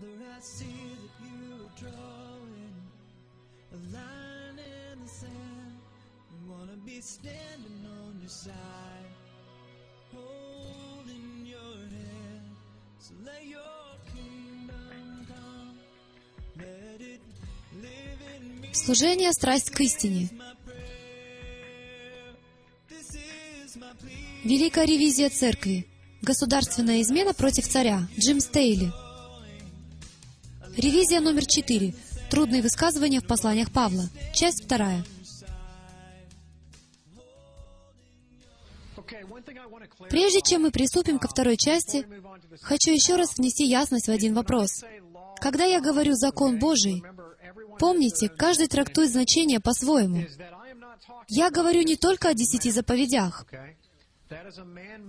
Father, 0.00 0.12
I 0.34 0.40
see 0.40 0.64
that 0.64 1.14
you 1.20 1.54
are 1.60 1.70
drawing 1.78 2.74
a 3.72 3.78
line 3.92 4.58
in 4.58 5.02
the 5.02 5.08
sand. 5.08 5.76
I 6.32 6.50
wanna 6.50 6.76
be 6.86 7.00
standing 7.02 7.84
on 7.84 8.18
your 8.20 8.30
side, 8.30 9.12
holding 10.14 11.44
your 11.44 11.76
hand. 11.96 12.56
So 12.98 13.12
let 13.24 13.44
your 13.44 13.84
kingdom 14.14 15.26
come, 15.28 15.78
let 16.56 17.00
it 17.00 17.20
live 17.74 18.20
in 18.36 18.60
me. 18.62 18.72
Служение 18.72 19.32
«Страсть 19.32 19.70
к 19.70 19.80
истине». 19.80 20.30
Великая 24.44 24.86
ревизия 24.86 25.28
церкви. 25.28 25.86
Государственная 26.22 27.02
измена 27.02 27.34
против 27.34 27.68
царя. 27.68 28.08
Джим 28.18 28.40
Стейли. 28.40 28.90
Ревизия 30.80 31.20
номер 31.20 31.44
четыре. 31.44 31.92
Трудные 32.30 32.62
высказывания 32.62 33.20
в 33.20 33.26
посланиях 33.26 33.70
Павла. 33.70 34.04
Часть 34.32 34.64
вторая. 34.64 35.04
Прежде 40.08 40.40
чем 40.40 40.62
мы 40.62 40.70
приступим 40.70 41.18
ко 41.18 41.28
второй 41.28 41.58
части, 41.58 42.06
хочу 42.62 42.92
еще 42.92 43.16
раз 43.16 43.36
внести 43.36 43.64
ясность 43.64 44.08
в 44.08 44.10
один 44.10 44.32
вопрос. 44.32 44.82
Когда 45.38 45.66
я 45.66 45.82
говорю 45.82 46.14
«закон 46.14 46.58
Божий», 46.58 47.02
помните, 47.78 48.30
каждый 48.30 48.68
трактует 48.68 49.10
значение 49.10 49.60
по-своему. 49.60 50.24
Я 51.28 51.50
говорю 51.50 51.82
не 51.82 51.96
только 51.96 52.30
о 52.30 52.34
десяти 52.34 52.70
заповедях. 52.70 53.44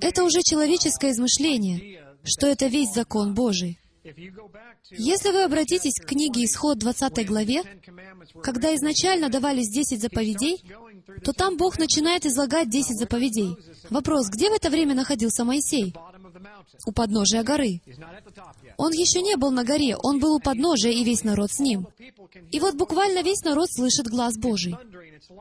Это 0.01 0.25
уже 0.25 0.41
человеческое 0.41 1.11
измышление, 1.11 2.03
что 2.25 2.47
это 2.47 2.65
весь 2.65 2.91
закон 2.91 3.33
Божий. 3.33 3.80
Если 4.03 5.31
вы 5.31 5.43
обратитесь 5.43 5.99
к 5.99 6.07
книге 6.07 6.45
Исход 6.45 6.79
20 6.79 7.25
главе, 7.27 7.63
когда 8.41 8.75
изначально 8.75 9.29
давались 9.29 9.69
10 9.69 10.01
заповедей, 10.01 10.63
то 11.23 11.33
там 11.33 11.57
Бог 11.57 11.77
начинает 11.77 12.25
излагать 12.25 12.69
10 12.69 12.97
заповедей. 12.97 13.55
Вопрос, 13.89 14.29
где 14.29 14.49
в 14.49 14.53
это 14.53 14.69
время 14.69 14.95
находился 14.95 15.43
Моисей? 15.43 15.93
У 16.85 16.91
подножия 16.91 17.43
горы. 17.43 17.81
Он 18.77 18.91
еще 18.91 19.21
не 19.21 19.35
был 19.35 19.51
на 19.51 19.63
горе, 19.63 19.95
он 19.95 20.19
был 20.19 20.35
у 20.35 20.39
подножия, 20.39 20.91
и 20.91 21.03
весь 21.03 21.23
народ 21.23 21.51
с 21.51 21.59
ним. 21.59 21.87
И 22.51 22.59
вот 22.59 22.75
буквально 22.75 23.21
весь 23.21 23.43
народ 23.43 23.69
слышит 23.71 24.07
глаз 24.07 24.37
Божий. 24.37 24.75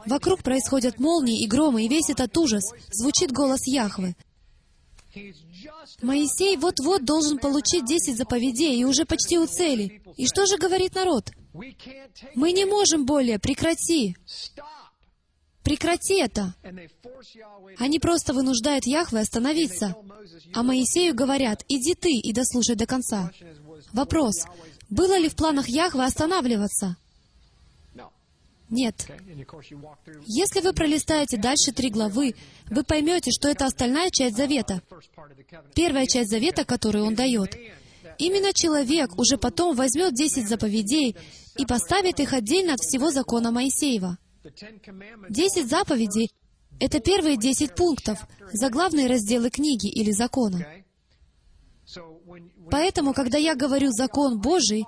Вокруг 0.04 0.42
происходят 0.42 0.98
молнии 0.98 1.42
и 1.42 1.48
громы, 1.48 1.84
и 1.84 1.88
весь 1.88 2.10
этот 2.10 2.36
ужас. 2.36 2.64
Звучит 2.92 3.32
голос 3.32 3.66
Яхвы. 3.66 4.14
Моисей 6.02 6.56
вот-вот 6.56 7.04
должен 7.04 7.38
получить 7.38 7.84
десять 7.84 8.16
заповедей 8.16 8.78
и 8.80 8.84
уже 8.84 9.04
почти 9.04 9.38
у 9.38 9.46
цели. 9.46 10.02
И 10.16 10.26
что 10.26 10.46
же 10.46 10.56
говорит 10.56 10.94
народ? 10.94 11.30
Мы 12.34 12.52
не 12.52 12.64
можем 12.64 13.04
более, 13.06 13.38
прекрати. 13.38 14.16
Прекрати 15.62 16.14
это. 16.14 16.54
Они 17.78 17.98
просто 17.98 18.32
вынуждают 18.32 18.86
Яхве 18.86 19.20
остановиться. 19.20 19.94
А 20.54 20.62
Моисею 20.62 21.14
говорят, 21.14 21.64
иди 21.68 21.94
ты 21.94 22.12
и 22.12 22.32
дослушай 22.32 22.76
до 22.76 22.86
конца. 22.86 23.30
Вопрос, 23.92 24.46
было 24.88 25.18
ли 25.18 25.28
в 25.28 25.36
планах 25.36 25.68
Яхве 25.68 26.02
останавливаться? 26.02 26.96
Нет. 28.70 29.06
Если 30.26 30.60
вы 30.60 30.72
пролистаете 30.72 31.36
дальше 31.36 31.72
три 31.72 31.90
главы, 31.90 32.34
вы 32.70 32.84
поймете, 32.84 33.30
что 33.32 33.48
это 33.48 33.66
остальная 33.66 34.10
часть 34.10 34.36
завета. 34.36 34.80
Первая 35.74 36.06
часть 36.06 36.30
завета, 36.30 36.64
которую 36.64 37.04
он 37.04 37.14
дает. 37.14 37.56
Именно 38.18 38.52
человек 38.52 39.18
уже 39.18 39.38
потом 39.38 39.74
возьмет 39.74 40.14
десять 40.14 40.48
заповедей 40.48 41.16
и 41.56 41.66
поставит 41.66 42.20
их 42.20 42.32
отдельно 42.32 42.74
от 42.74 42.80
всего 42.80 43.10
закона 43.10 43.50
Моисеева. 43.50 44.18
Десять 45.28 45.68
заповедей— 45.68 46.30
это 46.80 47.00
первые 47.00 47.36
десять 47.36 47.74
пунктов, 47.74 48.20
заглавные 48.52 49.08
разделы 49.08 49.50
книги 49.50 49.88
или 49.88 50.12
закона. 50.12 50.64
Поэтому, 52.70 53.14
когда 53.14 53.36
я 53.36 53.56
говорю 53.56 53.90
«закон 53.90 54.40
Божий», 54.40 54.84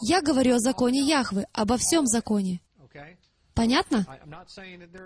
я 0.00 0.22
говорю 0.22 0.54
о 0.54 0.60
законе 0.60 1.00
Яхвы, 1.00 1.46
обо 1.52 1.76
всем 1.76 2.06
законе. 2.06 2.60
Понятно? 3.58 4.06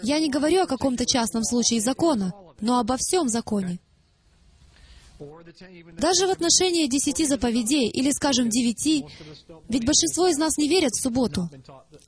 Я 0.02 0.18
не 0.18 0.28
говорю 0.28 0.64
о 0.64 0.66
каком-то 0.66 1.06
частном 1.06 1.42
случае 1.42 1.80
закона, 1.80 2.34
но 2.60 2.78
обо 2.78 2.98
всем 2.98 3.30
законе. 3.30 3.78
Даже 5.96 6.26
в 6.26 6.30
отношении 6.30 6.86
десяти 6.86 7.24
заповедей, 7.24 7.88
или, 7.88 8.10
скажем, 8.10 8.50
девяти, 8.50 9.06
ведь 9.70 9.86
большинство 9.86 10.26
из 10.28 10.36
нас 10.36 10.58
не 10.58 10.68
верят 10.68 10.92
в 10.92 11.02
субботу. 11.02 11.48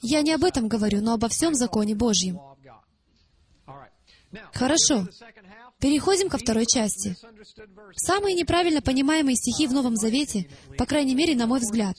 Я 0.03 0.21
не 0.21 0.32
об 0.32 0.44
этом 0.44 0.69
говорю, 0.69 1.00
но 1.00 1.15
обо 1.15 1.31
всем 1.31 1.55
законе 1.55 1.94
Божьем. 1.94 2.38
Хорошо. 4.53 5.09
Переходим 5.78 6.28
ко 6.28 6.37
второй 6.37 6.66
части. 6.66 7.16
Самые 7.97 8.34
неправильно 8.34 8.82
понимаемые 8.82 9.37
стихи 9.37 9.66
в 9.66 9.72
Новом 9.72 9.97
Завете, 9.97 10.47
по 10.76 10.84
крайней 10.84 11.15
мере, 11.15 11.37
на 11.37 11.47
мой 11.47 11.61
взгляд. 11.61 11.97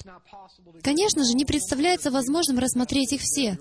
Конечно 0.84 1.24
же, 1.24 1.34
не 1.34 1.46
представляется 1.46 2.12
возможным 2.12 2.60
рассмотреть 2.60 3.14
их 3.14 3.22
все, 3.22 3.58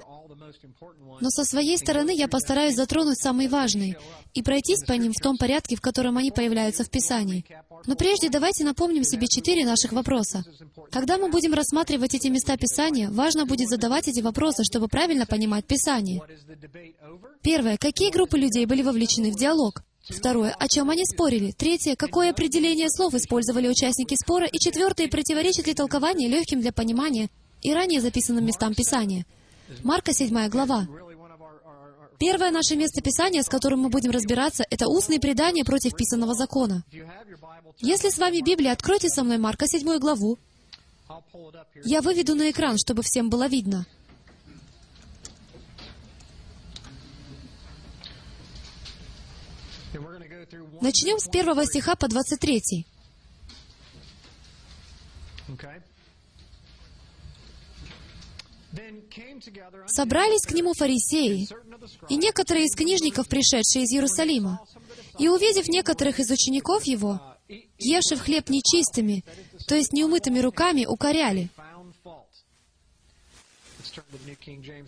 но 1.21 1.31
со 1.31 1.45
своей 1.45 1.79
стороны 1.79 2.15
я 2.15 2.29
постараюсь 2.29 2.75
затронуть 2.75 3.21
самые 3.21 3.49
важные 3.49 3.97
и 4.35 4.43
пройтись 4.43 4.85
по 4.85 4.93
ним 4.93 5.13
в 5.13 5.23
том 5.23 5.37
порядке, 5.37 5.77
в 5.77 5.81
котором 5.81 6.17
они 6.17 6.31
появляются 6.31 6.85
в 6.85 6.91
Писании. 6.91 7.45
Но 7.87 7.97
прежде 7.97 8.29
давайте 8.31 8.65
напомним 8.65 9.05
себе 9.05 9.27
четыре 9.27 9.65
наших 9.65 9.93
вопроса. 9.93 10.45
Когда 10.91 11.19
мы 11.19 11.31
будем 11.31 11.55
рассматривать 11.55 12.15
эти 12.15 12.29
места 12.29 12.57
Писания, 12.57 13.11
важно 13.11 13.47
будет 13.47 13.69
задавать 13.69 14.09
эти 14.09 14.21
вопросы, 14.21 14.65
чтобы 14.65 14.89
правильно 14.89 15.27
понимать 15.27 15.67
Писание. 15.67 16.21
Первое. 17.43 17.77
Какие 17.77 18.11
группы 18.11 18.39
людей 18.39 18.67
были 18.67 18.83
вовлечены 18.83 19.31
в 19.31 19.37
диалог? 19.37 19.83
Второе. 20.09 20.55
О 20.59 20.69
чем 20.69 20.91
они 20.91 21.05
спорили? 21.07 21.53
Третье. 21.53 21.97
Какое 21.97 22.31
определение 22.31 22.91
слов 22.91 23.15
использовали 23.15 23.69
участники 23.69 24.15
спора? 24.15 24.47
И 24.47 24.59
четвертое. 24.59 25.09
Противоречит 25.09 25.67
ли 25.67 25.75
толкование 25.75 26.29
легким 26.29 26.61
для 26.61 26.73
понимания 26.73 27.31
и 27.63 27.73
ранее 27.73 28.01
записанным 28.01 28.45
местам 28.45 28.75
Писания? 28.75 29.25
Марка 29.83 30.13
7 30.13 30.49
глава. 30.49 30.87
Первое 32.19 32.51
наше 32.51 32.77
место 32.77 33.03
Писания, 33.03 33.43
с 33.43 33.49
которым 33.49 33.81
мы 33.81 33.89
будем 33.89 34.11
разбираться, 34.11 34.65
это 34.71 34.89
устные 34.89 35.21
предания 35.21 35.65
против 35.65 35.97
писанного 35.97 36.35
закона. 36.35 36.85
Если 37.81 38.11
с 38.11 38.19
вами 38.19 38.41
Библия, 38.41 38.73
откройте 38.73 39.09
со 39.09 39.25
мной 39.25 39.39
Марка 39.39 39.67
7 39.67 39.99
главу. 39.99 40.39
Я 41.85 42.01
выведу 42.03 42.35
на 42.35 42.51
экран, 42.51 42.79
чтобы 42.79 43.03
всем 43.03 43.29
было 43.31 43.47
видно. 43.47 43.87
Начнем 50.81 51.19
с 51.19 51.29
первого 51.29 51.65
стиха 51.67 51.95
по 51.95 52.09
23. 52.09 52.87
Собрались 59.87 60.47
к 60.47 60.53
нему 60.53 60.73
фарисеи 60.75 61.49
и 62.09 62.17
некоторые 62.17 62.67
из 62.67 62.75
книжников, 62.75 63.29
пришедшие 63.29 63.85
из 63.85 63.93
Иерусалима. 63.93 64.61
И 65.19 65.29
увидев 65.29 65.69
некоторых 65.69 66.19
из 66.19 66.31
учеников 66.31 66.85
его, 66.85 67.21
евших 67.79 68.23
хлеб 68.23 68.49
нечистыми, 68.49 69.25
то 69.67 69.75
есть 69.75 69.93
неумытыми 69.93 70.41
руками, 70.41 70.87
укоряли. 70.87 71.51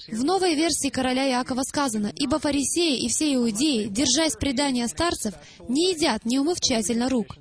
В 0.09 0.25
новой 0.25 0.55
версии 0.55 0.89
короля 0.89 1.29
Иакова 1.29 1.63
сказано, 1.63 2.13
«Ибо 2.17 2.39
фарисеи 2.39 3.05
и 3.05 3.09
все 3.09 3.35
иудеи, 3.35 3.87
держась 3.87 4.35
предания 4.35 4.89
старцев, 4.89 5.35
не 5.69 5.93
едят, 5.93 6.25
не 6.25 6.41
умыв 6.41 6.61
тщательно 6.61 7.09
рук. 7.09 7.37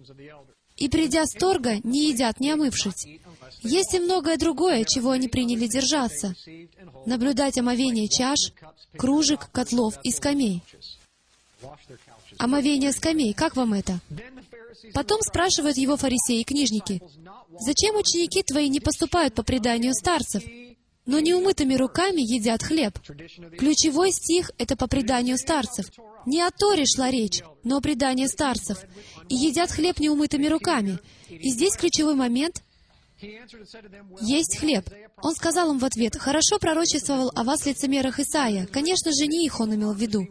И 0.77 0.89
придя 0.89 1.25
с 1.25 1.31
торга, 1.31 1.77
не 1.83 2.09
едят, 2.09 2.39
не 2.39 2.51
омывшись. 2.51 3.07
Есть 3.61 3.93
и 3.93 3.99
многое 3.99 4.37
другое, 4.37 4.83
чего 4.85 5.11
они 5.11 5.27
приняли 5.27 5.67
держаться. 5.67 6.35
Наблюдать 7.05 7.57
омовение 7.57 8.07
чаш, 8.07 8.51
кружек, 8.97 9.49
котлов 9.51 9.95
и 10.03 10.11
скамей. 10.11 10.61
Омовение 12.37 12.91
скамей, 12.91 13.33
как 13.33 13.55
вам 13.55 13.73
это? 13.73 13.99
Потом 14.93 15.21
спрашивают 15.21 15.77
его 15.77 15.97
фарисеи 15.97 16.41
и 16.41 16.43
книжники, 16.43 17.01
«Зачем 17.59 17.95
ученики 17.95 18.43
твои 18.43 18.67
не 18.69 18.79
поступают 18.79 19.33
по 19.33 19.43
преданию 19.43 19.93
старцев, 19.93 20.43
но 21.05 21.19
неумытыми 21.19 21.75
руками 21.75 22.21
едят 22.21 22.63
хлеб?» 22.63 22.99
Ключевой 23.57 24.11
стих— 24.11 24.51
это 24.57 24.75
по 24.75 24.87
преданию 24.87 25.37
старцев. 25.37 25.85
Не 26.25 26.41
о 26.41 26.51
Торе 26.51 26.85
шла 26.85 27.09
речь, 27.09 27.41
но 27.63 27.77
о 27.77 27.81
предании 27.81 28.27
старцев. 28.27 28.79
И 29.29 29.35
едят 29.35 29.71
хлеб 29.71 29.99
неумытыми 29.99 30.47
руками. 30.47 30.99
И 31.29 31.49
здесь 31.49 31.77
ключевой 31.77 32.15
момент 32.15 32.61
есть 34.21 34.57
хлеб. 34.57 34.89
Он 35.21 35.33
сказал 35.33 35.71
им 35.71 35.79
в 35.79 35.85
ответ, 35.85 36.15
«Хорошо 36.15 36.59
пророчествовал 36.59 37.31
о 37.33 37.43
вас 37.43 37.65
лицемерах 37.65 38.19
Исаия. 38.19 38.65
Конечно 38.65 39.11
же, 39.11 39.27
не 39.27 39.45
их 39.45 39.59
он 39.59 39.73
имел 39.73 39.93
в 39.93 39.97
виду. 39.97 40.27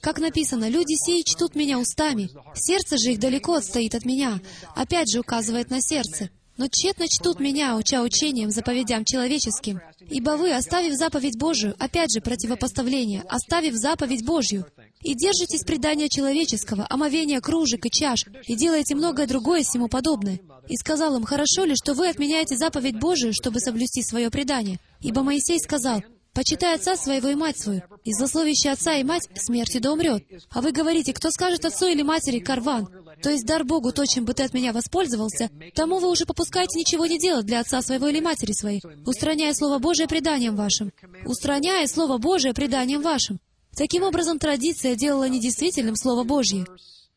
Как 0.00 0.18
написано, 0.18 0.68
«Люди 0.68 0.94
сии 0.94 1.22
чтут 1.22 1.54
меня 1.54 1.78
устами, 1.78 2.30
сердце 2.54 2.96
же 2.96 3.12
их 3.12 3.20
далеко 3.20 3.54
отстоит 3.54 3.94
от 3.94 4.04
меня». 4.04 4.40
Опять 4.74 5.10
же 5.10 5.20
указывает 5.20 5.70
на 5.70 5.80
сердце. 5.80 6.30
Но 6.58 6.68
тщетно 6.68 7.08
чтут 7.08 7.40
меня, 7.40 7.76
уча 7.76 8.02
учением, 8.02 8.50
заповедям 8.50 9.04
человеческим. 9.04 9.80
Ибо 10.00 10.32
вы, 10.32 10.54
оставив 10.54 10.94
заповедь 10.94 11.38
Божию, 11.38 11.74
опять 11.78 12.12
же 12.12 12.20
противопоставление, 12.20 13.22
оставив 13.28 13.74
заповедь 13.74 14.24
Божью, 14.24 14.66
и 15.00 15.14
держитесь 15.14 15.64
предания 15.64 16.08
человеческого, 16.08 16.86
омовения 16.88 17.40
кружек 17.40 17.86
и 17.86 17.90
чаш, 17.90 18.26
и 18.46 18.54
делаете 18.54 18.94
многое 18.94 19.26
другое 19.26 19.62
всему 19.62 19.88
подобное. 19.88 20.40
И 20.68 20.76
сказал 20.76 21.16
им, 21.16 21.24
хорошо 21.24 21.64
ли, 21.64 21.74
что 21.74 21.94
вы 21.94 22.08
отменяете 22.08 22.56
заповедь 22.56 22.98
Божию, 22.98 23.32
чтобы 23.32 23.58
соблюсти 23.58 24.02
свое 24.02 24.30
предание? 24.30 24.78
Ибо 25.00 25.22
Моисей 25.22 25.58
сказал, 25.58 26.02
Почитай 26.34 26.76
отца 26.76 26.96
своего 26.96 27.28
и 27.28 27.34
мать 27.34 27.58
свою, 27.58 27.82
и 28.04 28.12
злословящий 28.12 28.70
отца 28.70 28.94
и 28.94 29.04
мать 29.04 29.28
смерти 29.34 29.78
да 29.78 29.92
умрет. 29.92 30.24
А 30.50 30.62
вы 30.62 30.72
говорите, 30.72 31.12
кто 31.12 31.30
скажет 31.30 31.64
отцу 31.66 31.88
или 31.88 32.02
матери 32.02 32.38
карван, 32.38 32.88
то 33.22 33.30
есть 33.30 33.44
дар 33.44 33.64
Богу 33.64 33.92
то, 33.92 34.06
чем 34.06 34.24
бы 34.24 34.32
ты 34.32 34.42
от 34.42 34.54
меня 34.54 34.72
воспользовался, 34.72 35.50
тому 35.74 35.98
вы 35.98 36.08
уже 36.10 36.24
попускаете 36.24 36.78
ничего 36.78 37.04
не 37.04 37.18
делать 37.18 37.44
для 37.44 37.60
отца 37.60 37.82
своего 37.82 38.08
или 38.08 38.20
матери 38.20 38.52
своей, 38.52 38.82
устраняя 39.04 39.52
Слово 39.52 39.78
Божие 39.78 40.08
преданием 40.08 40.56
вашим. 40.56 40.90
Устраняя 41.26 41.86
Слово 41.86 42.16
Божие 42.16 42.54
преданием 42.54 43.02
вашим. 43.02 43.38
Таким 43.76 44.02
образом, 44.02 44.38
традиция 44.38 44.94
делала 44.94 45.28
недействительным 45.28 45.96
Слово 45.96 46.24
Божье. 46.24 46.66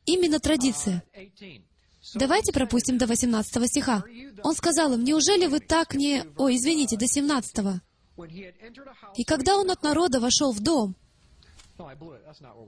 Именно 0.05 0.39
традиция. 0.39 1.03
Давайте 2.13 2.51
пропустим 2.51 2.97
до 2.97 3.07
18 3.07 3.67
стиха. 3.67 4.03
Он 4.43 4.53
сказал 4.55 4.93
им, 4.93 5.03
неужели 5.03 5.47
вы 5.47 5.59
так 5.59 5.95
не... 5.95 6.23
Ой, 6.37 6.55
извините, 6.57 6.97
до 6.97 7.07
17. 7.07 7.81
И 9.15 9.23
когда 9.23 9.57
он 9.57 9.69
от 9.71 9.83
народа 9.83 10.19
вошел 10.19 10.51
в 10.51 10.59
дом, 10.61 10.95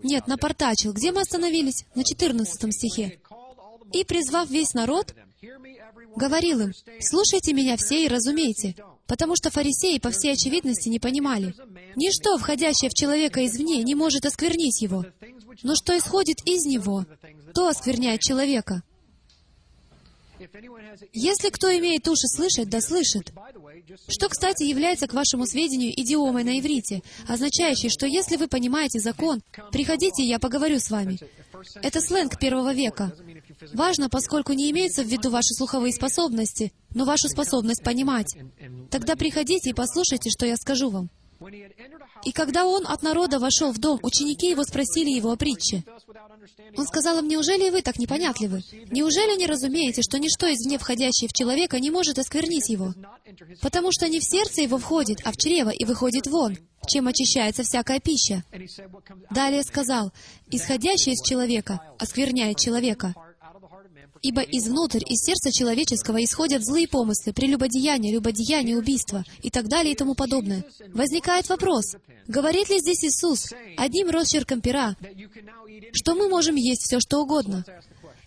нет, 0.03 0.27
напортачил. 0.27 0.93
Где 0.93 1.11
мы 1.11 1.21
остановились? 1.21 1.85
На 1.95 2.03
14 2.03 2.73
стихе. 2.73 3.19
«И, 3.93 4.03
призвав 4.03 4.49
весь 4.49 4.73
народ, 4.73 5.15
говорил 6.15 6.59
им, 6.59 6.73
«Слушайте 6.99 7.53
меня 7.53 7.77
все 7.77 8.03
и 8.03 8.09
разумейте, 8.09 8.75
потому 9.05 9.35
что 9.37 9.49
фарисеи, 9.49 9.97
по 9.99 10.11
всей 10.11 10.33
очевидности, 10.33 10.89
не 10.89 10.99
понимали. 10.99 11.55
Ничто, 11.95 12.37
входящее 12.37 12.89
в 12.89 12.93
человека 12.93 13.45
извне, 13.45 13.81
не 13.83 13.95
может 13.95 14.25
осквернить 14.25 14.81
его, 14.81 15.05
но 15.63 15.75
что 15.75 15.97
исходит 15.97 16.45
из 16.45 16.65
него, 16.65 17.05
то 17.53 17.69
оскверняет 17.69 18.19
человека. 18.19 18.83
Если 21.13 21.49
кто 21.49 21.75
имеет 21.77 22.07
уши 22.07 22.27
слышать, 22.27 22.69
да 22.69 22.81
слышит. 22.81 23.31
Что, 24.07 24.29
кстати, 24.29 24.63
является, 24.63 25.07
к 25.07 25.13
вашему 25.13 25.45
сведению, 25.45 25.91
идиомой 25.91 26.43
на 26.43 26.59
иврите, 26.59 27.01
означающей, 27.27 27.89
что 27.89 28.05
если 28.05 28.37
вы 28.37 28.47
понимаете 28.47 28.99
закон, 28.99 29.41
приходите, 29.71 30.23
я 30.23 30.39
поговорю 30.39 30.79
с 30.79 30.89
вами. 30.89 31.17
Это 31.81 32.01
сленг 32.01 32.37
первого 32.39 32.73
века. 32.73 33.13
Важно, 33.73 34.09
поскольку 34.09 34.53
не 34.53 34.69
имеется 34.71 35.03
в 35.03 35.07
виду 35.07 35.29
ваши 35.29 35.53
слуховые 35.53 35.93
способности, 35.93 36.71
но 36.93 37.05
вашу 37.05 37.27
способность 37.27 37.83
понимать. 37.83 38.35
Тогда 38.89 39.15
приходите 39.15 39.69
и 39.71 39.73
послушайте, 39.73 40.29
что 40.29 40.45
я 40.45 40.57
скажу 40.57 40.89
вам. 40.89 41.09
И 42.23 42.31
когда 42.31 42.65
он 42.65 42.85
от 42.87 43.03
народа 43.03 43.39
вошел 43.39 43.71
в 43.71 43.77
дом, 43.77 43.99
ученики 44.01 44.49
его 44.49 44.63
спросили 44.63 45.09
его 45.09 45.31
о 45.31 45.37
притче. 45.37 45.83
Он 46.75 46.85
сказал 46.87 47.19
им, 47.19 47.27
неужели 47.27 47.69
вы 47.69 47.81
так 47.81 47.99
непонятливы? 47.99 48.61
Неужели 48.91 49.37
не 49.37 49.45
разумеете, 49.45 50.01
что 50.01 50.17
ничто 50.17 50.51
извне 50.51 50.77
входящее 50.77 51.27
в 51.27 51.33
человека 51.33 51.79
не 51.79 51.91
может 51.91 52.17
осквернить 52.17 52.69
его? 52.69 52.93
Потому 53.61 53.91
что 53.91 54.07
не 54.07 54.19
в 54.19 54.23
сердце 54.23 54.61
его 54.61 54.77
входит, 54.77 55.19
а 55.25 55.31
в 55.31 55.37
чрево 55.37 55.69
и 55.69 55.85
выходит 55.85 56.27
вон, 56.27 56.57
чем 56.87 57.07
очищается 57.07 57.63
всякая 57.63 57.99
пища. 57.99 58.43
Далее 59.29 59.63
сказал, 59.63 60.11
исходящее 60.49 61.13
из 61.13 61.21
человека 61.21 61.81
оскверняет 61.99 62.57
человека. 62.57 63.13
Ибо 64.21 64.41
изнутрь, 64.41 65.03
из 65.07 65.19
сердца 65.25 65.51
человеческого 65.51 66.23
исходят 66.23 66.63
злые 66.63 66.87
помыслы, 66.87 67.33
прелюбодеяния, 67.33 68.11
любодеяния, 68.11 68.75
убийства 68.75 69.23
и 69.41 69.49
так 69.49 69.67
далее 69.67 69.93
и 69.93 69.95
тому 69.95 70.15
подобное. 70.15 70.65
Возникает 70.93 71.49
вопрос, 71.49 71.95
говорит 72.27 72.69
ли 72.69 72.79
здесь 72.79 73.03
Иисус 73.03 73.53
одним 73.77 74.09
росчерком 74.09 74.61
пера, 74.61 74.95
что 75.93 76.15
мы 76.15 76.29
можем 76.29 76.55
есть 76.55 76.83
все, 76.83 76.99
что 76.99 77.21
угодно? 77.21 77.63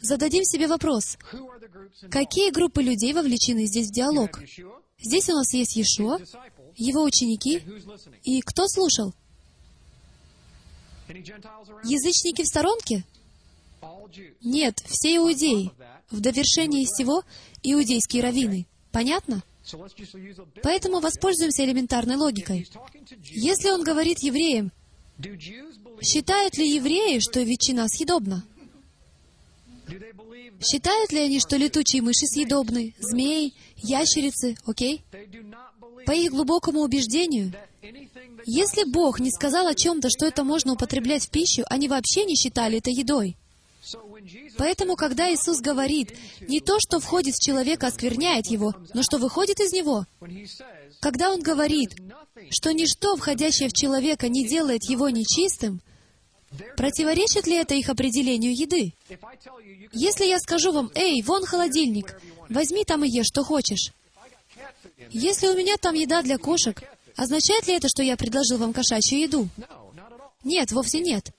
Зададим 0.00 0.44
себе 0.44 0.66
вопрос, 0.66 1.18
какие 2.10 2.50
группы 2.50 2.82
людей 2.82 3.12
вовлечены 3.12 3.66
здесь 3.66 3.88
в 3.88 3.92
диалог? 3.92 4.40
Здесь 5.02 5.28
у 5.28 5.32
нас 5.34 5.52
есть 5.52 5.76
Иешуа, 5.76 6.18
его 6.76 7.02
ученики, 7.02 7.62
и 8.22 8.40
кто 8.40 8.66
слушал? 8.68 9.14
Язычники 11.84 12.42
в 12.42 12.46
сторонке? 12.46 13.04
Нет, 14.42 14.82
все 14.86 15.16
иудеи. 15.16 15.70
В 16.10 16.20
довершении 16.20 16.84
всего 16.84 17.22
иудейские 17.62 18.22
раввины. 18.22 18.66
Понятно? 18.90 19.42
Поэтому 20.62 21.00
воспользуемся 21.00 21.64
элементарной 21.64 22.16
логикой. 22.16 22.68
Если 23.22 23.70
он 23.70 23.84
говорит 23.84 24.18
евреям, 24.20 24.72
считают 26.02 26.56
ли 26.56 26.68
евреи, 26.68 27.18
что 27.20 27.40
ветчина 27.42 27.86
съедобна? 27.88 28.44
Считают 30.60 31.12
ли 31.12 31.20
они, 31.20 31.40
что 31.40 31.56
летучие 31.56 32.02
мыши 32.02 32.26
съедобны, 32.26 32.94
змеи, 32.98 33.54
ящерицы, 33.76 34.56
окей? 34.66 35.02
По 36.06 36.12
их 36.12 36.30
глубокому 36.30 36.80
убеждению, 36.80 37.52
если 38.46 38.84
Бог 38.90 39.20
не 39.20 39.30
сказал 39.30 39.66
о 39.66 39.74
чем-то, 39.74 40.08
что 40.10 40.26
это 40.26 40.44
можно 40.44 40.72
употреблять 40.72 41.26
в 41.26 41.30
пищу, 41.30 41.64
они 41.68 41.88
вообще 41.88 42.24
не 42.24 42.36
считали 42.36 42.78
это 42.78 42.90
едой. 42.90 43.36
Поэтому, 44.58 44.96
когда 44.96 45.32
Иисус 45.32 45.60
говорит, 45.60 46.16
не 46.40 46.60
то, 46.60 46.78
что 46.78 47.00
входит 47.00 47.34
в 47.34 47.42
человека, 47.42 47.86
оскверняет 47.86 48.46
его, 48.46 48.74
но 48.92 49.02
что 49.02 49.18
выходит 49.18 49.60
из 49.60 49.72
него, 49.72 50.06
когда 51.00 51.30
Он 51.30 51.40
говорит, 51.40 51.96
что 52.50 52.72
ничто, 52.72 53.16
входящее 53.16 53.68
в 53.68 53.72
человека, 53.72 54.28
не 54.28 54.46
делает 54.46 54.84
его 54.84 55.08
нечистым, 55.08 55.80
противоречит 56.76 57.46
ли 57.46 57.54
это 57.54 57.74
их 57.74 57.88
определению 57.88 58.54
еды? 58.54 58.92
Если 59.92 60.26
я 60.26 60.38
скажу 60.38 60.72
вам, 60.72 60.90
«Эй, 60.94 61.22
вон 61.22 61.44
холодильник, 61.44 62.20
возьми 62.48 62.84
там 62.84 63.04
и 63.04 63.08
ешь, 63.08 63.26
что 63.26 63.42
хочешь», 63.44 63.92
если 65.10 65.48
у 65.48 65.56
меня 65.56 65.76
там 65.76 65.94
еда 65.94 66.22
для 66.22 66.38
кошек, 66.38 66.82
означает 67.16 67.66
ли 67.66 67.74
это, 67.74 67.88
что 67.88 68.02
я 68.02 68.16
предложил 68.16 68.58
вам 68.58 68.72
кошачью 68.72 69.20
еду? 69.20 69.48
Нет, 70.44 70.72
вовсе 70.72 71.00
нет. 71.00 71.30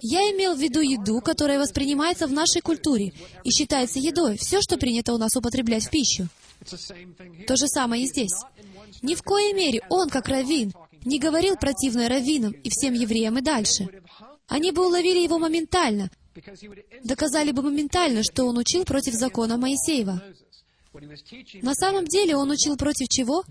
Я 0.00 0.20
имел 0.32 0.54
в 0.54 0.60
виду 0.60 0.80
еду, 0.80 1.20
которая 1.20 1.58
воспринимается 1.58 2.26
в 2.26 2.32
нашей 2.32 2.60
культуре 2.60 3.12
и 3.44 3.50
считается 3.50 3.98
едой, 3.98 4.36
все, 4.36 4.60
что 4.60 4.76
принято 4.76 5.12
у 5.12 5.18
нас 5.18 5.36
употреблять 5.36 5.84
в 5.84 5.90
пищу. 5.90 6.28
То 7.46 7.56
же 7.56 7.66
самое 7.68 8.04
и 8.04 8.06
здесь. 8.06 8.34
Ни 9.02 9.14
в 9.14 9.22
коей 9.22 9.52
мере 9.52 9.80
он, 9.88 10.08
как 10.08 10.28
раввин, 10.28 10.72
не 11.04 11.18
говорил 11.18 11.56
противное 11.56 12.08
раввинам 12.08 12.52
и 12.52 12.70
всем 12.70 12.94
евреям 12.94 13.38
и 13.38 13.42
дальше. 13.42 13.88
Они 14.48 14.70
бы 14.70 14.86
уловили 14.86 15.20
его 15.20 15.38
моментально, 15.38 16.10
доказали 17.02 17.52
бы 17.52 17.62
моментально, 17.62 18.22
что 18.22 18.44
он 18.44 18.58
учил 18.58 18.84
против 18.84 19.14
закона 19.14 19.56
Моисеева. 19.56 20.22
На 21.62 21.74
самом 21.74 22.06
деле 22.06 22.36
он 22.36 22.50
учил 22.50 22.76
против 22.76 23.08
чего? 23.08 23.44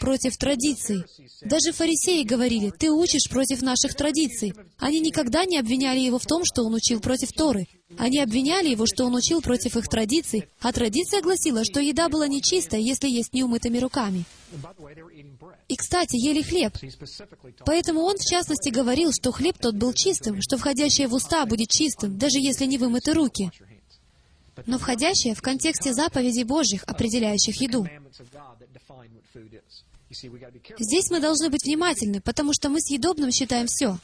Против 0.00 0.36
традиций. 0.36 1.04
Даже 1.42 1.72
фарисеи 1.72 2.22
говорили, 2.22 2.70
ты 2.70 2.90
учишь 2.90 3.28
против 3.28 3.62
наших 3.62 3.94
традиций. 3.94 4.54
Они 4.78 5.00
никогда 5.00 5.44
не 5.44 5.58
обвиняли 5.58 5.98
его 6.00 6.18
в 6.18 6.26
том, 6.26 6.44
что 6.44 6.62
он 6.62 6.74
учил 6.74 7.00
против 7.00 7.32
Торы. 7.32 7.66
Они 7.98 8.18
обвиняли 8.20 8.68
его, 8.68 8.86
что 8.86 9.04
он 9.04 9.14
учил 9.14 9.40
против 9.40 9.76
их 9.76 9.88
традиций, 9.88 10.48
а 10.60 10.72
традиция 10.72 11.22
гласила, 11.22 11.64
что 11.64 11.80
еда 11.80 12.08
была 12.08 12.28
нечистая, 12.28 12.80
если 12.80 13.08
есть 13.08 13.32
неумытыми 13.32 13.78
руками. 13.78 14.24
И, 15.68 15.76
кстати, 15.76 16.16
ели 16.16 16.42
хлеб. 16.42 16.72
Поэтому 17.66 18.02
он, 18.02 18.16
в 18.16 18.24
частности, 18.24 18.70
говорил, 18.70 19.12
что 19.12 19.32
хлеб 19.32 19.56
тот 19.58 19.74
был 19.74 19.92
чистым, 19.92 20.40
что 20.40 20.56
входящее 20.56 21.08
в 21.08 21.14
уста 21.14 21.46
будет 21.46 21.68
чистым, 21.68 22.16
даже 22.16 22.38
если 22.38 22.66
не 22.66 22.78
вымыты 22.78 23.12
руки 23.12 23.50
но 24.66 24.78
входящее 24.78 25.34
в 25.34 25.42
контексте 25.42 25.92
заповедей 25.92 26.44
Божьих, 26.44 26.84
определяющих 26.84 27.60
еду. 27.60 27.86
Здесь 30.78 31.10
мы 31.10 31.20
должны 31.20 31.50
быть 31.50 31.64
внимательны, 31.64 32.20
потому 32.20 32.52
что 32.52 32.68
мы 32.68 32.80
съедобным 32.80 33.30
считаем 33.30 33.66
все. 33.66 33.98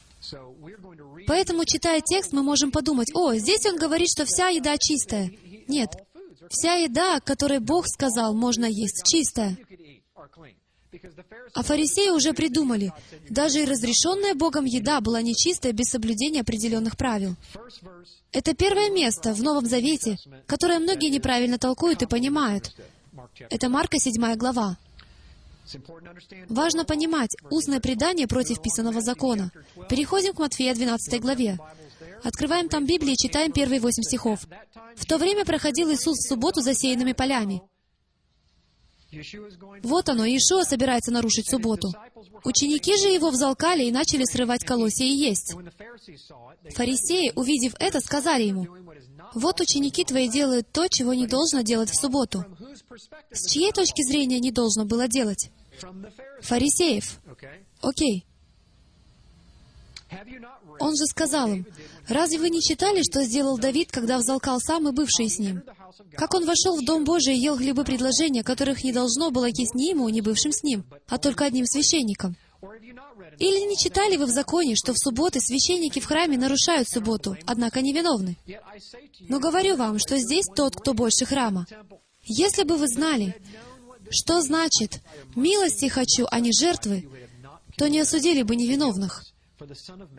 Поэтому, 1.27 1.65
читая 1.65 2.01
текст, 2.01 2.33
мы 2.33 2.43
можем 2.43 2.71
подумать, 2.71 3.11
о, 3.13 3.33
здесь 3.35 3.65
он 3.65 3.77
говорит, 3.77 4.09
что 4.09 4.25
вся 4.25 4.49
еда 4.49 4.77
чистая. 4.77 5.31
Нет, 5.67 5.89
вся 6.49 6.75
еда, 6.75 7.17
о 7.17 7.21
которой 7.21 7.59
Бог 7.59 7.87
сказал, 7.87 8.33
можно 8.33 8.65
есть 8.65 9.03
чистая. 9.05 9.57
А 11.53 11.63
фарисеи 11.63 12.09
уже 12.09 12.33
придумали, 12.33 12.91
даже 13.29 13.61
и 13.61 13.65
разрешенная 13.65 14.35
Богом 14.35 14.65
еда 14.65 15.01
была 15.01 15.21
нечистая 15.21 15.73
без 15.73 15.89
соблюдения 15.89 16.41
определенных 16.41 16.97
правил. 16.97 17.35
Это 18.31 18.53
первое 18.53 18.89
место 18.89 19.33
в 19.33 19.41
Новом 19.41 19.65
Завете, 19.65 20.17
которое 20.47 20.79
многие 20.79 21.09
неправильно 21.09 21.57
толкуют 21.57 22.01
и 22.01 22.07
понимают. 22.07 22.71
Это 23.49 23.69
Марка 23.69 23.99
7 23.99 24.35
глава. 24.35 24.77
Важно 26.49 26.85
понимать 26.85 27.35
устное 27.49 27.79
предание 27.79 28.27
против 28.27 28.61
писанного 28.61 29.01
закона. 29.01 29.51
Переходим 29.89 30.33
к 30.33 30.39
Матфея 30.39 30.73
12 30.73 31.21
главе. 31.21 31.57
Открываем 32.23 32.69
там 32.69 32.85
Библию 32.85 33.13
и 33.13 33.17
читаем 33.17 33.51
первые 33.51 33.79
восемь 33.79 34.03
стихов. 34.03 34.45
«В 34.95 35.05
то 35.05 35.17
время 35.17 35.45
проходил 35.45 35.91
Иисус 35.91 36.17
в 36.17 36.27
субботу 36.27 36.61
засеянными 36.61 37.13
полями. 37.13 37.61
Вот 39.83 40.09
оно, 40.09 40.25
Иешуа 40.25 40.63
собирается 40.63 41.11
нарушить 41.11 41.49
субботу. 41.49 41.89
Ученики 42.43 42.97
же 42.97 43.09
его 43.09 43.29
взалкали 43.29 43.83
и 43.83 43.91
начали 43.91 44.23
срывать 44.23 44.63
колосья 44.63 45.05
и 45.05 45.09
есть. 45.09 45.53
Фарисеи, 46.73 47.33
увидев 47.35 47.73
это, 47.79 47.99
сказали 47.99 48.43
ему, 48.43 48.67
«Вот 49.33 49.59
ученики 49.59 50.03
твои 50.03 50.29
делают 50.29 50.71
то, 50.71 50.87
чего 50.87 51.13
не 51.13 51.27
должно 51.27 51.61
делать 51.61 51.89
в 51.89 51.95
субботу». 51.95 52.45
С 53.31 53.49
чьей 53.49 53.71
точки 53.71 54.01
зрения 54.01 54.39
не 54.39 54.51
должно 54.51 54.85
было 54.85 55.07
делать? 55.07 55.49
Фарисеев. 56.41 57.19
Окей. 57.81 58.25
Он 60.79 60.95
же 60.95 61.05
сказал 61.05 61.47
им, 61.53 61.65
«Разве 62.07 62.39
вы 62.39 62.49
не 62.49 62.61
читали, 62.61 63.01
что 63.03 63.23
сделал 63.23 63.57
Давид, 63.57 63.91
когда 63.91 64.17
взалкал 64.17 64.59
сам 64.59 64.89
и 64.89 64.91
бывший 64.91 65.29
с 65.29 65.39
ним? 65.39 65.63
Как 66.15 66.33
он 66.33 66.45
вошел 66.45 66.77
в 66.77 66.85
Дом 66.85 67.03
Божий 67.03 67.35
и 67.35 67.41
ел 67.41 67.57
хлебы 67.57 67.83
предложения, 67.83 68.43
которых 68.43 68.83
не 68.83 68.91
должно 68.91 69.31
было 69.31 69.45
есть 69.45 69.73
ни 69.75 69.89
ему, 69.89 70.07
ни 70.09 70.21
бывшим 70.21 70.51
с 70.51 70.63
ним, 70.63 70.85
а 71.07 71.17
только 71.17 71.45
одним 71.45 71.65
священником? 71.65 72.35
Или 73.39 73.67
не 73.67 73.77
читали 73.77 74.17
вы 74.17 74.25
в 74.25 74.29
законе, 74.29 74.75
что 74.75 74.93
в 74.93 74.97
субботы 74.97 75.39
священники 75.39 75.99
в 75.99 76.05
храме 76.05 76.37
нарушают 76.37 76.87
субботу, 76.87 77.35
однако 77.45 77.81
невиновны? 77.81 78.37
Но 79.21 79.39
говорю 79.39 79.75
вам, 79.75 79.99
что 79.99 80.17
здесь 80.17 80.45
тот, 80.55 80.75
кто 80.75 80.93
больше 80.93 81.25
храма. 81.25 81.65
Если 82.23 82.63
бы 82.63 82.77
вы 82.77 82.87
знали, 82.87 83.41
что 84.09 84.41
значит 84.41 85.01
«милости 85.35 85.87
хочу, 85.87 86.27
а 86.29 86.39
не 86.39 86.51
жертвы», 86.51 87.09
то 87.77 87.89
не 87.89 87.99
осудили 87.99 88.43
бы 88.43 88.55
невиновных. 88.55 89.23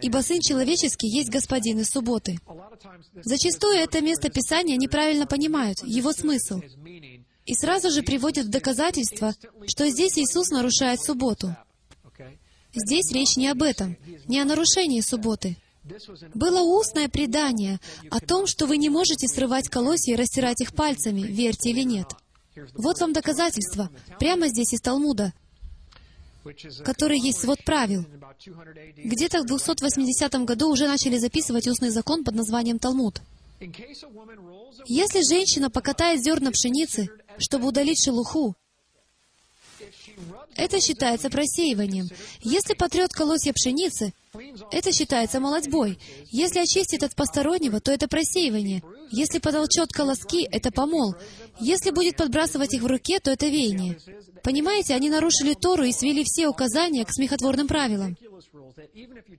Ибо 0.01 0.19
Сын 0.19 0.41
Человеческий 0.41 1.09
есть 1.09 1.31
Господин 1.31 1.81
из 1.81 1.89
субботы. 1.89 2.39
Зачастую 3.23 3.75
это 3.75 4.01
место 4.01 4.31
Писания 4.31 4.77
неправильно 4.77 5.27
понимают, 5.27 5.83
его 5.85 6.13
смысл. 6.13 6.61
И 7.45 7.55
сразу 7.55 7.91
же 7.91 8.03
приводят 8.03 8.47
в 8.47 8.51
доказательство, 8.51 9.35
что 9.67 9.89
здесь 9.89 10.19
Иисус 10.19 10.51
нарушает 10.51 11.01
субботу. 11.01 11.57
Здесь 12.75 13.13
речь 13.13 13.37
не 13.37 13.49
об 13.49 13.63
этом, 13.63 13.97
не 14.27 14.41
о 14.41 14.45
нарушении 14.45 15.01
субботы. 15.01 15.57
Было 16.35 16.61
устное 16.61 17.09
предание 17.09 17.81
о 18.11 18.21
том, 18.21 18.47
что 18.47 18.67
вы 18.67 18.77
не 18.77 18.89
можете 18.89 19.27
срывать 19.27 19.69
колосья 19.69 20.15
и 20.15 20.17
растирать 20.17 20.61
их 20.61 20.73
пальцами, 20.75 21.23
верьте 21.23 21.71
или 21.71 21.83
нет. 21.83 22.07
Вот 22.75 23.01
вам 23.01 23.13
доказательство, 23.13 23.91
прямо 24.19 24.49
здесь 24.49 24.75
из 24.75 24.81
Талмуда, 24.81 25.33
который 26.85 27.19
есть 27.19 27.41
свод 27.41 27.63
правил. 27.65 28.05
Где-то 28.97 29.43
в 29.43 29.47
280 29.47 30.45
году 30.45 30.71
уже 30.71 30.89
начали 30.89 31.19
записывать 31.19 31.69
устный 31.69 31.91
закон 31.91 32.25
под 32.25 32.35
названием 32.35 32.79
Талмуд. 32.79 33.21
Если 34.87 35.23
женщина 35.29 35.71
покатает 35.71 36.23
зерна 36.23 36.51
пшеницы, 36.51 37.09
чтобы 37.39 37.69
удалить 37.69 38.03
шелуху, 38.03 38.57
это 40.57 40.81
считается 40.81 41.31
просеиванием. 41.31 42.09
Если 42.41 42.75
потрет 42.75 43.13
колосья 43.13 43.53
пшеницы, 43.53 44.13
это 44.71 44.93
считается 44.93 45.41
молодьбой. 45.41 45.99
Если 46.31 46.59
очистит 46.59 47.03
от 47.03 47.15
постороннего, 47.15 47.81
то 47.81 47.93
это 47.93 48.09
просеивание. 48.09 48.83
Если 49.13 49.39
потолчет 49.39 49.93
колоски, 49.93 50.49
это 50.51 50.71
помол. 50.71 51.15
Если 51.61 51.91
будет 51.91 52.17
подбрасывать 52.17 52.73
их 52.73 52.83
в 52.83 52.87
руке, 52.87 53.19
то 53.21 53.31
это 53.31 53.47
веяние. 53.47 53.99
Понимаете, 54.43 54.95
они 54.95 55.11
нарушили 55.11 55.55
Тору 55.55 55.85
и 55.85 55.93
свели 55.93 56.25
все 56.25 56.49
указания 56.49 57.05
к 57.05 57.13
смехотворным 57.13 57.69
правилам. 57.69 58.17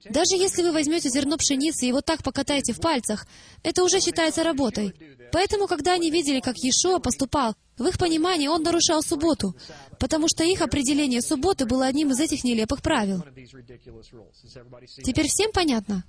Даже 0.10 0.36
если 0.36 0.62
вы 0.62 0.72
возьмете 0.72 1.10
зерно 1.10 1.38
пшеницы 1.38 1.88
и 1.88 1.92
вот 1.92 2.06
так 2.06 2.24
покатаете 2.24 2.74
в 2.74 2.80
пальцах, 2.80 3.26
это 3.64 3.84
уже 3.84 4.00
считается 4.00 4.44
работой. 4.44 4.94
Поэтому, 5.32 5.68
когда 5.68 5.94
они 5.94 6.12
видели, 6.12 6.40
как 6.40 6.56
Иешуа 6.58 7.00
поступал, 7.00 7.56
в 7.78 7.88
их 7.88 7.98
понимании 7.98 8.48
он 8.48 8.62
нарушал 8.62 9.02
субботу, 9.02 9.56
потому 10.00 10.28
что 10.28 10.44
их 10.44 10.62
определение 10.62 11.22
субботы 11.22 11.66
было 11.66 11.88
одним 11.88 12.12
из 12.12 12.20
этих 12.20 12.44
нелепых 12.44 12.82
правил. 12.82 13.24
Теперь 15.04 15.28
всем 15.28 15.52
понятно? 15.52 16.04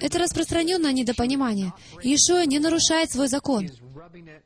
Это 0.00 0.18
распространенное 0.18 0.92
недопонимание. 0.92 1.72
Иешуа 2.02 2.46
не 2.46 2.60
нарушает 2.60 3.10
свой 3.10 3.28
закон. 3.28 3.68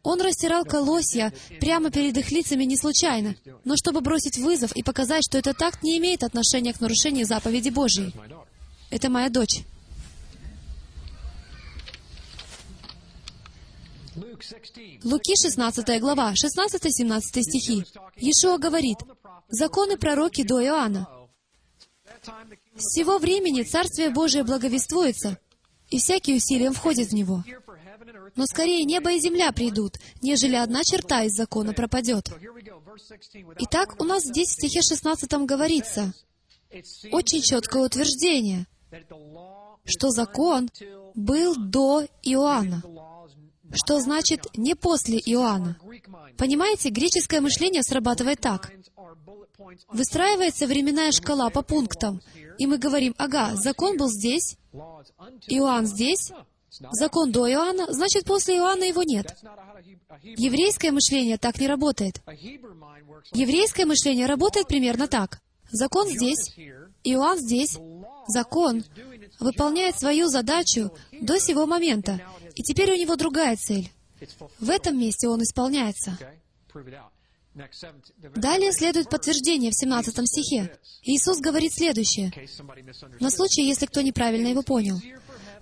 Он 0.02 0.20
растирал 0.20 0.64
колосья 0.64 1.32
прямо 1.60 1.90
перед 1.90 2.16
их 2.16 2.30
лицами 2.30 2.64
не 2.64 2.76
случайно, 2.76 3.34
но 3.64 3.76
чтобы 3.76 4.00
бросить 4.00 4.38
вызов 4.38 4.72
и 4.72 4.82
показать, 4.82 5.24
что 5.28 5.38
этот 5.38 5.60
акт 5.60 5.82
не 5.82 5.98
имеет 5.98 6.22
отношения 6.22 6.72
к 6.72 6.80
нарушению 6.80 7.26
заповеди 7.26 7.68
Божьей. 7.68 8.14
Это 8.90 9.10
моя 9.10 9.28
дочь. 9.28 9.64
Луки 15.02 15.34
16 15.36 16.00
глава, 16.00 16.32
16-17 16.32 17.20
стихи. 17.42 17.84
Иешуа 18.16 18.58
говорит, 18.58 18.98
«Законы 19.48 19.96
пророки 19.96 20.44
до 20.44 20.62
Иоанна. 20.62 21.08
С 22.76 22.94
сего 22.94 23.18
времени 23.18 23.62
Царствие 23.62 24.10
Божие 24.10 24.44
благовествуется, 24.44 25.38
и 25.90 25.98
всякий 25.98 26.36
усилием 26.36 26.72
входит 26.72 27.08
в 27.08 27.14
него. 27.14 27.42
Но 28.36 28.46
скорее 28.46 28.84
небо 28.84 29.12
и 29.12 29.20
земля 29.20 29.52
придут, 29.52 29.98
нежели 30.22 30.56
одна 30.56 30.82
черта 30.84 31.24
из 31.24 31.32
закона 31.32 31.72
пропадет». 31.72 32.30
Итак, 33.58 34.00
у 34.00 34.04
нас 34.04 34.22
здесь 34.24 34.48
в 34.48 34.52
стихе 34.52 34.80
16 34.80 35.32
говорится, 35.44 36.12
очень 37.10 37.42
четкое 37.42 37.82
утверждение, 37.82 38.66
что 39.84 40.10
закон 40.10 40.70
был 41.14 41.56
до 41.56 42.06
Иоанна 42.22 42.82
что 43.74 44.00
значит 44.00 44.46
«не 44.56 44.74
после 44.74 45.18
Иоанна». 45.18 45.76
Понимаете, 46.36 46.90
греческое 46.90 47.40
мышление 47.40 47.82
срабатывает 47.82 48.40
так. 48.40 48.72
Выстраивается 49.88 50.66
временная 50.66 51.12
шкала 51.12 51.50
по 51.50 51.62
пунктам, 51.62 52.20
и 52.58 52.66
мы 52.66 52.78
говорим, 52.78 53.14
ага, 53.18 53.54
закон 53.54 53.96
был 53.96 54.08
здесь, 54.08 54.56
Иоанн 55.48 55.86
здесь, 55.86 56.32
закон 56.92 57.32
до 57.32 57.48
Иоанна, 57.50 57.92
значит, 57.92 58.24
после 58.24 58.56
Иоанна 58.56 58.84
его 58.84 59.02
нет. 59.02 59.34
Еврейское 60.22 60.90
мышление 60.90 61.38
так 61.38 61.58
не 61.60 61.66
работает. 61.66 62.20
Еврейское 63.32 63.86
мышление 63.86 64.26
работает 64.26 64.68
примерно 64.68 65.06
так. 65.06 65.40
Закон 65.70 66.08
здесь, 66.08 66.54
Иоанн 67.04 67.38
здесь, 67.38 67.78
закон 68.28 68.84
выполняет 69.40 69.98
свою 69.98 70.28
задачу 70.28 70.92
до 71.20 71.38
сего 71.40 71.66
момента, 71.66 72.20
и 72.54 72.62
теперь 72.62 72.92
у 72.92 72.96
него 72.96 73.16
другая 73.16 73.56
цель. 73.56 73.90
В 74.58 74.70
этом 74.70 74.98
месте 74.98 75.28
он 75.28 75.42
исполняется. 75.42 76.18
Далее 78.34 78.72
следует 78.72 79.08
подтверждение 79.08 79.70
в 79.70 79.76
17 79.76 80.26
стихе. 80.26 80.76
Иисус 81.02 81.38
говорит 81.38 81.72
следующее, 81.72 82.32
на 83.20 83.30
случай, 83.30 83.62
если 83.62 83.86
кто 83.86 84.00
неправильно 84.00 84.48
его 84.48 84.62
понял. 84.62 85.00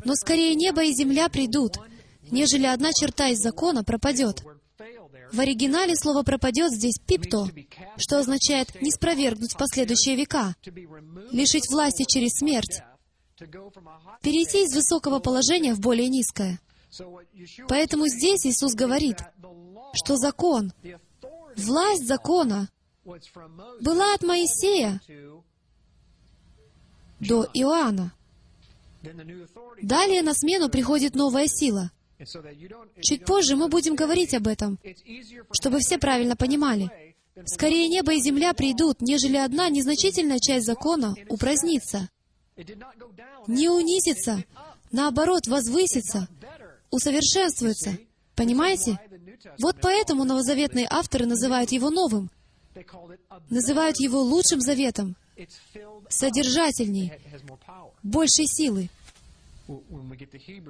«Но 0.04 0.14
скорее 0.14 0.54
небо 0.54 0.82
и 0.82 0.92
земля 0.92 1.28
придут, 1.28 1.76
нежели 2.30 2.66
одна 2.66 2.92
черта 2.92 3.28
из 3.28 3.38
закона 3.38 3.84
пропадет». 3.84 4.42
В 5.32 5.40
оригинале 5.40 5.94
слово 5.94 6.22
«пропадет» 6.22 6.72
здесь 6.72 6.98
«пипто», 7.06 7.48
что 7.96 8.18
означает 8.18 8.80
«не 8.82 8.90
спровергнуть 8.90 9.52
в 9.52 9.56
последующие 9.56 10.16
века», 10.16 10.54
лишить 11.30 11.70
власти 11.70 12.04
через 12.04 12.38
смерть, 12.38 12.82
перейти 14.22 14.64
из 14.64 14.74
высокого 14.74 15.20
положения 15.20 15.74
в 15.74 15.80
более 15.80 16.08
низкое. 16.08 16.58
Поэтому 17.68 18.06
здесь 18.08 18.46
Иисус 18.46 18.74
говорит, 18.74 19.18
что 19.94 20.16
закон, 20.16 20.72
власть 21.56 22.06
закона 22.06 22.68
была 23.80 24.14
от 24.14 24.22
Моисея 24.22 25.00
до 27.20 27.48
Иоанна. 27.54 28.12
Далее 29.82 30.22
на 30.22 30.34
смену 30.34 30.68
приходит 30.68 31.14
новая 31.14 31.46
сила. 31.46 31.90
Чуть 33.00 33.24
позже 33.24 33.56
мы 33.56 33.68
будем 33.68 33.96
говорить 33.96 34.34
об 34.34 34.46
этом, 34.46 34.78
чтобы 35.50 35.78
все 35.80 35.98
правильно 35.98 36.36
понимали. 36.36 36.90
Скорее 37.46 37.88
небо 37.88 38.12
и 38.12 38.20
земля 38.20 38.52
придут, 38.52 39.00
нежели 39.00 39.36
одна 39.36 39.70
незначительная 39.70 40.38
часть 40.38 40.66
закона 40.66 41.14
упразднится. 41.28 42.10
Не 43.46 43.68
унизится, 43.70 44.44
наоборот, 44.92 45.46
возвысится, 45.46 46.28
усовершенствуется. 46.92 47.98
Понимаете? 48.36 49.00
Вот 49.58 49.76
поэтому 49.80 50.24
новозаветные 50.24 50.86
авторы 50.88 51.26
называют 51.26 51.72
его 51.72 51.90
новым, 51.90 52.30
называют 53.50 53.98
его 53.98 54.22
лучшим 54.22 54.60
заветом, 54.60 55.16
содержательней, 56.08 57.12
большей 58.04 58.46
силы. 58.46 58.88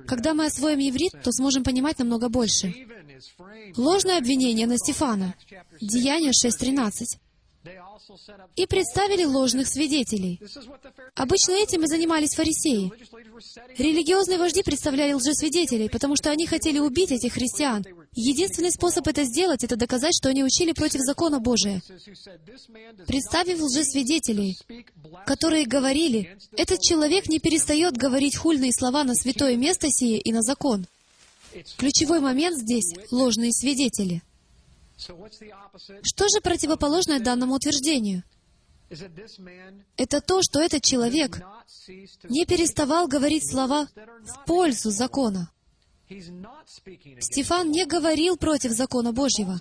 Когда 0.07 0.33
мы 0.33 0.47
освоим 0.47 0.79
еврит, 0.79 1.13
то 1.23 1.33
сможем 1.33 1.65
понимать 1.65 1.99
намного 1.99 2.29
больше. 2.29 2.75
Ложное 3.77 4.19
обвинение 4.19 4.67
на 4.67 4.79
Стефана. 4.79 5.35
Деяние 5.81 6.31
6.13. 6.31 7.19
и 8.57 8.67
представили 8.67 9.25
ложных 9.25 9.69
свидетелей. 9.69 10.41
Обычно 11.15 11.53
этим 11.53 11.85
и 11.85 11.87
занимались 11.87 12.35
фарисеи. 12.35 12.91
Религиозные 13.79 14.39
вожди 14.39 14.63
представляли 14.63 15.13
лжесвидетелей, 15.13 15.89
потому 15.89 16.17
что 16.17 16.31
они 16.31 16.47
хотели 16.47 16.79
убить 16.79 17.13
этих 17.13 17.35
христиан. 17.35 17.85
Единственный 18.15 18.71
способ 18.71 19.07
это 19.07 19.25
сделать— 19.25 19.65
это 19.65 19.77
доказать, 19.77 20.15
что 20.15 20.29
они 20.29 20.45
учили 20.45 20.73
против 20.73 21.01
закона 21.01 21.39
Божия. 21.39 21.81
Представив 23.07 23.61
лжесвидетелей, 23.61 24.59
которые 25.25 25.65
говорили, 25.67 26.37
«Этот 26.57 26.81
человек 26.81 27.29
не 27.29 27.39
перестает 27.39 27.97
говорить 27.97 28.37
хульные 28.37 28.73
слова 28.73 29.05
на 29.05 29.15
святое 29.15 29.57
место 29.57 29.89
сие 29.89 30.19
и 30.19 30.33
на 30.33 30.43
закон». 30.43 30.87
Ключевой 31.77 32.21
момент 32.21 32.59
здесь— 32.59 32.93
ложные 33.11 33.53
свидетели— 33.53 34.23
что 36.03 36.29
же 36.29 36.41
противоположное 36.41 37.21
данному 37.21 37.55
утверждению? 37.55 38.23
Это 39.97 40.21
то, 40.21 40.41
что 40.43 40.61
этот 40.61 40.83
человек 40.83 41.41
не 42.25 42.45
переставал 42.45 43.09
говорить 43.09 43.51
слова 43.51 43.89
в 43.95 44.45
пользу 44.45 44.91
закона. 44.91 45.51
Стефан 47.21 47.71
не 47.71 47.87
говорил 47.87 48.37
против 48.37 48.73
закона 48.73 49.13
Божьего, 49.13 49.59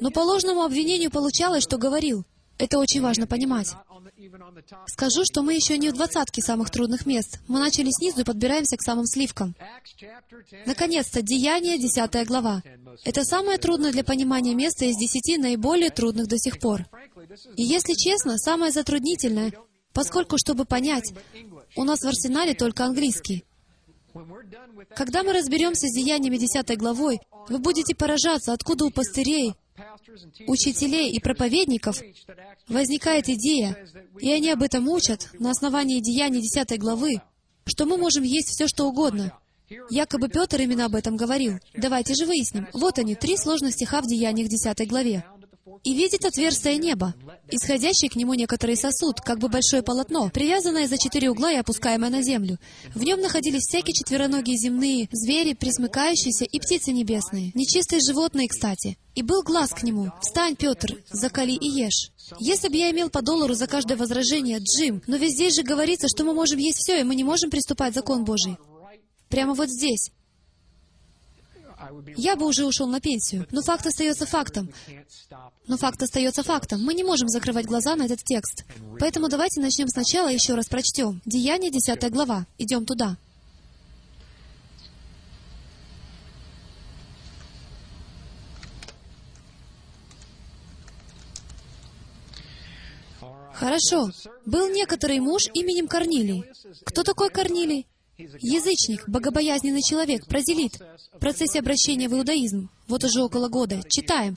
но 0.00 0.10
по 0.10 0.20
ложному 0.20 0.62
обвинению 0.62 1.10
получалось, 1.10 1.64
что 1.64 1.76
говорил— 1.76 2.24
это 2.58 2.78
очень 2.78 3.00
важно 3.00 3.26
понимать. 3.26 3.74
Скажу, 4.86 5.22
что 5.24 5.42
мы 5.42 5.54
еще 5.54 5.78
не 5.78 5.90
в 5.90 5.94
двадцатке 5.94 6.42
самых 6.42 6.70
трудных 6.70 7.06
мест. 7.06 7.38
Мы 7.46 7.60
начали 7.60 7.90
снизу 7.90 8.20
и 8.20 8.24
подбираемся 8.24 8.76
к 8.76 8.82
самым 8.82 9.06
сливкам. 9.06 9.54
Наконец-то, 10.66 11.22
Деяние, 11.22 11.78
10 11.78 12.26
глава. 12.26 12.62
Это 13.04 13.24
самое 13.24 13.58
трудное 13.58 13.92
для 13.92 14.04
понимания 14.04 14.54
место 14.54 14.86
из 14.86 14.96
десяти 14.96 15.38
наиболее 15.38 15.90
трудных 15.90 16.26
до 16.26 16.38
сих 16.38 16.58
пор. 16.58 16.84
И 17.56 17.62
если 17.62 17.94
честно, 17.94 18.38
самое 18.38 18.72
затруднительное, 18.72 19.52
поскольку, 19.92 20.36
чтобы 20.38 20.64
понять, 20.64 21.12
у 21.76 21.84
нас 21.84 22.00
в 22.00 22.06
арсенале 22.08 22.54
только 22.54 22.84
английский. 22.84 23.44
Когда 24.96 25.22
мы 25.22 25.32
разберемся 25.32 25.86
с 25.86 25.94
Деяниями 25.94 26.38
10 26.38 26.76
главой, 26.76 27.20
вы 27.48 27.58
будете 27.58 27.94
поражаться, 27.94 28.52
откуда 28.52 28.86
у 28.86 28.90
пастырей, 28.90 29.54
учителей 30.46 31.10
и 31.10 31.20
проповедников 31.20 32.00
возникает 32.68 33.28
идея, 33.28 33.76
и 34.18 34.30
они 34.32 34.50
об 34.50 34.62
этом 34.62 34.88
учат 34.88 35.28
на 35.38 35.50
основании 35.50 36.00
Деяний 36.00 36.40
10 36.40 36.78
главы, 36.78 37.20
что 37.66 37.84
мы 37.86 37.96
можем 37.96 38.22
есть 38.22 38.48
все, 38.48 38.66
что 38.66 38.86
угодно. 38.86 39.32
Якобы 39.90 40.28
Петр 40.28 40.62
именно 40.62 40.86
об 40.86 40.94
этом 40.94 41.16
говорил. 41.16 41.58
Давайте 41.74 42.14
же 42.14 42.24
выясним. 42.24 42.68
Вот 42.72 42.98
они, 42.98 43.14
три 43.14 43.36
сложных 43.36 43.74
стиха 43.74 44.00
в 44.00 44.06
Деяниях 44.06 44.48
10 44.48 44.88
главе 44.88 45.24
и 45.84 45.94
видит 45.94 46.24
отверстие 46.24 46.76
неба, 46.76 47.14
исходящий 47.50 48.08
к 48.08 48.16
нему 48.16 48.34
некоторый 48.34 48.76
сосуд, 48.76 49.20
как 49.20 49.38
бы 49.38 49.48
большое 49.48 49.82
полотно, 49.82 50.30
привязанное 50.30 50.86
за 50.86 50.98
четыре 50.98 51.30
угла 51.30 51.52
и 51.52 51.56
опускаемое 51.56 52.10
на 52.10 52.22
землю. 52.22 52.58
В 52.94 53.02
нем 53.02 53.20
находились 53.20 53.62
всякие 53.62 53.94
четвероногие 53.94 54.56
земные, 54.56 55.08
звери, 55.12 55.54
присмыкающиеся 55.54 56.44
и 56.44 56.58
птицы 56.58 56.92
небесные, 56.92 57.52
нечистые 57.54 58.00
животные, 58.00 58.48
кстати. 58.48 58.98
И 59.14 59.22
был 59.22 59.42
глаз 59.42 59.70
к 59.70 59.82
нему. 59.82 60.12
«Встань, 60.20 60.54
Петр, 60.54 61.02
закали 61.10 61.52
и 61.52 61.68
ешь». 61.68 62.12
Если 62.38 62.68
бы 62.68 62.76
я 62.76 62.90
имел 62.90 63.10
по 63.10 63.22
доллару 63.22 63.54
за 63.54 63.66
каждое 63.66 63.96
возражение, 63.96 64.58
Джим, 64.58 65.02
но 65.06 65.16
ведь 65.16 65.32
здесь 65.32 65.54
же 65.56 65.62
говорится, 65.62 66.08
что 66.08 66.24
мы 66.24 66.34
можем 66.34 66.58
есть 66.58 66.78
все, 66.78 67.00
и 67.00 67.04
мы 67.04 67.14
не 67.14 67.24
можем 67.24 67.50
приступать 67.50 67.94
закон 67.94 68.24
Божий. 68.24 68.56
Прямо 69.28 69.54
вот 69.54 69.70
здесь 69.70 70.10
я 72.16 72.36
бы 72.36 72.46
уже 72.46 72.64
ушел 72.64 72.86
на 72.86 73.00
пенсию. 73.00 73.46
Но 73.50 73.62
факт 73.62 73.86
остается 73.86 74.26
фактом. 74.26 74.70
Но 75.66 75.76
факт 75.76 76.02
остается 76.02 76.42
фактом. 76.42 76.82
Мы 76.82 76.94
не 76.94 77.04
можем 77.04 77.28
закрывать 77.28 77.66
глаза 77.66 77.96
на 77.96 78.04
этот 78.04 78.22
текст. 78.24 78.64
Поэтому 78.98 79.28
давайте 79.28 79.60
начнем 79.60 79.88
сначала 79.88 80.28
и 80.30 80.34
еще 80.34 80.54
раз 80.54 80.66
прочтем. 80.66 81.20
Деяние, 81.24 81.70
10 81.70 82.10
глава. 82.10 82.46
Идем 82.58 82.86
туда. 82.86 83.16
Хорошо. 93.58 94.10
Был 94.46 94.68
некоторый 94.68 95.18
муж 95.18 95.48
именем 95.52 95.88
Корнилий. 95.88 96.44
Кто 96.84 97.02
такой 97.02 97.28
Корнилий? 97.28 97.86
Язычник, 98.18 99.08
богобоязненный 99.08 99.80
человек, 99.80 100.26
прозелит, 100.26 100.72
в 101.14 101.18
процессе 101.20 101.60
обращения 101.60 102.08
в 102.08 102.14
иудаизм, 102.14 102.68
вот 102.88 103.04
уже 103.04 103.22
около 103.22 103.48
года. 103.48 103.80
Читаем. 103.88 104.36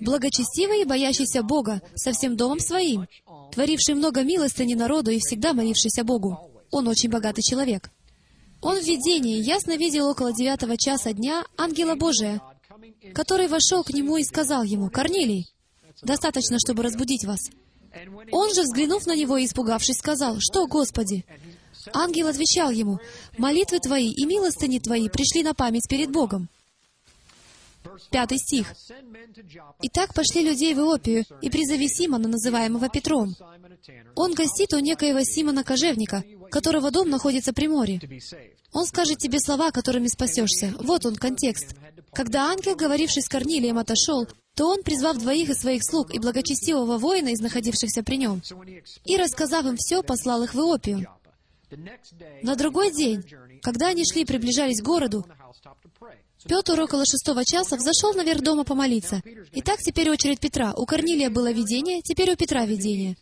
Благочестивый 0.00 0.82
и 0.82 0.84
боящийся 0.84 1.42
Бога 1.42 1.82
со 1.96 2.12
всем 2.12 2.36
домом 2.36 2.60
своим, 2.60 3.08
творивший 3.50 3.96
много 3.96 4.22
милостыни 4.22 4.74
народу 4.74 5.10
и 5.10 5.18
всегда 5.18 5.52
молившийся 5.52 6.04
Богу. 6.04 6.38
Он 6.70 6.86
очень 6.86 7.10
богатый 7.10 7.42
человек. 7.42 7.90
Он 8.60 8.78
в 8.78 8.84
видении 8.84 9.42
ясно 9.42 9.76
видел 9.76 10.08
около 10.08 10.32
девятого 10.32 10.76
часа 10.76 11.12
дня 11.12 11.44
ангела 11.58 11.96
Божия, 11.96 12.40
который 13.14 13.48
вошел 13.48 13.82
к 13.82 13.90
нему 13.90 14.16
и 14.16 14.22
сказал 14.24 14.62
ему, 14.62 14.88
«Корнилий, 14.90 15.52
достаточно, 16.02 16.58
чтобы 16.60 16.84
разбудить 16.84 17.24
вас». 17.24 17.40
Он 18.30 18.54
же, 18.54 18.62
взглянув 18.62 19.06
на 19.06 19.16
него 19.16 19.36
и 19.38 19.46
испугавшись, 19.46 19.98
сказал, 19.98 20.36
«Что, 20.38 20.68
Господи?» 20.68 21.26
Ангел 21.92 22.28
отвечал 22.28 22.70
ему, 22.70 22.98
«Молитвы 23.38 23.78
твои 23.80 24.10
и 24.10 24.24
милостыни 24.24 24.78
твои 24.78 25.08
пришли 25.08 25.42
на 25.42 25.54
память 25.54 25.88
перед 25.88 26.10
Богом». 26.10 26.48
Пятый 28.10 28.38
стих. 28.38 28.72
«Итак 29.82 30.14
пошли 30.14 30.42
людей 30.42 30.74
в 30.74 30.78
Иопию, 30.78 31.24
и 31.40 31.50
призови 31.50 31.88
Симона, 31.88 32.28
называемого 32.28 32.88
Петром. 32.88 33.34
Он 34.14 34.34
гостит 34.34 34.72
у 34.72 34.78
некоего 34.78 35.20
Симона 35.22 35.64
Кожевника, 35.64 36.22
которого 36.50 36.90
дом 36.90 37.10
находится 37.10 37.52
при 37.52 37.66
море. 37.66 38.00
Он 38.72 38.86
скажет 38.86 39.18
тебе 39.18 39.38
слова, 39.40 39.70
которыми 39.70 40.06
спасешься. 40.06 40.74
Вот 40.78 41.04
он, 41.06 41.16
контекст. 41.16 41.74
Когда 42.12 42.50
ангел, 42.50 42.76
говоривший 42.76 43.22
с 43.22 43.28
Корнилием, 43.28 43.78
отошел, 43.78 44.28
то 44.54 44.68
он, 44.68 44.82
призвав 44.82 45.18
двоих 45.18 45.50
из 45.50 45.58
своих 45.58 45.82
слуг 45.82 46.14
и 46.14 46.18
благочестивого 46.18 46.98
воина 46.98 47.28
из 47.28 47.40
находившихся 47.40 48.02
при 48.02 48.16
нем, 48.16 48.42
и, 49.04 49.16
рассказав 49.16 49.64
им 49.64 49.76
все, 49.76 50.02
послал 50.02 50.42
их 50.42 50.54
в 50.54 50.58
Иопию. 50.58 51.06
На 52.42 52.56
другой 52.56 52.92
день, 52.92 53.22
когда 53.62 53.88
они 53.88 54.04
шли 54.04 54.22
и 54.22 54.26
приближались 54.26 54.80
к 54.80 54.84
городу, 54.84 55.24
Петр 56.46 56.80
около 56.80 57.04
шестого 57.06 57.44
часа 57.44 57.76
взошел 57.76 58.14
наверх 58.14 58.42
дома 58.42 58.64
помолиться. 58.64 59.22
Итак, 59.52 59.78
теперь 59.78 60.10
очередь 60.10 60.40
Петра. 60.40 60.74
У 60.76 60.84
Корнилия 60.86 61.30
было 61.30 61.52
видение, 61.52 62.02
теперь 62.02 62.32
у 62.32 62.36
Петра 62.36 62.66
видение. 62.66 63.16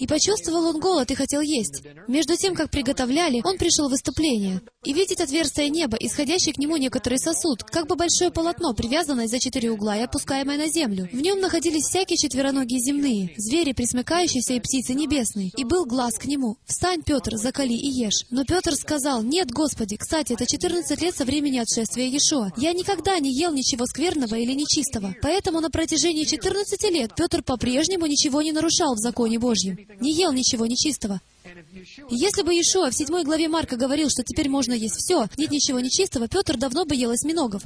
И 0.00 0.06
почувствовал 0.06 0.64
он 0.64 0.80
голод 0.80 1.10
и 1.10 1.14
хотел 1.14 1.42
есть. 1.42 1.82
Между 2.08 2.34
тем, 2.34 2.54
как 2.54 2.70
приготовляли, 2.70 3.42
он 3.44 3.58
пришел 3.58 3.88
в 3.88 3.90
выступление 3.90 4.62
и 4.82 4.94
видит 4.94 5.20
отверстие 5.20 5.68
неба, 5.68 5.98
исходящий 6.00 6.52
к 6.52 6.58
нему 6.58 6.78
некоторый 6.78 7.18
сосуд, 7.18 7.62
как 7.64 7.86
бы 7.86 7.96
большое 7.96 8.30
полотно, 8.30 8.72
привязанное 8.72 9.28
за 9.28 9.38
четыре 9.38 9.70
угла 9.70 9.98
и 9.98 10.02
опускаемое 10.02 10.56
на 10.56 10.68
землю. 10.68 11.06
В 11.12 11.20
нем 11.20 11.38
находились 11.40 11.84
всякие 11.84 12.16
четвероногие 12.16 12.80
земные, 12.80 13.34
звери, 13.36 13.72
присмыкающиеся 13.72 14.54
и 14.54 14.60
птицы 14.60 14.94
небесные. 14.94 15.50
И 15.54 15.64
был 15.64 15.84
глаз 15.84 16.14
к 16.14 16.24
нему. 16.24 16.56
«Встань, 16.64 17.02
Петр, 17.02 17.36
закали 17.36 17.74
и 17.74 17.90
ешь». 17.90 18.24
Но 18.30 18.44
Петр 18.44 18.74
сказал, 18.76 19.22
«Нет, 19.22 19.50
Господи, 19.50 19.96
кстати, 19.98 20.32
это 20.32 20.46
14 20.46 21.02
лет 21.02 21.14
со 21.14 21.26
времени 21.26 21.58
отшествия 21.58 22.06
Иешуа. 22.06 22.52
Я 22.56 22.72
никогда 22.72 23.18
не 23.18 23.34
ел 23.34 23.52
ничего 23.52 23.84
скверного 23.84 24.36
или 24.36 24.52
нечистого. 24.52 25.14
Поэтому 25.20 25.60
на 25.60 25.68
протяжении 25.68 26.24
14 26.24 26.90
лет 26.90 27.14
Петр 27.14 27.42
по-прежнему 27.42 28.06
ничего 28.06 28.40
не 28.40 28.52
нарушал 28.52 28.94
в 28.94 28.98
законе 28.98 29.38
Божьем 29.38 29.76
не 29.98 30.12
ел 30.12 30.32
ничего 30.32 30.66
нечистого. 30.66 31.20
И 31.44 32.16
если 32.16 32.42
бы 32.42 32.54
Иешуа 32.54 32.90
в 32.90 32.94
седьмой 32.94 33.24
главе 33.24 33.48
Марка 33.48 33.76
говорил, 33.76 34.08
что 34.10 34.22
теперь 34.22 34.48
можно 34.48 34.72
есть 34.72 34.96
все, 34.96 35.26
нет 35.36 35.50
ничего 35.50 35.80
нечистого, 35.80 36.28
Петр 36.28 36.56
давно 36.56 36.84
бы 36.84 36.94
ел 36.94 37.10
осьминогов. 37.10 37.62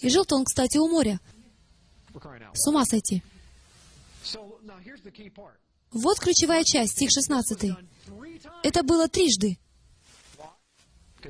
И 0.00 0.08
жил-то 0.08 0.36
он, 0.36 0.44
кстати, 0.44 0.78
у 0.78 0.88
моря. 0.88 1.20
С 2.52 2.68
ума 2.68 2.84
сойти. 2.84 3.22
Вот 5.90 6.18
ключевая 6.18 6.64
часть, 6.64 6.92
стих 6.92 7.10
16. 7.10 7.70
Это 8.62 8.82
было 8.82 9.08
трижды. 9.08 9.58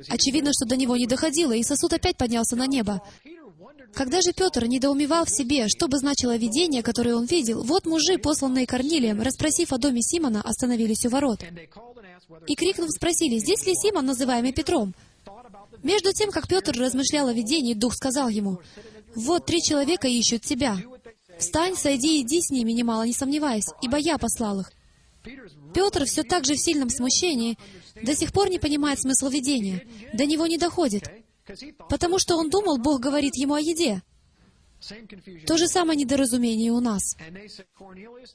Очевидно, 0.09 0.51
что 0.53 0.65
до 0.65 0.75
него 0.75 0.97
не 0.97 1.07
доходило, 1.07 1.53
и 1.53 1.63
сосуд 1.63 1.93
опять 1.93 2.17
поднялся 2.17 2.55
на 2.55 2.67
небо. 2.67 3.01
Когда 3.93 4.21
же 4.21 4.33
Петр 4.33 4.65
недоумевал 4.65 5.25
в 5.25 5.29
себе, 5.29 5.67
что 5.67 5.87
бы 5.87 5.97
значило 5.97 6.35
видение, 6.35 6.83
которое 6.83 7.15
он 7.15 7.25
видел, 7.25 7.63
вот 7.63 7.85
мужи, 7.85 8.17
посланные 8.17 8.67
Корнилием, 8.67 9.21
расспросив 9.21 9.71
о 9.71 9.77
доме 9.77 10.01
Симона, 10.01 10.41
остановились 10.41 11.05
у 11.05 11.09
ворот. 11.09 11.43
И, 12.47 12.55
крикнув, 12.55 12.91
спросили, 12.91 13.37
здесь 13.37 13.65
ли 13.65 13.73
Симон, 13.73 14.05
называемый 14.05 14.51
Петром? 14.51 14.93
Между 15.83 16.11
тем, 16.11 16.31
как 16.31 16.47
Петр 16.47 16.73
размышлял 16.77 17.27
о 17.27 17.33
видении, 17.33 17.73
Дух 17.73 17.93
сказал 17.93 18.29
ему, 18.29 18.59
«Вот 19.15 19.45
три 19.45 19.61
человека 19.61 20.07
ищут 20.07 20.41
тебя. 20.41 20.77
Встань, 21.37 21.75
сойди 21.75 22.19
и 22.19 22.21
иди 22.23 22.41
с 22.41 22.49
ними, 22.49 22.71
немало 22.71 23.03
не 23.03 23.13
сомневаясь, 23.13 23.67
ибо 23.81 23.97
я 23.97 24.17
послал 24.17 24.61
их». 24.61 24.71
Петр 25.73 26.05
все 26.05 26.23
так 26.23 26.45
же 26.45 26.55
в 26.55 26.59
сильном 26.59 26.89
смущении 26.89 27.57
до 28.01 28.15
сих 28.15 28.33
пор 28.33 28.49
не 28.49 28.59
понимает 28.59 28.99
смысл 28.99 29.29
видения, 29.29 29.85
до 30.13 30.25
него 30.25 30.47
не 30.47 30.57
доходит 30.57 31.09
потому 31.89 32.19
что 32.19 32.37
он 32.37 32.49
думал, 32.49 32.77
Бог 32.77 32.99
говорит 32.99 33.35
ему 33.35 33.53
о 33.55 33.59
еде. 33.59 34.01
То 35.47 35.57
же 35.57 35.67
самое 35.67 35.97
недоразумение 35.97 36.71
у 36.71 36.79
нас. 36.79 37.15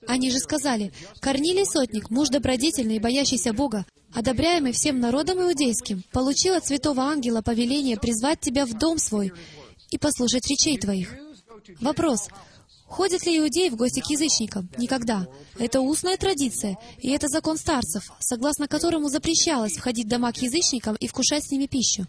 Они 0.06 0.30
же 0.30 0.38
сказали, 0.38 0.92
«Корнилий 1.20 1.64
Сотник, 1.64 2.10
муж 2.10 2.28
добродетельный 2.28 2.96
и 2.96 3.00
боящийся 3.00 3.52
Бога, 3.52 3.86
одобряемый 4.14 4.72
всем 4.72 4.98
народом 4.98 5.40
иудейским, 5.40 6.02
получил 6.12 6.54
от 6.54 6.66
святого 6.66 7.04
ангела 7.04 7.42
повеление 7.42 7.96
призвать 7.98 8.40
тебя 8.40 8.66
в 8.66 8.76
дом 8.76 8.98
свой 8.98 9.32
и 9.90 9.98
послушать 9.98 10.46
речей 10.48 10.78
твоих». 10.78 11.14
Вопрос. 11.80 12.28
Ходят 12.86 13.24
ли 13.24 13.38
иудеи 13.38 13.68
в 13.68 13.76
гости 13.76 14.00
к 14.00 14.10
язычникам? 14.10 14.68
Никогда. 14.76 15.28
Это 15.58 15.80
устная 15.80 16.16
традиция, 16.16 16.76
и 16.98 17.10
это 17.10 17.28
закон 17.28 17.56
старцев, 17.56 18.10
согласно 18.18 18.66
которому 18.66 19.08
запрещалось 19.08 19.76
входить 19.76 20.06
в 20.06 20.08
дома 20.08 20.32
к 20.32 20.42
язычникам 20.42 20.96
и 20.96 21.06
вкушать 21.06 21.44
с 21.44 21.52
ними 21.52 21.66
пищу. 21.66 22.06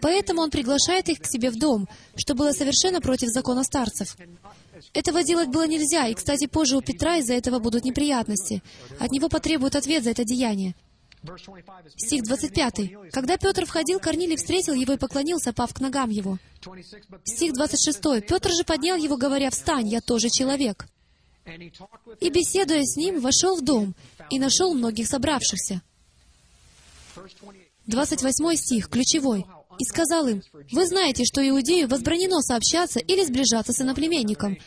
Поэтому 0.00 0.42
он 0.42 0.50
приглашает 0.50 1.08
их 1.08 1.20
к 1.20 1.26
себе 1.26 1.50
в 1.50 1.58
дом, 1.58 1.88
что 2.16 2.34
было 2.34 2.52
совершенно 2.52 3.00
против 3.00 3.28
закона 3.28 3.64
старцев. 3.64 4.16
Этого 4.92 5.22
делать 5.22 5.48
было 5.48 5.66
нельзя, 5.66 6.06
и, 6.06 6.14
кстати, 6.14 6.46
позже 6.46 6.76
у 6.76 6.80
Петра 6.80 7.16
из-за 7.16 7.34
этого 7.34 7.58
будут 7.58 7.84
неприятности. 7.84 8.62
От 8.98 9.10
него 9.10 9.28
потребуют 9.28 9.76
ответ 9.76 10.04
за 10.04 10.10
это 10.10 10.24
деяние. 10.24 10.74
Стих 11.96 12.22
25. 12.22 13.10
«Когда 13.12 13.36
Петр 13.36 13.66
входил, 13.66 13.98
Корнилий 13.98 14.36
встретил 14.36 14.74
его 14.74 14.92
и 14.92 14.98
поклонился, 14.98 15.52
пав 15.52 15.74
к 15.74 15.80
ногам 15.80 16.10
его». 16.10 16.38
Стих 17.24 17.54
26. 17.54 18.26
«Петр 18.26 18.50
же 18.52 18.64
поднял 18.64 18.96
его, 18.96 19.16
говоря, 19.16 19.50
«Встань, 19.50 19.88
я 19.88 20.00
тоже 20.00 20.28
человек». 20.30 20.86
И, 22.20 22.30
беседуя 22.30 22.82
с 22.84 22.96
ним, 22.96 23.20
вошел 23.20 23.56
в 23.56 23.64
дом 23.64 23.94
и 24.30 24.38
нашел 24.38 24.74
многих 24.74 25.08
собравшихся. 25.08 25.82
28 27.88 28.56
стих, 28.56 28.88
ключевой. 28.88 29.44
«И 29.78 29.84
сказал 29.84 30.28
им, 30.28 30.42
«Вы 30.72 30.86
знаете, 30.86 31.24
что 31.24 31.46
иудею 31.46 31.88
возбранено 31.88 32.40
сообщаться 32.42 33.00
или 33.00 33.24
сближаться 33.24 33.72
с 33.72 33.80
иноплеменником. 33.80 34.58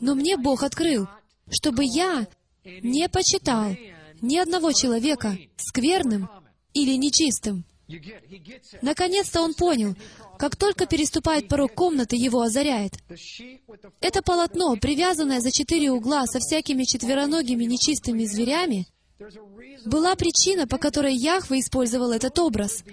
Но 0.00 0.14
мне 0.14 0.36
Бог 0.36 0.62
открыл, 0.62 1.08
чтобы 1.50 1.84
я 1.84 2.26
не 2.64 3.08
почитал 3.08 3.76
ни 4.22 4.38
одного 4.38 4.72
человека 4.72 5.36
скверным 5.56 6.28
или 6.72 6.94
нечистым». 6.96 7.64
Наконец-то 8.80 9.42
он 9.42 9.52
понял, 9.52 9.94
как 10.38 10.56
только 10.56 10.86
переступает 10.86 11.48
порог 11.48 11.74
комнаты, 11.74 12.16
его 12.16 12.40
озаряет. 12.40 12.94
Это 14.00 14.22
полотно, 14.22 14.76
привязанное 14.76 15.40
за 15.40 15.50
четыре 15.50 15.90
угла 15.90 16.26
со 16.26 16.38
всякими 16.38 16.84
четвероногими 16.84 17.64
нечистыми 17.64 18.24
зверями, 18.24 18.86
была 19.84 20.14
причина, 20.14 20.66
по 20.66 20.78
которой 20.78 21.14
Яхве 21.14 21.60
использовал 21.60 22.12
этот 22.12 22.38
образ. 22.38 22.84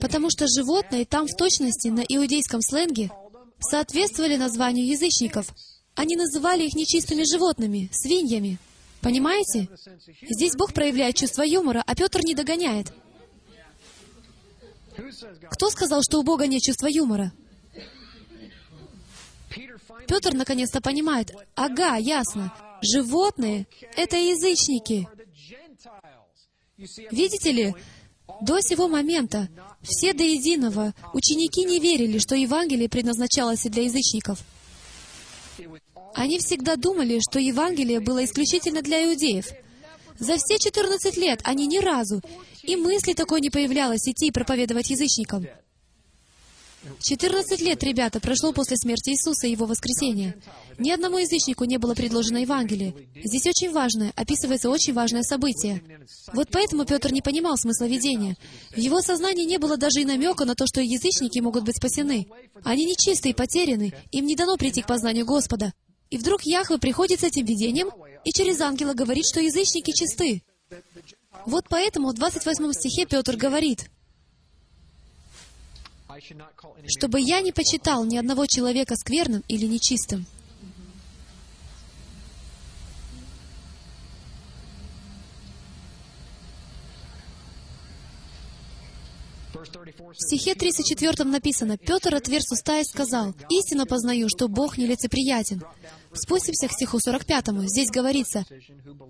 Потому 0.00 0.30
что 0.30 0.46
животные 0.46 1.04
там 1.04 1.26
в 1.26 1.36
точности 1.36 1.88
на 1.88 2.00
иудейском 2.00 2.60
сленге 2.62 3.10
соответствовали 3.58 4.36
названию 4.36 4.86
язычников. 4.86 5.46
Они 5.94 6.16
называли 6.16 6.64
их 6.64 6.74
нечистыми 6.74 7.22
животными, 7.22 7.88
свиньями. 7.92 8.58
Понимаете? 9.00 9.68
Здесь 10.22 10.54
Бог 10.56 10.72
проявляет 10.72 11.16
чувство 11.16 11.42
юмора, 11.42 11.82
а 11.86 11.94
Петр 11.94 12.20
не 12.22 12.34
догоняет. 12.34 12.92
Кто 15.50 15.70
сказал, 15.70 16.02
что 16.02 16.18
у 16.18 16.22
Бога 16.22 16.46
нет 16.46 16.62
чувства 16.62 16.86
юмора? 16.86 17.32
Петр 20.06 20.34
наконец-то 20.34 20.80
понимает, 20.80 21.32
ага, 21.54 21.96
ясно, 21.96 22.52
животные— 22.82 23.66
это 23.96 24.16
язычники. 24.16 25.08
Видите 26.78 27.52
ли, 27.52 27.74
до 28.42 28.60
сего 28.60 28.88
момента 28.88 29.48
все 29.82 30.12
до 30.12 30.22
единого 30.22 30.94
ученики 31.14 31.64
не 31.64 31.80
верили, 31.80 32.18
что 32.18 32.34
Евангелие 32.34 32.88
предназначалось 32.88 33.62
для 33.62 33.84
язычников. 33.84 34.40
Они 36.14 36.38
всегда 36.38 36.76
думали, 36.76 37.20
что 37.20 37.38
Евангелие 37.38 38.00
было 38.00 38.24
исключительно 38.24 38.82
для 38.82 39.04
иудеев. 39.04 39.46
За 40.18 40.36
все 40.36 40.58
14 40.58 41.16
лет 41.16 41.40
они 41.44 41.66
ни 41.66 41.78
разу, 41.78 42.20
и 42.62 42.76
мысли 42.76 43.12
такой 43.12 43.40
не 43.40 43.50
появлялось 43.50 44.08
идти 44.08 44.28
и 44.28 44.32
проповедовать 44.32 44.90
язычникам. 44.90 45.46
14 47.00 47.60
лет, 47.60 47.82
ребята, 47.82 48.20
прошло 48.20 48.52
после 48.52 48.76
смерти 48.76 49.10
Иисуса 49.10 49.46
и 49.46 49.52
Его 49.52 49.66
воскресения. 49.66 50.34
Ни 50.78 50.90
одному 50.90 51.18
язычнику 51.18 51.64
не 51.64 51.78
было 51.78 51.94
предложено 51.94 52.38
Евангелие. 52.38 52.94
Здесь 53.24 53.46
очень 53.46 53.72
важное, 53.72 54.12
описывается 54.16 54.70
очень 54.70 54.92
важное 54.92 55.22
событие. 55.22 55.82
Вот 56.32 56.48
поэтому 56.50 56.84
Петр 56.84 57.12
не 57.12 57.22
понимал 57.22 57.56
смысла 57.56 57.86
видения. 57.86 58.36
В 58.72 58.78
его 58.78 59.00
сознании 59.00 59.44
не 59.44 59.58
было 59.58 59.76
даже 59.76 60.00
и 60.00 60.04
намека 60.04 60.44
на 60.44 60.54
то, 60.54 60.66
что 60.66 60.80
язычники 60.80 61.38
могут 61.40 61.64
быть 61.64 61.76
спасены. 61.76 62.26
Они 62.64 62.84
нечистые, 62.84 63.34
потеряны, 63.34 63.92
им 64.12 64.26
не 64.26 64.36
дано 64.36 64.56
прийти 64.56 64.82
к 64.82 64.86
познанию 64.86 65.24
Господа. 65.24 65.72
И 66.10 66.18
вдруг 66.18 66.42
Яхве 66.42 66.78
приходит 66.78 67.20
с 67.20 67.24
этим 67.24 67.44
видением 67.44 67.90
и 68.24 68.30
через 68.32 68.60
ангела 68.60 68.94
говорит, 68.94 69.24
что 69.26 69.40
язычники 69.40 69.92
чисты. 69.92 70.42
Вот 71.44 71.66
поэтому 71.68 72.10
в 72.10 72.14
28 72.14 72.72
стихе 72.72 73.06
Петр 73.06 73.36
говорит, 73.36 73.90
чтобы 76.86 77.20
я 77.20 77.40
не 77.40 77.52
почитал 77.52 78.04
ни 78.04 78.16
одного 78.16 78.46
человека 78.46 78.96
скверным 78.96 79.42
или 79.48 79.66
нечистым. 79.66 80.26
В 89.56 90.14
стихе 90.18 90.54
34 90.54 91.28
написано, 91.28 91.76
«Петр, 91.76 92.14
отверз 92.14 92.52
уста 92.52 92.80
и 92.80 92.84
сказал, 92.84 93.34
«Истинно 93.50 93.86
познаю, 93.86 94.28
что 94.28 94.48
Бог 94.48 94.78
нелицеприятен». 94.78 95.62
Спустимся 96.12 96.68
к 96.68 96.72
стиху 96.72 96.98
45. 96.98 97.68
Здесь 97.68 97.90
говорится, 97.90 98.44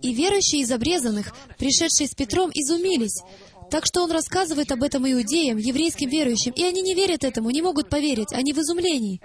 «И 0.03 0.13
верующие 0.13 0.63
из 0.63 0.71
обрезанных, 0.71 1.33
пришедшие 1.59 2.09
с 2.09 2.15
Петром, 2.15 2.51
изумились, 2.53 3.23
так 3.71 3.85
что 3.87 4.03
он 4.03 4.11
рассказывает 4.11 4.71
об 4.73 4.83
этом 4.83 5.11
иудеям, 5.11 5.59
еврейским 5.59 6.09
верующим, 6.09 6.53
и 6.53 6.63
они 6.65 6.83
не 6.83 6.95
верят 6.95 7.25
этому, 7.25 7.51
не 7.51 7.63
могут 7.63 7.89
поверить, 7.89 8.33
они 8.33 8.53
в 8.53 8.59
изумлении. 8.59 9.21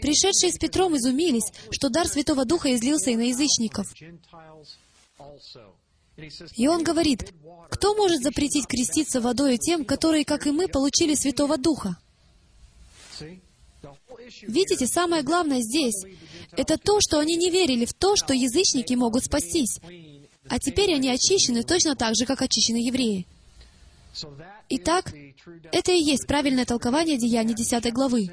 Пришедшие 0.00 0.52
с 0.52 0.58
Петром 0.58 0.96
изумились, 0.96 1.52
что 1.70 1.88
дар 1.88 2.06
Святого 2.06 2.44
Духа 2.44 2.74
излился 2.74 3.10
и 3.10 3.16
на 3.16 3.28
язычников. 3.28 3.86
И 6.56 6.66
он 6.66 6.82
говорит, 6.82 7.32
кто 7.70 7.94
может 7.94 8.22
запретить 8.22 8.66
креститься 8.66 9.20
водой 9.20 9.58
тем, 9.58 9.84
которые, 9.84 10.24
как 10.24 10.46
и 10.46 10.50
мы, 10.50 10.68
получили 10.68 11.14
Святого 11.14 11.58
Духа? 11.58 11.96
Видите, 14.42 14.86
самое 14.86 15.22
главное 15.22 15.60
здесь— 15.60 16.04
это 16.52 16.78
то, 16.78 16.98
что 17.00 17.18
они 17.18 17.36
не 17.36 17.50
верили 17.50 17.84
в 17.84 17.92
то, 17.92 18.16
что 18.16 18.32
язычники 18.32 18.94
могут 18.94 19.24
спастись. 19.24 19.78
А 20.48 20.58
теперь 20.58 20.94
они 20.94 21.10
очищены 21.10 21.62
точно 21.62 21.96
так 21.96 22.14
же, 22.16 22.24
как 22.24 22.40
очищены 22.40 22.78
евреи. 22.78 23.26
Итак, 24.68 25.12
это 25.72 25.92
и 25.92 26.02
есть 26.02 26.26
правильное 26.26 26.64
толкование 26.64 27.18
Деяний 27.18 27.54
10 27.54 27.92
главы. 27.92 28.28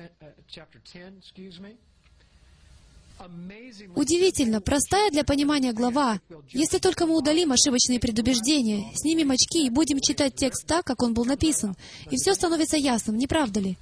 Удивительно, 3.96 4.60
простая 4.60 5.12
для 5.12 5.24
понимания 5.24 5.72
глава. 5.72 6.20
Если 6.50 6.80
только 6.80 7.06
мы 7.06 7.18
удалим 7.18 7.52
ошибочные 7.52 8.00
предубеждения, 8.00 8.92
снимем 8.96 9.32
очки 9.32 9.66
и 9.66 9.70
будем 9.70 10.00
читать 10.00 10.36
текст 10.36 10.66
так, 10.68 10.86
как 10.86 11.02
он 11.04 11.14
был 11.14 11.26
написан, 11.26 11.76
и 12.10 12.18
все 12.18 12.34
становится 12.34 12.78
ясным, 12.78 13.18
не 13.18 13.28
правда 13.28 13.60
ли? 13.60 13.78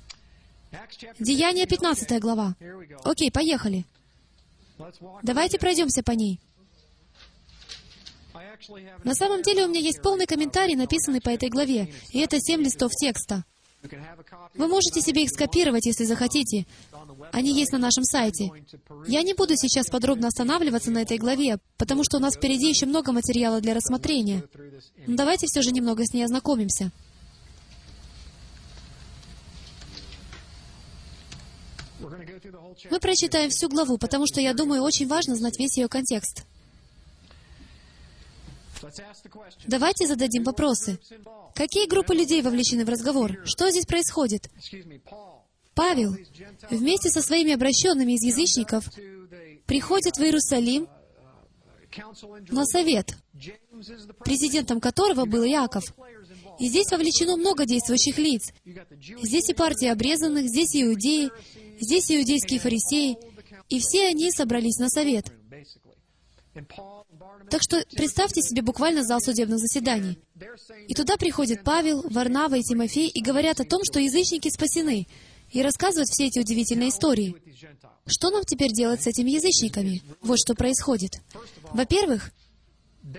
Деяние 1.19 1.65
15 1.65 2.19
глава. 2.21 2.55
Окей, 3.03 3.31
поехали. 3.31 3.85
Давайте 5.23 5.57
пройдемся 5.57 6.03
по 6.03 6.11
ней. 6.11 6.39
На 9.03 9.15
самом 9.15 9.41
деле 9.41 9.65
у 9.65 9.69
меня 9.69 9.79
есть 9.79 10.01
полный 10.01 10.25
комментарий, 10.25 10.75
написанный 10.75 11.21
по 11.21 11.29
этой 11.29 11.49
главе, 11.49 11.93
и 12.11 12.19
это 12.19 12.39
семь 12.39 12.61
листов 12.61 12.91
текста. 12.91 13.43
Вы 14.55 14.67
можете 14.67 15.01
себе 15.01 15.23
их 15.23 15.29
скопировать, 15.29 15.85
если 15.85 16.05
захотите. 16.05 16.67
Они 17.31 17.51
есть 17.51 17.71
на 17.71 17.79
нашем 17.79 18.03
сайте. 18.03 18.51
Я 19.07 19.23
не 19.23 19.33
буду 19.33 19.55
сейчас 19.55 19.87
подробно 19.87 20.27
останавливаться 20.27 20.91
на 20.91 21.01
этой 21.01 21.17
главе, 21.17 21.57
потому 21.77 22.03
что 22.03 22.17
у 22.17 22.19
нас 22.19 22.35
впереди 22.35 22.69
еще 22.69 22.85
много 22.85 23.11
материала 23.11 23.59
для 23.59 23.73
рассмотрения. 23.73 24.43
Но 25.07 25.15
давайте 25.15 25.47
все 25.47 25.61
же 25.61 25.71
немного 25.71 26.05
с 26.05 26.13
ней 26.13 26.23
ознакомимся. 26.23 26.91
Мы 32.89 32.99
прочитаем 32.99 33.49
всю 33.49 33.69
главу, 33.69 33.97
потому 33.97 34.25
что, 34.27 34.41
я 34.41 34.53
думаю, 34.53 34.81
очень 34.81 35.07
важно 35.07 35.35
знать 35.35 35.59
весь 35.59 35.77
ее 35.77 35.87
контекст. 35.87 36.45
Давайте 39.67 40.07
зададим 40.07 40.43
вопросы. 40.43 40.99
Какие 41.55 41.87
группы 41.87 42.13
людей 42.13 42.41
вовлечены 42.41 42.85
в 42.85 42.89
разговор? 42.89 43.37
Что 43.45 43.69
здесь 43.69 43.85
происходит? 43.85 44.49
Павел 45.73 46.15
вместе 46.69 47.09
со 47.09 47.21
своими 47.21 47.53
обращенными 47.53 48.13
из 48.13 48.23
язычников 48.23 48.85
приходит 49.65 50.17
в 50.17 50.21
Иерусалим 50.21 50.87
на 52.49 52.65
совет, 52.65 53.17
президентом 54.23 54.79
которого 54.79 55.25
был 55.25 55.43
Иаков. 55.43 55.83
И 56.59 56.67
здесь 56.67 56.91
вовлечено 56.91 57.37
много 57.37 57.65
действующих 57.65 58.17
лиц. 58.17 58.53
Здесь 59.23 59.49
и 59.49 59.53
партия 59.53 59.91
обрезанных, 59.91 60.47
здесь 60.47 60.75
и 60.75 60.83
иудеи, 60.83 61.31
здесь 61.79 62.09
и 62.09 62.17
иудейские 62.19 62.59
фарисеи, 62.59 63.17
и 63.69 63.79
все 63.79 64.07
они 64.07 64.31
собрались 64.31 64.77
на 64.77 64.89
совет. 64.89 65.31
Так 67.49 67.61
что 67.61 67.83
представьте 67.95 68.41
себе 68.41 68.61
буквально 68.61 69.03
зал 69.03 69.19
судебных 69.21 69.59
заседаний. 69.59 70.19
И 70.87 70.93
туда 70.93 71.17
приходят 71.17 71.63
Павел, 71.63 72.03
Варнава 72.09 72.55
и 72.55 72.63
Тимофей 72.63 73.07
и 73.07 73.21
говорят 73.21 73.59
о 73.59 73.65
том, 73.65 73.83
что 73.83 73.99
язычники 73.99 74.49
спасены, 74.49 75.07
и 75.49 75.61
рассказывают 75.61 76.09
все 76.09 76.27
эти 76.27 76.39
удивительные 76.39 76.89
истории. 76.89 77.35
Что 78.05 78.31
нам 78.31 78.43
теперь 78.43 78.71
делать 78.71 79.03
с 79.03 79.07
этими 79.07 79.31
язычниками? 79.31 80.01
Вот 80.21 80.39
что 80.39 80.55
происходит. 80.55 81.21
Во-первых, 81.71 82.31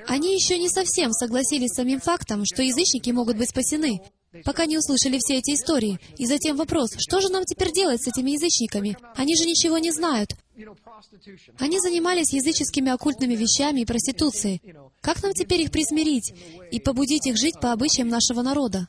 они 0.07 0.35
еще 0.35 0.59
не 0.59 0.69
совсем 0.69 1.13
согласились 1.13 1.71
с 1.71 1.77
самим 1.77 2.01
фактом, 2.01 2.45
что 2.45 2.63
язычники 2.63 3.11
могут 3.11 3.37
быть 3.37 3.51
спасены, 3.51 4.01
пока 4.45 4.67
не 4.67 4.79
услышали 4.79 5.19
все 5.19 5.39
эти 5.39 5.51
истории. 5.55 5.99
И 6.17 6.27
затем 6.27 6.57
вопрос, 6.57 6.91
что 6.99 7.21
же 7.21 7.29
нам 7.29 7.45
теперь 7.45 7.73
делать 7.73 8.03
с 8.03 8.09
этими 8.09 8.33
язычниками? 8.33 8.97
Они 9.15 9.37
же 9.37 9.45
ничего 9.45 9.79
не 9.79 9.91
знают. 9.91 10.35
Они 11.59 11.81
занимались 11.81 12.33
языческими 12.33 12.91
оккультными 12.91 13.35
вещами 13.35 13.81
и 13.81 13.87
проституцией. 13.87 14.63
Как 15.01 15.23
нам 15.23 15.33
теперь 15.33 15.63
их 15.63 15.71
присмирить 15.71 16.33
и 16.71 16.81
побудить 16.81 17.27
их 17.27 17.37
жить 17.37 17.59
по 17.61 17.73
обычаям 17.73 18.09
нашего 18.09 18.43
народа? 18.43 18.89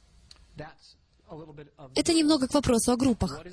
Это 1.95 2.13
немного 2.13 2.47
к 2.47 2.53
вопросу 2.53 2.91
о 2.91 2.97
группах. 2.97 3.43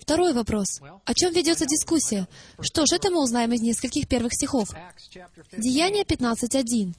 Второй 0.00 0.32
вопрос. 0.34 0.80
О 1.04 1.14
чем 1.14 1.32
ведется 1.32 1.66
дискуссия? 1.66 2.28
Что 2.60 2.84
ж, 2.86 2.92
это 2.92 3.10
мы 3.10 3.22
узнаем 3.22 3.52
из 3.52 3.62
нескольких 3.62 4.06
первых 4.08 4.34
стихов. 4.34 4.68
Деяние 5.56 6.04
15.1. 6.04 6.94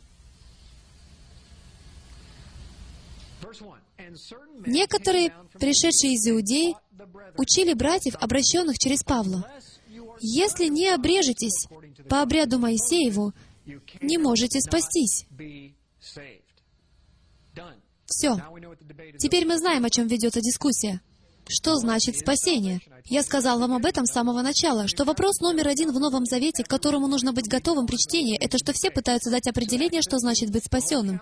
Некоторые, 4.66 5.34
пришедшие 5.60 6.14
из 6.14 6.28
Иудеи, 6.28 6.76
учили 7.38 7.74
братьев, 7.74 8.16
обращенных 8.20 8.78
через 8.78 9.04
Павла. 9.04 9.50
Если 10.20 10.68
не 10.68 10.88
обрежетесь 10.90 11.68
по 12.10 12.22
обряду 12.22 12.60
Моисееву, 12.60 13.34
не 14.02 14.18
можете 14.18 14.60
спастись. 14.60 15.26
Все. 18.06 18.38
Теперь 19.18 19.46
мы 19.46 19.58
знаем, 19.58 19.86
о 19.86 19.90
чем 19.90 20.08
ведется 20.08 20.42
дискуссия. 20.42 21.02
Что 21.48 21.76
значит 21.76 22.18
спасение? 22.18 22.80
Я 23.06 23.22
сказал 23.22 23.60
вам 23.60 23.74
об 23.74 23.86
этом 23.86 24.06
с 24.06 24.14
самого 24.14 24.42
начала, 24.42 24.88
что 24.88 25.04
вопрос 25.04 25.40
номер 25.42 25.68
один 25.68 25.92
в 25.92 26.00
Новом 26.00 26.26
Завете, 26.26 26.64
к 26.64 26.70
которому 26.70 27.08
нужно 27.08 27.34
быть 27.34 27.50
готовым 27.50 27.86
при 27.86 27.98
чтении, 27.98 28.38
это 28.38 28.58
что 28.58 28.72
все 28.72 28.92
пытаются 28.92 29.30
дать 29.30 29.48
определение, 29.48 30.02
что 30.02 30.20
значит 30.20 30.52
быть 30.52 30.66
спасенным. 30.66 31.22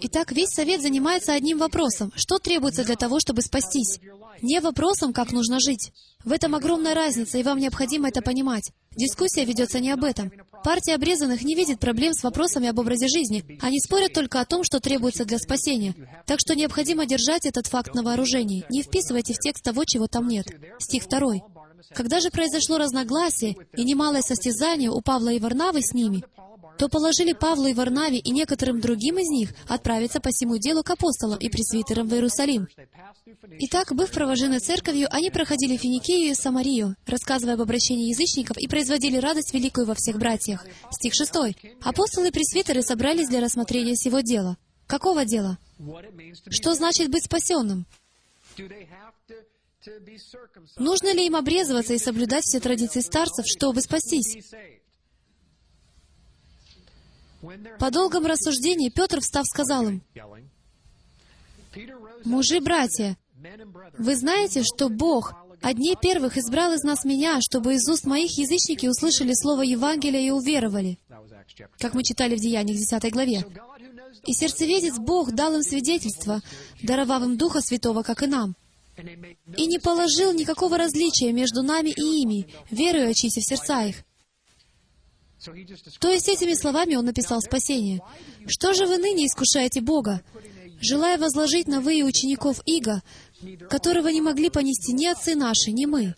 Итак, 0.00 0.32
весь 0.32 0.50
Совет 0.50 0.82
занимается 0.82 1.32
одним 1.32 1.58
вопросом. 1.58 2.12
Что 2.16 2.38
требуется 2.38 2.84
для 2.84 2.96
того, 2.96 3.20
чтобы 3.20 3.42
спастись? 3.42 4.00
Не 4.42 4.60
вопросом, 4.60 5.12
как 5.12 5.32
нужно 5.32 5.60
жить. 5.60 5.92
В 6.24 6.32
этом 6.32 6.54
огромная 6.54 6.94
разница, 6.94 7.38
и 7.38 7.42
вам 7.42 7.58
необходимо 7.58 8.08
это 8.08 8.22
понимать. 8.22 8.72
Дискуссия 8.96 9.44
ведется 9.44 9.80
не 9.80 9.90
об 9.90 10.04
этом. 10.04 10.32
Партия 10.64 10.94
обрезанных 10.94 11.42
не 11.42 11.54
видит 11.54 11.78
проблем 11.78 12.14
с 12.14 12.22
вопросами 12.22 12.68
об 12.68 12.78
образе 12.78 13.06
жизни. 13.08 13.58
Они 13.60 13.78
спорят 13.80 14.14
только 14.14 14.40
о 14.40 14.46
том, 14.46 14.64
что 14.64 14.80
требуется 14.80 15.26
для 15.26 15.38
спасения. 15.38 15.94
Так 16.26 16.40
что 16.40 16.54
необходимо 16.54 17.04
держать 17.04 17.44
этот 17.44 17.66
факт 17.66 17.94
на 17.94 18.02
вооружении. 18.02 18.64
Не 18.70 18.82
вписывайте 18.82 19.34
в 19.34 19.38
текст 19.38 19.62
того, 19.62 19.84
чего 19.84 20.06
там 20.06 20.26
нет. 20.26 20.46
Стих 20.78 21.08
2. 21.08 21.20
Когда 21.94 22.20
же 22.20 22.30
произошло 22.30 22.78
разногласие 22.78 23.56
и 23.76 23.84
немалое 23.84 24.22
состязание 24.22 24.90
у 24.90 25.00
Павла 25.00 25.30
и 25.30 25.38
Варнавы 25.38 25.82
с 25.82 25.92
ними, 25.92 26.24
то 26.78 26.88
положили 26.88 27.32
Павлу 27.32 27.66
и 27.66 27.74
Варнаве 27.74 28.18
и 28.18 28.30
некоторым 28.30 28.80
другим 28.80 29.18
из 29.18 29.28
них 29.28 29.50
отправиться 29.68 30.20
по 30.20 30.30
всему 30.30 30.58
делу 30.58 30.82
к 30.82 30.90
апостолам 30.90 31.38
и 31.38 31.48
пресвитерам 31.48 32.08
в 32.08 32.14
Иерусалим. 32.14 32.68
Итак, 33.60 33.94
быв 33.94 34.10
провожены 34.10 34.58
церковью, 34.58 35.08
они 35.10 35.30
проходили 35.30 35.76
Финикию 35.76 36.30
и 36.30 36.34
Самарию, 36.34 36.96
рассказывая 37.06 37.54
об 37.54 37.62
обращении 37.62 38.08
язычников 38.08 38.56
и 38.58 38.66
производили 38.66 39.18
радость 39.18 39.54
великую 39.54 39.86
во 39.86 39.94
всех 39.94 40.18
братьях. 40.18 40.64
Стих 40.90 41.14
6. 41.14 41.56
Апостолы 41.82 42.28
и 42.28 42.32
пресвитеры 42.32 42.82
собрались 42.82 43.28
для 43.28 43.40
рассмотрения 43.40 43.94
всего 43.94 44.20
дела. 44.20 44.56
Какого 44.86 45.24
дела? 45.24 45.58
Что 46.50 46.74
значит 46.74 47.10
быть 47.10 47.24
спасенным? 47.24 47.86
Нужно 50.76 51.12
ли 51.12 51.26
им 51.26 51.36
обрезываться 51.36 51.94
и 51.94 51.98
соблюдать 51.98 52.44
все 52.44 52.60
традиции 52.60 53.00
старцев, 53.00 53.46
чтобы 53.46 53.80
спастись? 53.80 54.38
По 57.78 57.90
долгом 57.90 58.26
рассуждении 58.26 58.88
Петр, 58.88 59.20
встав, 59.20 59.44
сказал 59.46 59.88
им, 59.88 60.02
«Мужи-братья, 62.24 63.18
вы 63.98 64.16
знаете, 64.16 64.62
что 64.62 64.88
Бог 64.88 65.34
одни 65.60 65.96
первых 66.00 66.38
избрал 66.38 66.72
из 66.72 66.82
нас 66.82 67.04
меня, 67.04 67.40
чтобы 67.42 67.74
из 67.74 67.86
уст 67.88 68.04
моих 68.04 68.38
язычники 68.38 68.86
услышали 68.86 69.32
слово 69.34 69.62
Евангелия 69.62 70.20
и 70.20 70.30
уверовали, 70.30 70.98
как 71.78 71.94
мы 71.94 72.02
читали 72.02 72.36
в 72.36 72.40
Деяниях 72.40 72.78
10 72.78 73.12
главе. 73.12 73.44
И 74.24 74.32
сердцеведец 74.32 74.98
Бог 74.98 75.32
дал 75.32 75.54
им 75.54 75.62
свидетельство, 75.62 76.40
даровав 76.82 77.22
им 77.24 77.36
Духа 77.36 77.60
Святого, 77.60 78.02
как 78.02 78.22
и 78.22 78.26
нам. 78.26 78.56
И 79.56 79.66
не 79.66 79.78
положил 79.78 80.32
никакого 80.32 80.78
различия 80.78 81.32
между 81.32 81.62
нами 81.62 81.90
и 81.90 82.22
ими, 82.22 82.46
верующиеся 82.70 83.40
в 83.40 83.44
сердца 83.44 83.84
их. 83.84 84.04
То 86.00 86.10
есть 86.10 86.28
этими 86.28 86.54
словами 86.54 86.94
он 86.94 87.04
написал 87.04 87.40
спасение. 87.40 88.00
Что 88.46 88.72
же 88.72 88.86
вы 88.86 88.98
ныне 88.98 89.26
искушаете 89.26 89.80
Бога, 89.80 90.22
желая 90.80 91.18
возложить 91.18 91.68
на 91.68 91.80
вы 91.80 91.98
и 91.98 92.02
учеников 92.02 92.60
Иго, 92.66 93.02
которого 93.68 94.08
не 94.08 94.20
могли 94.20 94.48
понести 94.48 94.92
ни 94.92 95.06
отцы 95.06 95.34
наши, 95.34 95.72
ни 95.72 95.86
мы? 95.86 96.14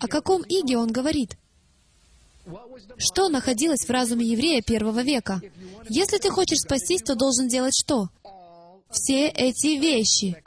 О 0.00 0.08
каком 0.08 0.42
Иге 0.42 0.78
он 0.78 0.90
говорит? 0.90 1.36
Что 2.96 3.28
находилось 3.28 3.86
в 3.86 3.90
разуме 3.90 4.26
еврея 4.26 4.62
первого 4.62 5.02
века? 5.02 5.40
Если 5.88 6.18
ты 6.18 6.30
хочешь 6.30 6.58
спастись, 6.58 7.02
то 7.02 7.14
должен 7.14 7.48
делать 7.48 7.74
что? 7.78 8.08
Все 8.90 9.28
эти 9.28 9.78
вещи, 9.78 10.42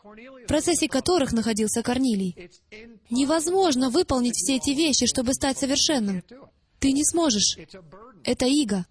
процессе 0.52 0.90
которых 0.90 1.32
находился 1.32 1.82
Корнилий. 1.82 2.52
Невозможно 3.10 3.90
выполнить 3.90 4.36
все 4.36 4.58
эти 4.58 4.72
вещи, 4.72 5.06
чтобы 5.06 5.34
стать 5.34 5.58
совершенным. 5.58 6.24
Ты 6.80 6.92
не 6.92 7.06
сможешь. 7.06 7.58
Это 8.26 8.46
иго. 8.46 8.86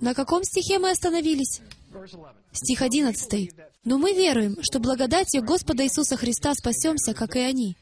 На 0.00 0.14
каком 0.14 0.44
стихе 0.44 0.78
мы 0.78 0.90
остановились? 0.90 1.60
Стих 2.52 2.82
11. 2.82 3.50
«Но 3.84 3.98
мы 3.98 4.12
веруем, 4.12 4.56
что 4.62 4.78
благодатью 4.78 5.42
Господа 5.42 5.84
Иисуса 5.84 6.16
Христа 6.16 6.54
спасемся, 6.54 7.14
как 7.14 7.34
и 7.36 7.40
они». 7.40 7.76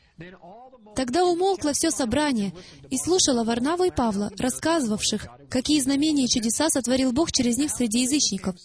Тогда 0.97 1.25
умолкло 1.25 1.73
все 1.73 1.91
собрание 1.91 2.53
и 2.91 2.97
слушало 2.97 3.45
Варнаву 3.45 3.85
и 3.85 3.91
Павла, 3.91 4.31
рассказывавших, 4.39 5.29
какие 5.49 5.81
знамения 5.81 6.25
и 6.25 6.29
чудеса 6.29 6.69
сотворил 6.69 7.13
Бог 7.13 7.31
через 7.31 7.59
них 7.59 7.71
среди 7.71 8.03
язычников. 8.03 8.57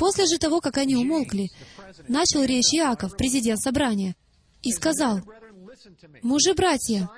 После 0.00 0.24
же 0.24 0.38
того, 0.38 0.62
как 0.62 0.78
они 0.78 0.96
умолкли, 0.96 1.50
начал 2.08 2.42
речь 2.42 2.72
Иаков, 2.72 3.18
президент 3.18 3.60
собрания, 3.60 4.16
и 4.62 4.72
сказал, 4.72 5.20
«Мужи-братья, 6.22 7.10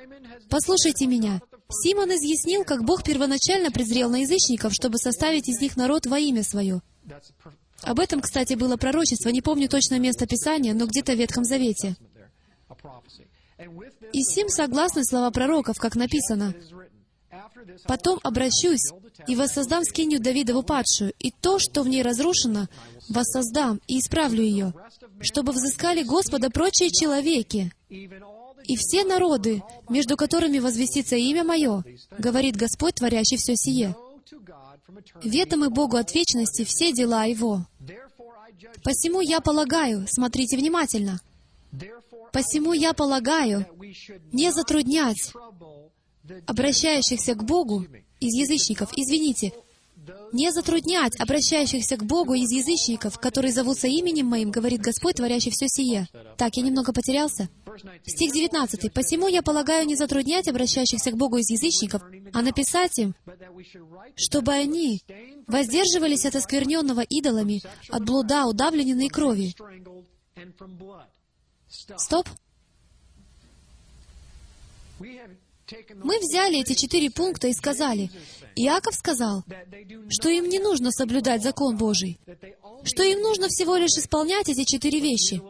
послушайте 0.51 1.07
меня. 1.07 1.41
Симон 1.71 2.11
изъяснил, 2.11 2.65
как 2.65 2.83
Бог 2.83 3.05
первоначально 3.05 3.71
презрел 3.71 4.11
на 4.11 4.23
язычников, 4.23 4.75
чтобы 4.75 4.99
составить 4.99 5.49
из 5.49 5.61
них 5.61 5.77
народ 5.77 6.07
во 6.07 6.19
имя 6.19 6.43
Свое. 6.43 6.83
Об 7.83 8.01
этом, 8.01 8.21
кстати, 8.21 8.55
было 8.55 8.77
пророчество, 8.77 9.29
не 9.29 9.43
помню 9.43 9.69
точно 9.69 10.01
место 10.01 10.27
Писания, 10.27 10.75
но 10.75 10.87
где-то 10.87 11.13
в 11.13 11.19
Ветхом 11.19 11.45
Завете. 11.45 11.95
И 14.13 14.23
сим 14.25 14.49
согласны 14.49 15.05
слова 15.05 15.31
пророков, 15.31 15.77
как 15.79 15.95
написано. 15.95 16.53
«Потом 17.85 18.19
обращусь 18.23 18.93
и 19.27 19.37
воссоздам 19.37 19.85
скинью 19.85 20.21
Давидову 20.21 20.63
падшую, 20.63 21.13
и 21.19 21.31
то, 21.31 21.59
что 21.59 21.83
в 21.83 21.89
ней 21.89 22.03
разрушено, 22.03 22.69
воссоздам 23.09 23.81
и 23.87 23.99
исправлю 23.99 24.43
ее, 24.43 24.73
чтобы 25.21 25.53
взыскали 25.53 26.03
Господа 26.03 26.51
прочие 26.51 26.91
человеки, 26.91 27.73
и 27.89 28.77
все 28.77 29.05
народы, 29.05 29.63
между 29.89 30.17
которыми 30.17 30.59
возвестится 30.59 31.17
имя 31.17 31.45
Мое, 31.45 31.85
говорит 32.19 32.57
Господь, 32.57 32.95
творящий 32.95 33.37
все 33.37 33.57
сие. 33.57 33.95
Ведомы 35.23 35.71
Богу 35.71 35.97
от 35.97 36.15
вечности 36.15 36.65
все 36.65 36.93
дела 36.93 37.25
Его. 37.25 37.67
Посему 38.85 39.21
я 39.21 39.41
полагаю, 39.41 40.07
смотрите 40.09 40.57
внимательно, 40.57 41.21
посему 42.33 42.73
я 42.73 42.93
полагаю, 42.93 43.67
не 44.33 44.53
затруднять 44.53 45.33
обращающихся 46.47 47.35
к 47.35 47.45
Богу 47.45 47.87
из 48.21 48.35
язычников, 48.35 48.91
извините, 48.97 49.53
не 50.33 50.51
затруднять 50.51 51.19
обращающихся 51.21 51.97
к 51.97 52.05
Богу 52.05 52.35
из 52.35 52.51
язычников, 52.51 53.19
которые 53.19 53.53
зовутся 53.53 53.87
именем 53.87 54.27
Моим, 54.27 54.51
говорит 54.51 54.81
Господь, 54.81 55.17
творящий 55.17 55.51
все 55.51 55.67
сие. 55.69 56.09
Так, 56.37 56.57
я 56.57 56.63
немного 56.63 56.93
потерялся. 56.93 57.49
Стих 58.07 58.33
19. 58.33 58.93
«Посему 58.93 59.29
я 59.29 59.43
полагаю 59.43 59.87
не 59.87 59.97
затруднять 59.97 60.49
обращающихся 60.49 61.11
к 61.11 61.17
Богу 61.17 61.39
из 61.39 61.51
язычников, 61.51 62.03
а 62.33 62.43
написать 62.43 62.99
им, 62.99 63.15
чтобы 64.17 64.53
они 64.53 65.03
воздерживались 65.47 66.27
от 66.27 66.37
оскверненного 66.37 67.01
идолами, 67.01 67.63
от 67.89 68.05
блуда, 68.05 68.47
удавленной 68.47 69.09
крови». 69.09 69.55
Стоп. 71.97 72.29
Мы 76.03 76.19
взяли 76.19 76.61
эти 76.61 76.75
четыре 76.75 77.11
пункта 77.11 77.49
и 77.49 77.53
сказали, 77.53 78.11
Иаков 78.57 78.95
сказал, 78.95 79.45
что 80.09 80.29
им 80.29 80.49
не 80.49 80.59
нужно 80.59 80.91
соблюдать 80.91 81.43
закон 81.43 81.77
Божий, 81.77 82.19
что 82.85 83.03
им 83.03 83.21
нужно 83.21 83.49
всего 83.49 83.77
лишь 83.77 83.97
исполнять 83.97 84.49
эти 84.49 84.65
четыре 84.65 85.01
вещи. 85.01 85.41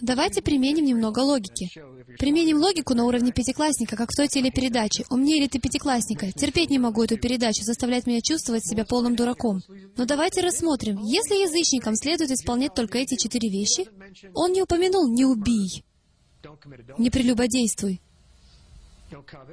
Давайте 0.00 0.42
применим 0.42 0.84
немного 0.84 1.20
логики. 1.20 1.70
Применим 2.18 2.58
логику 2.58 2.94
на 2.94 3.04
уровне 3.04 3.32
пятиклассника, 3.32 3.96
как 3.96 4.10
в 4.10 4.16
той 4.16 4.28
телепередаче. 4.28 5.04
«Умнее 5.08 5.40
ли 5.40 5.48
ты 5.48 5.60
пятиклассника?» 5.60 6.32
Терпеть 6.32 6.70
не 6.70 6.78
могу 6.78 7.04
эту 7.04 7.16
передачу, 7.16 7.62
заставлять 7.62 8.06
меня 8.06 8.20
чувствовать 8.20 8.66
себя 8.66 8.84
полным 8.84 9.14
дураком. 9.14 9.62
Но 9.96 10.04
давайте 10.04 10.40
рассмотрим. 10.40 10.98
Если 11.04 11.42
язычникам 11.42 11.94
следует 11.94 12.32
исполнять 12.32 12.74
только 12.74 12.98
эти 12.98 13.16
четыре 13.16 13.48
вещи, 13.48 13.88
он 14.34 14.52
не 14.52 14.62
упомянул 14.62 15.08
«не 15.08 15.24
убий», 15.24 15.84
«не 16.98 17.10
прелюбодействуй», 17.10 18.00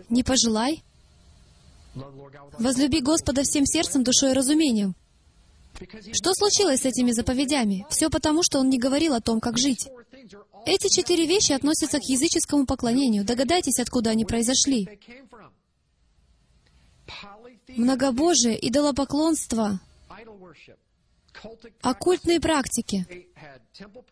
«не 0.10 0.24
пожелай», 0.24 0.84
«возлюби 2.60 3.02
Господа 3.02 3.44
всем 3.44 3.66
сердцем, 3.66 4.04
душой 4.04 4.32
и 4.32 4.34
разумением». 4.34 4.96
Что 6.14 6.34
случилось 6.34 6.82
с 6.82 6.86
этими 6.86 7.12
заповедями? 7.12 7.86
Все 7.90 8.10
потому, 8.10 8.44
что 8.44 8.60
он 8.60 8.70
не 8.70 8.78
говорил 8.78 9.14
о 9.14 9.22
том, 9.22 9.40
как 9.40 9.58
жить. 9.58 9.88
Эти 10.66 10.94
четыре 10.94 11.26
вещи 11.26 11.54
относятся 11.54 12.00
к 12.00 12.04
языческому 12.04 12.66
поклонению. 12.66 13.26
Догадайтесь, 13.26 13.80
откуда 13.80 14.12
они 14.12 14.26
произошли. 14.26 14.88
Многобожие, 17.68 18.58
идолопоклонство, 18.68 19.80
оккультные 21.82 22.40
практики. 22.40 23.28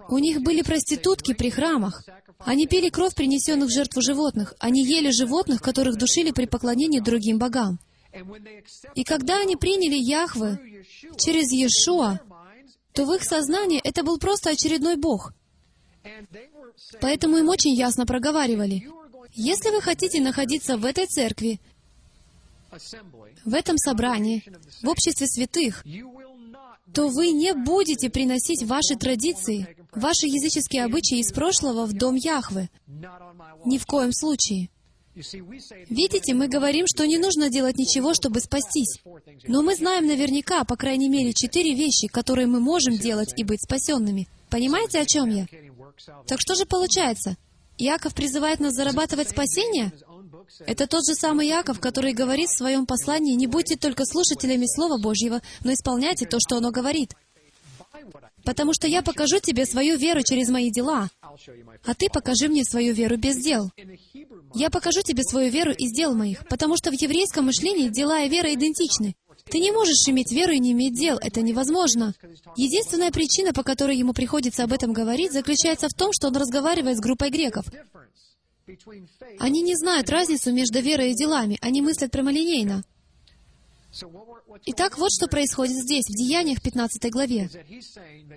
У 0.08 0.18
них 0.18 0.42
были 0.42 0.62
проститутки 0.62 1.34
при 1.34 1.50
храмах. 1.50 2.04
Они 2.40 2.68
пили 2.68 2.90
кровь 2.90 3.16
принесенных 3.16 3.70
в 3.70 3.74
жертву 3.74 4.02
животных. 4.02 4.54
Они 4.60 4.84
ели 4.84 5.12
животных, 5.12 5.62
которых 5.62 5.98
душили 5.98 6.32
при 6.32 6.46
поклонении 6.46 7.00
другим 7.00 7.38
богам. 7.38 7.80
И 8.96 9.04
когда 9.04 9.40
они 9.40 9.56
приняли 9.56 9.96
Яхвы 9.96 10.86
через 11.18 11.52
Иешуа, 11.52 12.20
то 12.94 13.06
в 13.06 13.14
их 13.14 13.24
сознании 13.24 13.80
это 13.84 14.04
был 14.04 14.18
просто 14.18 14.50
очередной 14.50 14.96
бог. 14.96 15.34
Поэтому 17.02 17.38
им 17.38 17.50
очень 17.50 17.74
ясно 17.74 18.06
проговаривали, 18.06 18.90
если 19.34 19.70
вы 19.70 19.82
хотите 19.82 20.22
находиться 20.22 20.78
в 20.78 20.86
этой 20.86 21.06
церкви, 21.06 21.60
в 23.46 23.54
этом 23.54 23.78
собрании, 23.78 24.44
в 24.82 24.90
обществе 24.90 25.28
святых, 25.28 25.84
то 26.94 27.08
вы 27.08 27.32
не 27.32 27.54
будете 27.54 28.10
приносить 28.10 28.64
ваши 28.64 28.96
традиции, 28.96 29.76
ваши 29.94 30.28
языческие 30.28 30.86
обычаи 30.86 31.20
из 31.20 31.32
прошлого 31.32 31.86
в 31.86 31.94
дом 31.94 32.16
Яхвы. 32.16 32.70
Ни 33.66 33.78
в 33.78 33.86
коем 33.86 34.12
случае. 34.12 34.70
Видите, 35.16 36.34
мы 36.34 36.48
говорим, 36.48 36.86
что 36.88 37.06
не 37.06 37.18
нужно 37.18 37.50
делать 37.50 37.78
ничего, 37.78 38.14
чтобы 38.14 38.40
спастись. 38.40 39.02
Но 39.48 39.62
мы 39.62 39.76
знаем 39.76 40.08
наверняка, 40.08 40.64
по 40.64 40.78
крайней 40.78 41.10
мере, 41.10 41.34
четыре 41.34 41.74
вещи, 41.76 42.08
которые 42.08 42.48
мы 42.48 42.60
можем 42.60 42.98
делать 42.98 43.34
и 43.36 43.44
быть 43.44 43.62
спасенными. 43.62 44.28
Понимаете, 44.50 45.00
о 45.00 45.06
чем 45.06 45.30
я? 45.30 45.46
Так 46.26 46.40
что 46.40 46.56
же 46.56 46.66
получается? 46.66 47.36
Иаков 47.78 48.14
призывает 48.14 48.60
нас 48.60 48.74
зарабатывать 48.74 49.30
спасение? 49.30 49.92
Это 50.66 50.88
тот 50.88 51.06
же 51.08 51.16
самый 51.16 51.48
Иаков, 51.48 51.80
который 51.80 52.14
говорит 52.14 52.50
в 52.50 52.58
своем 52.58 52.86
послании, 52.86 53.36
«Не 53.36 53.48
будьте 53.48 53.76
только 53.76 54.06
слушателями 54.06 54.66
Слова 54.66 54.98
Божьего, 54.98 55.42
но 55.64 55.74
исполняйте 55.74 56.26
то, 56.26 56.38
что 56.40 56.58
оно 56.58 56.72
говорит». 56.72 57.14
Потому 58.44 58.74
что 58.74 58.88
я 58.88 59.02
покажу 59.02 59.40
тебе 59.40 59.66
свою 59.66 59.98
веру 59.98 60.22
через 60.24 60.50
мои 60.50 60.72
дела, 60.72 61.10
а 61.86 61.94
ты 61.94 62.08
покажи 62.12 62.48
мне 62.48 62.64
свою 62.64 62.94
веру 62.94 63.18
без 63.18 63.38
дел. 63.38 63.72
Я 64.54 64.70
покажу 64.70 65.02
тебе 65.02 65.24
свою 65.24 65.52
веру 65.52 65.72
из 65.72 65.92
дел 65.92 66.16
моих, 66.16 66.48
потому 66.48 66.78
что 66.78 66.90
в 66.90 66.94
еврейском 66.94 67.46
мышлении 67.46 67.90
дела 67.90 68.22
и 68.22 68.30
вера 68.30 68.54
идентичны. 68.54 69.16
Ты 69.46 69.60
не 69.60 69.72
можешь 69.72 70.08
иметь 70.08 70.32
веру 70.32 70.54
и 70.54 70.60
не 70.60 70.74
иметь 70.74 70.94
дел. 70.94 71.18
Это 71.22 71.42
невозможно. 71.42 72.14
Единственная 72.56 73.12
причина, 73.12 73.52
по 73.52 73.64
которой 73.64 73.98
ему 73.98 74.14
приходится 74.14 74.64
об 74.64 74.74
этом 74.74 74.94
говорить, 74.94 75.32
заключается 75.32 75.88
в 75.90 75.94
том, 75.94 76.12
что 76.14 76.28
он 76.28 76.36
разговаривает 76.36 76.98
с 76.98 77.02
группой 77.02 77.30
греков. 77.30 77.66
Они 79.40 79.62
не 79.62 79.76
знают 79.76 80.10
разницу 80.10 80.52
между 80.52 80.80
верой 80.82 81.12
и 81.12 81.16
делами. 81.16 81.58
Они 81.62 81.82
мыслят 81.82 82.12
прямолинейно. 82.12 82.84
Итак, 84.66 84.98
вот 84.98 85.10
что 85.12 85.28
происходит 85.28 85.78
здесь, 85.78 86.06
в 86.06 86.16
Деяниях 86.16 86.62
15 86.62 87.12
главе. 87.12 87.50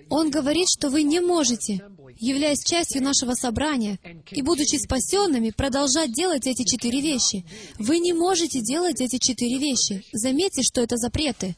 Он 0.09 0.31
говорит, 0.31 0.67
что 0.69 0.89
вы 0.89 1.03
не 1.03 1.19
можете, 1.19 1.85
являясь 2.17 2.63
частью 2.63 3.03
нашего 3.03 3.33
собрания 3.33 3.99
и 4.31 4.41
будучи 4.41 4.77
спасенными, 4.77 5.51
продолжать 5.51 6.11
делать 6.11 6.47
эти 6.47 6.63
четыре 6.63 7.01
вещи. 7.01 7.45
Вы 7.77 7.99
не 7.99 8.13
можете 8.13 8.61
делать 8.61 8.99
эти 9.01 9.17
четыре 9.17 9.59
вещи. 9.59 10.03
Заметьте, 10.11 10.63
что 10.63 10.81
это 10.81 10.97
запреты. 10.97 11.55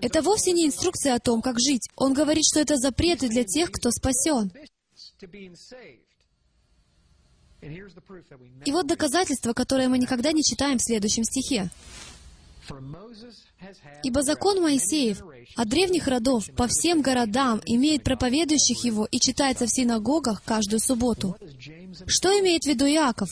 Это 0.00 0.22
вовсе 0.22 0.52
не 0.52 0.66
инструкция 0.66 1.14
о 1.14 1.20
том, 1.20 1.42
как 1.42 1.58
жить. 1.58 1.88
Он 1.96 2.12
говорит, 2.12 2.44
что 2.44 2.60
это 2.60 2.76
запреты 2.76 3.28
для 3.28 3.44
тех, 3.44 3.70
кто 3.70 3.90
спасен. 3.90 4.52
И 8.64 8.72
вот 8.72 8.86
доказательство, 8.86 9.52
которое 9.52 9.88
мы 9.88 9.98
никогда 9.98 10.32
не 10.32 10.42
читаем 10.42 10.78
в 10.78 10.82
следующем 10.82 11.24
стихе. 11.24 11.70
Ибо 14.02 14.22
закон 14.22 14.60
Моисеев 14.60 15.22
от 15.56 15.68
древних 15.68 16.08
родов 16.08 16.44
по 16.56 16.66
всем 16.68 17.00
городам 17.00 17.60
имеет 17.64 18.02
проповедующих 18.02 18.84
его 18.84 19.06
и 19.10 19.18
читается 19.18 19.66
в 19.66 19.70
синагогах 19.70 20.42
каждую 20.44 20.80
субботу. 20.80 21.36
Что 22.06 22.28
имеет 22.40 22.64
в 22.64 22.66
виду 22.66 22.86
Иаков? 22.86 23.30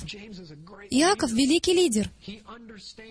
Иаков— 0.91 1.31
великий 1.33 1.75
лидер. 1.75 2.11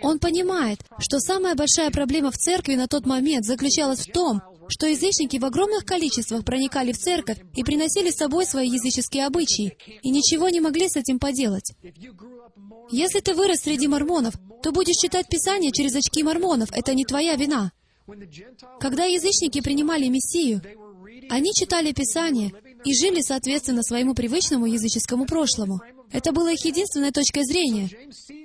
Он 0.02 0.20
понимает, 0.20 0.80
что 1.00 1.20
самая 1.20 1.56
большая 1.56 1.92
проблема 1.92 2.32
в 2.32 2.38
церкви 2.38 2.76
на 2.76 2.88
тот 2.88 3.06
момент 3.06 3.46
заключалась 3.46 4.08
в 4.08 4.12
том, 4.12 4.42
что 4.69 4.88
язычники 4.88 5.38
в 5.38 5.45
огромных 5.45 5.86
количествах 5.86 6.43
проникали 6.45 6.91
в 6.91 6.97
церковь 6.97 7.39
и 7.56 7.63
приносили 7.63 8.12
с 8.12 8.17
собой 8.17 8.45
свои 8.45 8.69
языческие 8.69 9.26
обычаи, 9.26 9.78
и 10.02 10.10
ничего 10.10 10.49
не 10.49 10.60
могли 10.62 10.89
с 10.89 10.95
этим 10.95 11.19
поделать. 11.19 11.73
Если 12.91 13.19
ты 13.19 13.34
вырос 13.34 13.60
среди 13.62 13.88
мормонов, 13.88 14.36
то 14.62 14.71
будешь 14.71 14.95
читать 14.95 15.28
Писание 15.28 15.71
через 15.71 15.95
очки 15.95 16.23
мормонов. 16.23 16.69
Это 16.71 16.93
не 16.93 17.06
твоя 17.06 17.36
вина. 17.36 17.71
Когда 18.80 19.06
язычники 19.06 19.62
принимали 19.62 20.08
Мессию, 20.08 20.62
они 21.30 21.52
читали 21.54 21.91
Писание 21.93 22.52
и 22.84 22.93
жили 22.93 23.21
соответственно 23.21 23.82
своему 23.84 24.13
привычному 24.13 24.65
языческому 24.65 25.26
прошлому. 25.26 25.80
Это 26.12 26.32
было 26.32 26.52
их 26.52 26.63
единственной 26.65 27.12
точкой 27.12 27.43
зрения. 27.43 27.89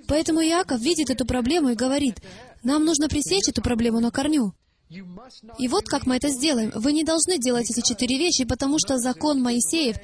Поэтому 0.06 0.40
Иаков 0.40 0.80
видит 0.80 1.10
эту 1.10 1.26
проблему 1.26 1.70
и 1.70 1.74
говорит, 1.74 2.16
нам 2.62 2.84
нужно 2.84 3.08
пресечь 3.08 3.48
эту 3.48 3.62
проблему 3.62 4.00
на 4.00 4.10
корню. 4.10 4.54
И 5.58 5.68
вот 5.68 5.86
как 5.86 6.06
мы 6.06 6.16
это 6.16 6.28
сделаем. 6.28 6.72
Вы 6.74 6.92
не 6.92 7.04
должны 7.04 7.38
делать 7.38 7.70
эти 7.70 7.86
четыре 7.86 8.18
вещи, 8.18 8.44
потому 8.44 8.78
что 8.78 8.98
закон 8.98 9.40
Моисеев 9.42 9.96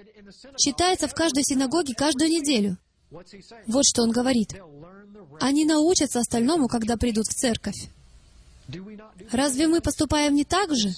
читается 0.56 1.08
в 1.08 1.14
каждой 1.14 1.42
синагоге 1.44 1.94
каждую 1.94 2.30
неделю. 2.30 2.76
Вот 3.66 3.86
что 3.86 4.02
он 4.02 4.10
говорит. 4.10 4.54
Они 5.40 5.64
научатся 5.64 6.20
остальному, 6.20 6.68
когда 6.68 6.96
придут 6.96 7.26
в 7.26 7.34
церковь. 7.34 7.88
Разве 9.30 9.66
мы 9.66 9.80
поступаем 9.80 10.34
не 10.34 10.44
так 10.44 10.74
же? 10.74 10.90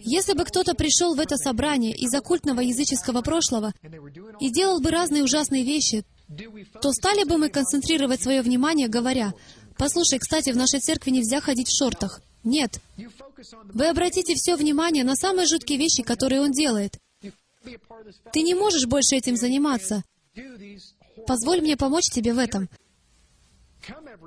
Если 0.00 0.32
бы 0.32 0.44
кто-то 0.44 0.74
пришел 0.74 1.14
в 1.14 1.20
это 1.20 1.36
собрание 1.36 1.94
из 1.94 2.12
оккультного 2.14 2.60
языческого 2.60 3.22
прошлого 3.22 3.72
и 4.40 4.50
делал 4.50 4.80
бы 4.80 4.90
разные 4.90 5.22
ужасные 5.22 5.64
вещи, 5.64 6.04
то 6.80 6.92
стали 6.92 7.24
бы 7.24 7.38
мы 7.38 7.50
концентрировать 7.50 8.22
свое 8.22 8.42
внимание, 8.42 8.88
говоря, 8.88 9.34
«Послушай, 9.76 10.18
кстати, 10.18 10.50
в 10.50 10.56
нашей 10.56 10.80
церкви 10.80 11.10
нельзя 11.10 11.40
ходить 11.40 11.68
в 11.68 11.76
шортах». 11.76 12.22
Нет. 12.44 12.80
Вы 13.72 13.88
обратите 13.88 14.34
все 14.34 14.56
внимание 14.56 15.04
на 15.04 15.14
самые 15.14 15.46
жуткие 15.46 15.78
вещи, 15.78 16.02
которые 16.02 16.40
он 16.40 16.52
делает. 16.52 16.98
Ты 18.32 18.42
не 18.42 18.54
можешь 18.54 18.86
больше 18.86 19.16
этим 19.16 19.36
заниматься. 19.36 20.02
Позволь 21.26 21.60
мне 21.60 21.76
помочь 21.76 22.10
тебе 22.10 22.34
в 22.34 22.38
этом. 22.38 22.68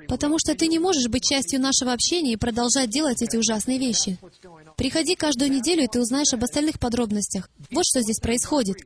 Потому 0.08 0.38
что 0.38 0.54
ты 0.56 0.68
не 0.68 0.80
можешь 0.80 1.08
быть 1.08 1.24
частью 1.24 1.62
нашего 1.62 1.94
общения 1.94 2.34
и 2.34 2.38
продолжать 2.38 2.90
делать 2.90 3.22
эти 3.22 3.38
ужасные 3.38 3.80
вещи. 3.80 4.18
Приходи 4.78 5.16
каждую 5.16 5.52
неделю, 5.52 5.84
и 5.84 5.88
ты 5.88 6.00
узнаешь 6.00 6.34
об 6.34 6.44
остальных 6.44 6.80
подробностях. 6.80 7.50
Вот 7.72 7.86
что 7.86 8.02
здесь 8.02 8.20
происходит. 8.20 8.78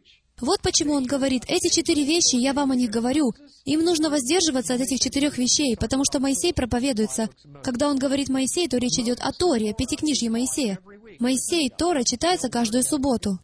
Вот 0.42 0.62
почему 0.62 0.94
он 0.94 1.06
говорит, 1.06 1.44
эти 1.48 1.74
четыре 1.74 2.04
вещи, 2.04 2.36
я 2.36 2.54
вам 2.54 2.72
о 2.72 2.76
них 2.76 2.90
говорю. 2.90 3.34
Им 3.66 3.84
нужно 3.84 4.10
воздерживаться 4.10 4.74
от 4.74 4.82
этих 4.82 5.00
четырех 5.00 5.38
вещей, 5.38 5.76
потому 5.78 6.04
что 6.06 6.20
Моисей 6.20 6.54
проповедуется. 6.54 7.30
Когда 7.64 7.90
он 7.90 7.98
говорит 7.98 8.30
Моисей, 8.30 8.68
то 8.68 8.78
речь 8.78 9.00
идет 9.00 9.20
о 9.22 9.32
Торе, 9.32 9.72
о 9.72 9.74
пятикнижье 9.74 10.30
Моисея. 10.30 10.80
Моисей, 11.20 11.70
Тора 11.70 12.04
читается 12.04 12.50
каждую 12.50 12.84
субботу. 12.84 13.40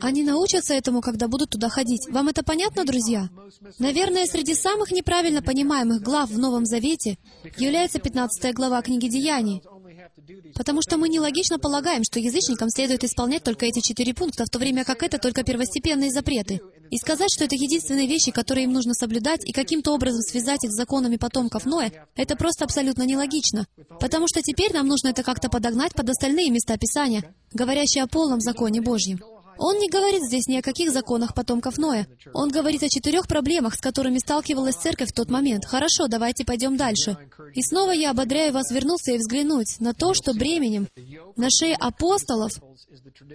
Они 0.00 0.22
научатся 0.22 0.74
этому, 0.74 1.00
когда 1.00 1.28
будут 1.28 1.50
туда 1.50 1.68
ходить. 1.68 2.08
Вам 2.10 2.28
это 2.28 2.42
понятно, 2.42 2.84
друзья? 2.84 3.28
Наверное, 3.78 4.26
среди 4.26 4.54
самых 4.54 4.92
неправильно 4.92 5.42
понимаемых 5.42 6.00
глав 6.00 6.30
в 6.30 6.38
Новом 6.38 6.64
Завете 6.64 7.18
является 7.56 7.98
15 7.98 8.54
глава 8.54 8.80
книги 8.82 9.08
Деяний. 9.08 9.62
Потому 10.54 10.82
что 10.82 10.96
мы 10.96 11.08
нелогично 11.08 11.58
полагаем, 11.58 12.02
что 12.04 12.20
язычникам 12.20 12.68
следует 12.70 13.04
исполнять 13.04 13.42
только 13.42 13.66
эти 13.66 13.80
четыре 13.80 14.14
пункта, 14.14 14.44
в 14.44 14.50
то 14.50 14.58
время 14.58 14.84
как 14.84 15.02
это 15.02 15.18
только 15.18 15.42
первостепенные 15.42 16.10
запреты. 16.10 16.60
И 16.90 16.98
сказать, 16.98 17.30
что 17.34 17.44
это 17.44 17.54
единственные 17.54 18.06
вещи, 18.06 18.32
которые 18.32 18.64
им 18.64 18.72
нужно 18.72 18.94
соблюдать, 18.94 19.48
и 19.48 19.52
каким-то 19.52 19.92
образом 19.92 20.22
связать 20.22 20.64
их 20.64 20.72
с 20.72 20.76
законами 20.76 21.16
потомков 21.16 21.64
Ноя, 21.64 21.92
это 22.16 22.36
просто 22.36 22.64
абсолютно 22.64 23.04
нелогично. 23.04 23.66
Потому 24.00 24.26
что 24.28 24.42
теперь 24.42 24.72
нам 24.72 24.88
нужно 24.88 25.08
это 25.08 25.22
как-то 25.22 25.48
подогнать 25.48 25.94
под 25.94 26.10
остальные 26.10 26.50
места 26.50 26.76
Писания, 26.76 27.34
говорящие 27.52 28.02
о 28.02 28.08
полном 28.08 28.40
законе 28.40 28.80
Божьем. 28.80 29.20
Он 29.62 29.78
не 29.78 29.90
говорит 29.90 30.24
здесь 30.24 30.46
ни 30.46 30.56
о 30.56 30.62
каких 30.62 30.90
законах 30.90 31.34
потомков 31.34 31.76
Ноя. 31.76 32.08
Он 32.32 32.48
говорит 32.48 32.82
о 32.82 32.88
четырех 32.88 33.28
проблемах, 33.28 33.74
с 33.74 33.80
которыми 33.80 34.16
сталкивалась 34.16 34.74
церковь 34.74 35.10
в 35.10 35.12
тот 35.12 35.30
момент. 35.30 35.66
Хорошо, 35.66 36.08
давайте 36.08 36.46
пойдем 36.46 36.78
дальше. 36.78 37.18
И 37.54 37.62
снова 37.62 37.90
я 37.90 38.12
ободряю 38.12 38.54
вас 38.54 38.70
вернуться 38.70 39.12
и 39.12 39.18
взглянуть 39.18 39.78
на 39.78 39.92
то, 39.92 40.14
что 40.14 40.32
бременем 40.32 40.88
на 41.36 41.48
шее 41.50 41.76
апостолов 41.78 42.52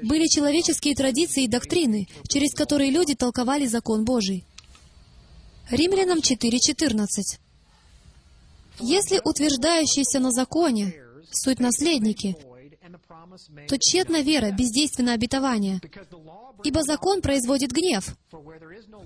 были 0.02 0.26
человеческие 0.26 0.96
традиции 0.96 1.44
и 1.44 1.48
доктрины, 1.48 2.08
через 2.28 2.56
которые 2.56 2.90
люди 2.90 3.14
толковали 3.14 3.68
закон 3.68 4.04
Божий. 4.04 4.48
Римлянам 5.70 6.20
4.14. 6.20 7.06
Если 8.80 9.22
утверждающиеся 9.24 10.20
на 10.20 10.32
законе, 10.32 10.96
суть 11.32 11.60
наследники, 11.60 12.36
то 13.68 13.78
тщетна 13.78 14.22
вера, 14.22 14.52
бездейственно 14.52 15.14
обетование. 15.14 15.82
Ибо 16.64 16.84
закон 16.84 17.22
производит 17.22 17.72
гнев, 17.72 18.18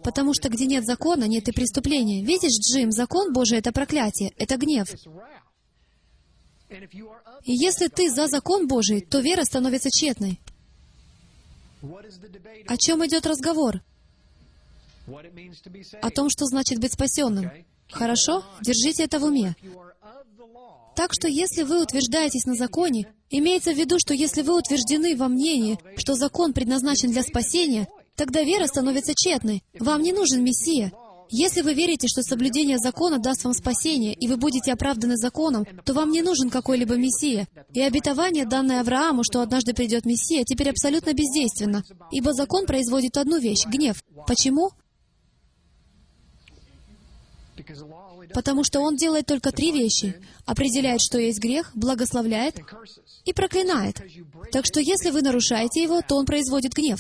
потому 0.03 0.33
что 0.33 0.49
где 0.49 0.65
нет 0.65 0.85
закона, 0.85 1.25
нет 1.25 1.47
и 1.47 1.51
преступления. 1.51 2.23
Видишь, 2.23 2.59
Джим, 2.59 2.91
закон 2.91 3.33
Божий— 3.33 3.57
это 3.59 3.71
проклятие, 3.71 4.31
это 4.37 4.57
гнев. 4.57 4.87
И 7.43 7.53
если 7.53 7.87
ты 7.87 8.09
за 8.09 8.27
закон 8.27 8.67
Божий, 8.67 9.01
то 9.01 9.19
вера 9.19 9.43
становится 9.43 9.89
тщетной. 9.89 10.39
О 12.67 12.77
чем 12.77 13.05
идет 13.05 13.25
разговор? 13.25 13.81
О 15.07 16.09
том, 16.11 16.29
что 16.29 16.45
значит 16.45 16.79
быть 16.79 16.93
спасенным. 16.93 17.49
Хорошо? 17.89 18.43
Держите 18.61 19.03
это 19.03 19.19
в 19.19 19.23
уме. 19.23 19.55
Так 20.95 21.13
что 21.13 21.27
если 21.27 21.63
вы 21.63 21.81
утверждаетесь 21.81 22.45
на 22.45 22.55
законе, 22.55 23.11
имеется 23.29 23.73
в 23.73 23.77
виду, 23.77 23.97
что 23.99 24.13
если 24.13 24.41
вы 24.41 24.57
утверждены 24.57 25.15
во 25.15 25.27
мнении, 25.27 25.77
что 25.97 26.15
закон 26.15 26.53
предназначен 26.53 27.11
для 27.11 27.23
спасения, 27.23 27.87
тогда 28.15 28.41
вера 28.41 28.67
становится 28.67 29.13
тщетной. 29.15 29.63
Вам 29.79 30.01
не 30.01 30.13
нужен 30.13 30.43
Мессия. 30.43 30.91
Если 31.31 31.61
вы 31.61 31.75
верите, 31.75 32.07
что 32.07 32.23
соблюдение 32.23 32.79
закона 32.79 33.19
даст 33.19 33.43
вам 33.43 33.53
спасение, 33.53 34.13
и 34.15 34.27
вы 34.27 34.37
будете 34.37 34.73
оправданы 34.73 35.15
законом, 35.15 35.65
то 35.85 35.93
вам 35.93 36.11
не 36.11 36.23
нужен 36.23 36.49
какой-либо 36.49 36.95
Мессия. 36.95 37.47
И 37.71 37.81
обетование, 37.81 38.47
данное 38.47 38.81
Аврааму, 38.81 39.23
что 39.23 39.41
однажды 39.41 39.73
придет 39.75 40.05
Мессия, 40.05 40.43
теперь 40.43 40.71
абсолютно 40.71 41.13
бездейственно. 41.13 41.83
Ибо 42.11 42.33
закон 42.33 42.65
производит 42.65 43.17
одну 43.17 43.37
вещь— 43.37 43.65
гнев. 43.67 44.03
Почему? 44.25 44.71
Потому 48.33 48.63
что 48.63 48.81
Он 48.81 48.95
делает 48.95 49.25
только 49.25 49.51
три 49.51 49.71
вещи. 49.71 50.15
Определяет, 50.45 51.01
что 51.01 51.17
есть 51.17 51.39
грех, 51.39 51.71
благословляет 51.75 52.59
и 53.25 53.33
проклинает. 53.33 54.01
Так 54.51 54.65
что 54.65 54.79
если 54.79 55.11
вы 55.11 55.21
нарушаете 55.21 55.81
его, 55.81 56.01
то 56.01 56.15
Он 56.15 56.25
производит 56.25 56.73
гнев. 56.73 56.99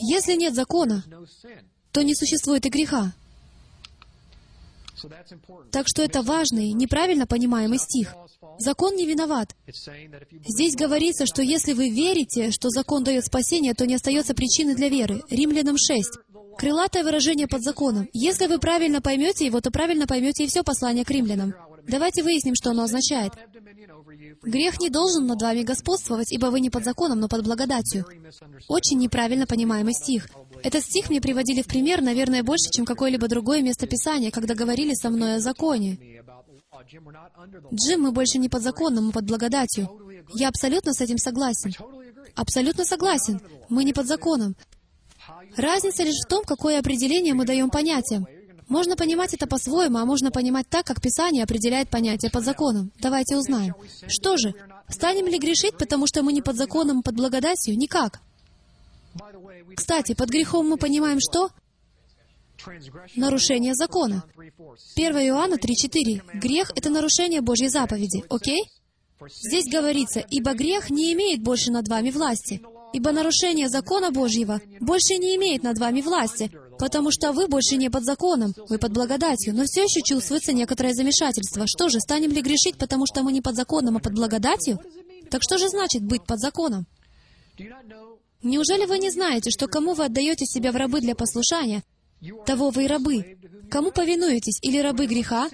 Если 0.00 0.34
нет 0.34 0.54
закона, 0.54 1.04
то 1.92 2.02
не 2.02 2.14
существует 2.14 2.66
и 2.66 2.70
греха. 2.70 3.12
Так 5.70 5.86
что 5.88 6.02
это 6.02 6.22
важный, 6.22 6.72
неправильно 6.72 7.26
понимаемый 7.26 7.78
стих. 7.78 8.14
Закон 8.58 8.96
не 8.96 9.06
виноват. 9.06 9.54
Здесь 10.46 10.74
говорится, 10.76 11.26
что 11.26 11.42
если 11.42 11.72
вы 11.72 11.90
верите, 11.90 12.50
что 12.50 12.70
закон 12.70 13.04
дает 13.04 13.24
спасение, 13.24 13.74
то 13.74 13.86
не 13.86 13.94
остается 13.94 14.34
причины 14.34 14.74
для 14.74 14.88
веры. 14.88 15.22
Римлянам 15.30 15.76
6. 15.76 16.18
Крылатое 16.58 17.04
выражение 17.04 17.46
под 17.46 17.62
законом. 17.62 18.08
Если 18.12 18.46
вы 18.46 18.58
правильно 18.58 19.02
поймете 19.02 19.44
его, 19.44 19.60
то 19.60 19.70
правильно 19.70 20.06
поймете 20.06 20.44
и 20.44 20.48
все 20.48 20.62
послание 20.62 21.04
к 21.04 21.10
римлянам. 21.10 21.54
Давайте 21.88 22.22
выясним, 22.22 22.54
что 22.54 22.70
оно 22.70 22.84
означает. 22.84 23.32
Грех 24.42 24.80
не 24.80 24.90
должен 24.90 25.26
над 25.26 25.40
вами 25.40 25.62
господствовать, 25.62 26.32
ибо 26.32 26.46
вы 26.46 26.60
не 26.60 26.70
под 26.70 26.84
законом, 26.84 27.20
но 27.20 27.28
под 27.28 27.44
благодатью. 27.44 28.04
Очень 28.68 28.98
неправильно 28.98 29.46
понимаемый 29.46 29.94
стих. 29.94 30.28
Этот 30.62 30.82
стих 30.82 31.10
мне 31.10 31.20
приводили 31.20 31.62
в 31.62 31.66
пример, 31.66 32.02
наверное, 32.02 32.42
больше, 32.42 32.70
чем 32.70 32.84
какое-либо 32.84 33.28
другое 33.28 33.62
место 33.62 33.86
Писания, 33.86 34.30
когда 34.30 34.54
говорили 34.54 34.94
со 34.94 35.10
мной 35.10 35.36
о 35.36 35.40
законе. 35.40 35.98
Джим, 37.72 38.02
мы 38.02 38.12
больше 38.12 38.38
не 38.38 38.48
под 38.48 38.62
законом, 38.62 39.06
мы 39.06 39.12
под 39.12 39.24
благодатью. 39.24 39.88
Я 40.34 40.48
абсолютно 40.48 40.92
с 40.92 41.00
этим 41.00 41.18
согласен. 41.18 41.72
Абсолютно 42.34 42.84
согласен. 42.84 43.40
Мы 43.68 43.84
не 43.84 43.92
под 43.92 44.06
законом. 44.06 44.56
Разница 45.56 46.02
лишь 46.02 46.20
в 46.24 46.28
том, 46.28 46.44
какое 46.44 46.78
определение 46.78 47.34
мы 47.34 47.44
даем 47.44 47.70
понятиям. 47.70 48.26
Можно 48.68 48.96
понимать 48.96 49.32
это 49.32 49.46
по-своему, 49.46 49.98
а 49.98 50.04
можно 50.04 50.30
понимать 50.30 50.68
так, 50.68 50.86
как 50.86 51.00
Писание 51.00 51.44
определяет 51.44 51.88
понятие 51.88 52.30
под 52.30 52.44
законом. 52.44 52.90
Давайте 53.00 53.36
узнаем. 53.36 53.74
Что 54.08 54.36
же, 54.36 54.54
станем 54.88 55.26
ли 55.26 55.38
грешить, 55.38 55.76
потому 55.78 56.06
что 56.06 56.22
мы 56.22 56.32
не 56.32 56.42
под 56.42 56.56
законом, 56.56 57.02
под 57.02 57.14
благодатью? 57.14 57.76
Никак. 57.76 58.20
Кстати, 59.76 60.14
под 60.14 60.30
грехом 60.30 60.68
мы 60.68 60.78
понимаем 60.78 61.18
что? 61.20 61.50
Нарушение 63.14 63.74
закона. 63.74 64.24
1 64.96 65.16
Иоанна 65.28 65.54
3.4. 65.54 66.38
Грех— 66.40 66.72
это 66.74 66.90
нарушение 66.90 67.42
Божьей 67.42 67.68
заповеди, 67.68 68.24
окей? 68.28 68.64
Здесь 69.42 69.66
говорится, 69.70 70.20
«Ибо 70.20 70.54
грех 70.54 70.90
не 70.90 71.12
имеет 71.14 71.42
больше 71.42 71.70
над 71.70 71.88
вами 71.88 72.10
власти, 72.10 72.60
ибо 72.92 73.12
нарушение 73.12 73.68
закона 73.68 74.10
Божьего 74.10 74.60
больше 74.80 75.16
не 75.16 75.36
имеет 75.36 75.62
над 75.62 75.78
вами 75.78 76.02
власти, 76.02 76.50
потому 76.78 77.10
что 77.10 77.32
вы 77.32 77.48
больше 77.48 77.76
не 77.76 77.90
под 77.90 78.04
законом, 78.04 78.54
вы 78.68 78.78
под 78.78 78.92
благодатью, 78.92 79.54
но 79.54 79.64
все 79.64 79.82
еще 79.82 80.02
чувствуется 80.02 80.52
некоторое 80.52 80.94
замешательство. 80.94 81.66
Что 81.66 81.88
же, 81.88 82.00
станем 82.00 82.32
ли 82.32 82.42
грешить, 82.42 82.76
потому 82.78 83.06
что 83.06 83.22
мы 83.22 83.32
не 83.32 83.40
под 83.40 83.56
законом, 83.56 83.96
а 83.96 84.00
под 84.00 84.14
благодатью? 84.14 84.78
Так 85.30 85.42
что 85.42 85.58
же 85.58 85.68
значит 85.68 86.02
быть 86.02 86.24
под 86.24 86.40
законом? 86.40 86.86
Неужели 88.42 88.86
вы 88.86 88.98
не 88.98 89.10
знаете, 89.10 89.50
что 89.50 89.66
кому 89.66 89.94
вы 89.94 90.04
отдаете 90.04 90.46
себя 90.46 90.72
в 90.72 90.76
рабы 90.76 91.00
для 91.00 91.14
послушания, 91.14 91.82
того 92.44 92.70
вы 92.70 92.84
и 92.84 92.86
рабы? 92.86 93.38
Кому 93.70 93.90
повинуетесь? 93.90 94.58
Или 94.62 94.78
рабы 94.78 95.06
греха? 95.06 95.48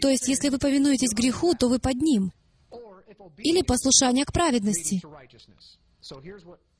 То 0.00 0.08
есть, 0.08 0.28
если 0.28 0.48
вы 0.48 0.58
повинуетесь 0.58 1.14
греху, 1.14 1.54
то 1.54 1.68
вы 1.68 1.78
под 1.78 1.96
ним. 1.96 2.32
Или 3.38 3.62
послушание 3.62 4.24
к 4.24 4.32
праведности. 4.32 5.00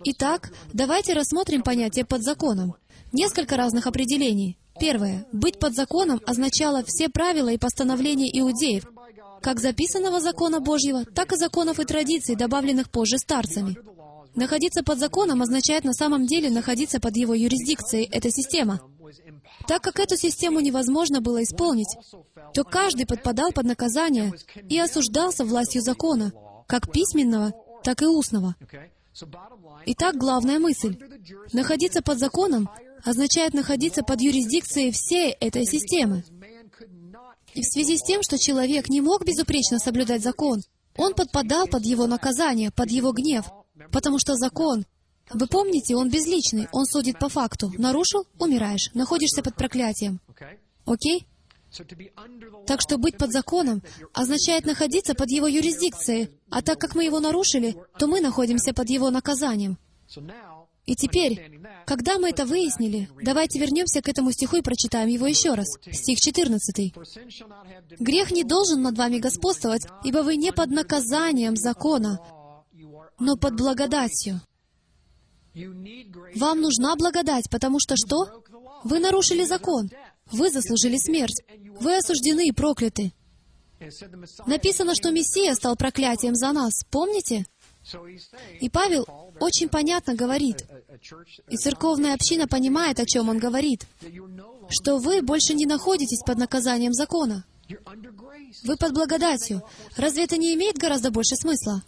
Итак, 0.04 0.52
давайте 0.72 1.14
рассмотрим 1.14 1.62
понятие 1.62 2.04
«под 2.04 2.22
законом». 2.22 2.74
Несколько 3.12 3.56
разных 3.56 3.86
определений. 3.86 4.58
Первое. 4.78 5.26
Быть 5.32 5.58
под 5.58 5.74
законом 5.74 6.20
означало 6.26 6.82
все 6.84 7.08
правила 7.08 7.48
и 7.48 7.58
постановления 7.58 8.28
иудеев, 8.38 8.84
как 9.40 9.60
записанного 9.60 10.20
закона 10.20 10.60
Божьего, 10.60 11.04
так 11.04 11.32
и 11.32 11.36
законов 11.36 11.78
и 11.78 11.84
традиций, 11.84 12.34
добавленных 12.34 12.90
позже 12.90 13.18
старцами. 13.18 13.76
Находиться 14.34 14.82
под 14.82 14.98
законом 14.98 15.42
означает 15.42 15.84
на 15.84 15.92
самом 15.92 16.26
деле 16.26 16.50
находиться 16.50 17.00
под 17.00 17.16
его 17.16 17.34
юрисдикцией, 17.34 18.08
эта 18.10 18.30
система. 18.30 18.80
Так 19.68 19.82
как 19.82 20.00
эту 20.00 20.16
систему 20.16 20.60
невозможно 20.60 21.20
было 21.20 21.42
исполнить, 21.42 21.96
то 22.52 22.64
каждый 22.64 23.06
подпадал 23.06 23.52
под 23.52 23.64
наказание 23.64 24.32
и 24.68 24.78
осуждался 24.78 25.44
властью 25.44 25.82
закона, 25.82 26.32
как 26.66 26.90
письменного, 26.90 27.52
так 27.84 28.02
и 28.02 28.06
устного. 28.06 28.56
Итак, 29.86 30.16
главная 30.16 30.58
мысль. 30.58 30.96
Находиться 31.52 32.02
под 32.02 32.18
законом 32.18 32.68
означает 33.04 33.54
находиться 33.54 34.02
под 34.02 34.20
юрисдикцией 34.20 34.90
всей 34.92 35.32
этой 35.32 35.64
системы. 35.66 36.24
И 37.54 37.62
в 37.62 37.66
связи 37.66 37.96
с 37.96 38.02
тем, 38.02 38.22
что 38.22 38.38
человек 38.38 38.88
не 38.88 39.00
мог 39.00 39.24
безупречно 39.24 39.78
соблюдать 39.78 40.22
закон, 40.22 40.62
он 40.96 41.14
подпадал 41.14 41.66
под 41.66 41.84
его 41.84 42.06
наказание, 42.06 42.70
под 42.70 42.90
его 42.90 43.12
гнев, 43.12 43.46
потому 43.92 44.18
что 44.18 44.34
закон, 44.34 44.84
вы 45.32 45.46
помните, 45.46 45.94
он 45.96 46.10
безличный, 46.10 46.68
он 46.72 46.84
судит 46.86 47.18
по 47.18 47.28
факту. 47.28 47.72
Нарушил— 47.78 48.26
умираешь, 48.38 48.90
находишься 48.94 49.42
под 49.42 49.54
проклятием. 49.56 50.20
Окей? 50.84 51.26
Так 52.66 52.80
что 52.80 52.98
быть 52.98 53.16
под 53.16 53.32
законом 53.32 53.82
означает 54.12 54.64
находиться 54.64 55.14
под 55.14 55.30
его 55.30 55.46
юрисдикцией, 55.46 56.30
а 56.50 56.62
так 56.62 56.78
как 56.78 56.94
мы 56.94 57.04
его 57.04 57.20
нарушили, 57.20 57.76
то 57.98 58.06
мы 58.06 58.20
находимся 58.20 58.72
под 58.72 58.90
его 58.90 59.10
наказанием. 59.10 59.78
И 60.86 60.94
теперь, 60.94 61.60
когда 61.86 62.18
мы 62.18 62.28
это 62.28 62.44
выяснили, 62.44 63.08
давайте 63.22 63.58
вернемся 63.58 64.02
к 64.02 64.08
этому 64.08 64.32
стиху 64.32 64.56
и 64.56 64.62
прочитаем 64.62 65.08
его 65.08 65.26
еще 65.26 65.54
раз. 65.54 65.66
Стих 65.90 66.18
14. 66.20 66.92
«Грех 67.98 68.30
не 68.30 68.44
должен 68.44 68.82
над 68.82 68.96
вами 68.98 69.18
господствовать, 69.18 69.86
ибо 70.04 70.18
вы 70.18 70.36
не 70.36 70.52
под 70.52 70.70
наказанием 70.70 71.56
закона, 71.56 72.20
но 73.18 73.36
под 73.36 73.56
благодатью». 73.56 74.40
Вам 76.34 76.60
нужна 76.60 76.96
благодать, 76.96 77.48
потому 77.50 77.78
что 77.78 77.94
что? 77.96 78.42
Вы 78.82 78.98
нарушили 78.98 79.44
закон. 79.44 79.88
Вы 80.30 80.50
заслужили 80.50 80.96
смерть. 80.96 81.42
Вы 81.80 81.96
осуждены 81.96 82.48
и 82.48 82.52
прокляты. 82.52 83.12
Написано, 84.46 84.94
что 84.94 85.10
Мессия 85.10 85.54
стал 85.54 85.76
проклятием 85.76 86.34
за 86.34 86.52
нас. 86.52 86.84
Помните? 86.90 87.46
И 88.60 88.70
Павел 88.70 89.06
очень 89.40 89.68
понятно 89.68 90.14
говорит, 90.14 90.64
и 91.50 91.56
церковная 91.56 92.14
община 92.14 92.48
понимает, 92.48 92.98
о 92.98 93.04
чем 93.04 93.28
он 93.28 93.38
говорит, 93.38 93.86
что 94.70 94.96
вы 94.98 95.20
больше 95.20 95.52
не 95.52 95.66
находитесь 95.66 96.22
под 96.24 96.38
наказанием 96.38 96.94
закона. 96.94 97.44
Вы 98.64 98.76
под 98.76 98.92
благодатью. 98.92 99.62
Разве 99.96 100.24
это 100.24 100.38
не 100.38 100.54
имеет 100.54 100.78
гораздо 100.78 101.10
больше 101.10 101.36
смысла? 101.36 101.82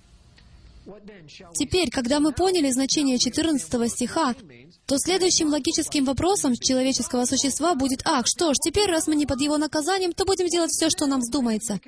Теперь, 1.54 1.90
когда 1.90 2.20
мы 2.20 2.32
поняли 2.32 2.70
значение 2.70 3.18
14 3.18 3.90
стиха, 3.90 4.34
то 4.86 4.98
следующим 4.98 5.48
логическим 5.48 6.04
вопросом 6.04 6.54
человеческого 6.54 7.24
существа 7.24 7.74
будет, 7.74 8.02
ах, 8.04 8.26
что 8.26 8.52
ж, 8.52 8.56
теперь, 8.62 8.88
раз 8.88 9.08
мы 9.08 9.16
не 9.16 9.26
под 9.26 9.40
его 9.40 9.58
наказанием, 9.58 10.12
то 10.12 10.24
будем 10.24 10.46
делать 10.46 10.70
все, 10.70 10.88
что 10.88 11.06
нам 11.06 11.20
вздумается. 11.20 11.80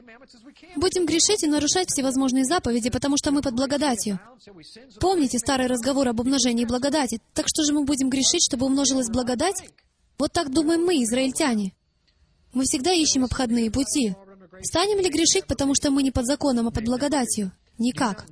Будем 0.76 1.07
грешить 1.07 1.44
и 1.44 1.46
нарушать 1.46 1.88
всевозможные 1.88 2.44
заповеди, 2.44 2.90
потому 2.90 3.16
что 3.16 3.30
мы 3.30 3.40
под 3.40 3.55
благодатью. 3.55 4.18
Помните 5.01 5.38
старый 5.38 5.68
разговор 5.68 6.09
об 6.09 6.20
умножении 6.20 6.64
благодати? 6.64 7.20
Так 7.34 7.46
что 7.49 7.62
же 7.64 7.72
мы 7.72 7.84
будем 7.84 8.11
грешить, 8.11 8.44
чтобы 8.44 8.66
умножилась 8.66 9.09
благодать? 9.09 9.62
Вот 10.18 10.32
так 10.32 10.53
думаем 10.53 10.84
мы, 10.84 11.03
израильтяне. 11.05 11.72
Мы 12.53 12.64
всегда 12.64 12.92
ищем 12.92 13.24
обходные 13.24 13.70
пути. 13.70 14.16
Станем 14.62 14.99
ли 14.99 15.09
грешить, 15.09 15.46
потому 15.46 15.74
что 15.74 15.92
мы 15.92 16.03
не 16.03 16.11
под 16.11 16.26
законом, 16.26 16.66
а 16.66 16.70
под 16.72 16.84
благодатью? 16.84 17.53
Никак. 17.79 18.26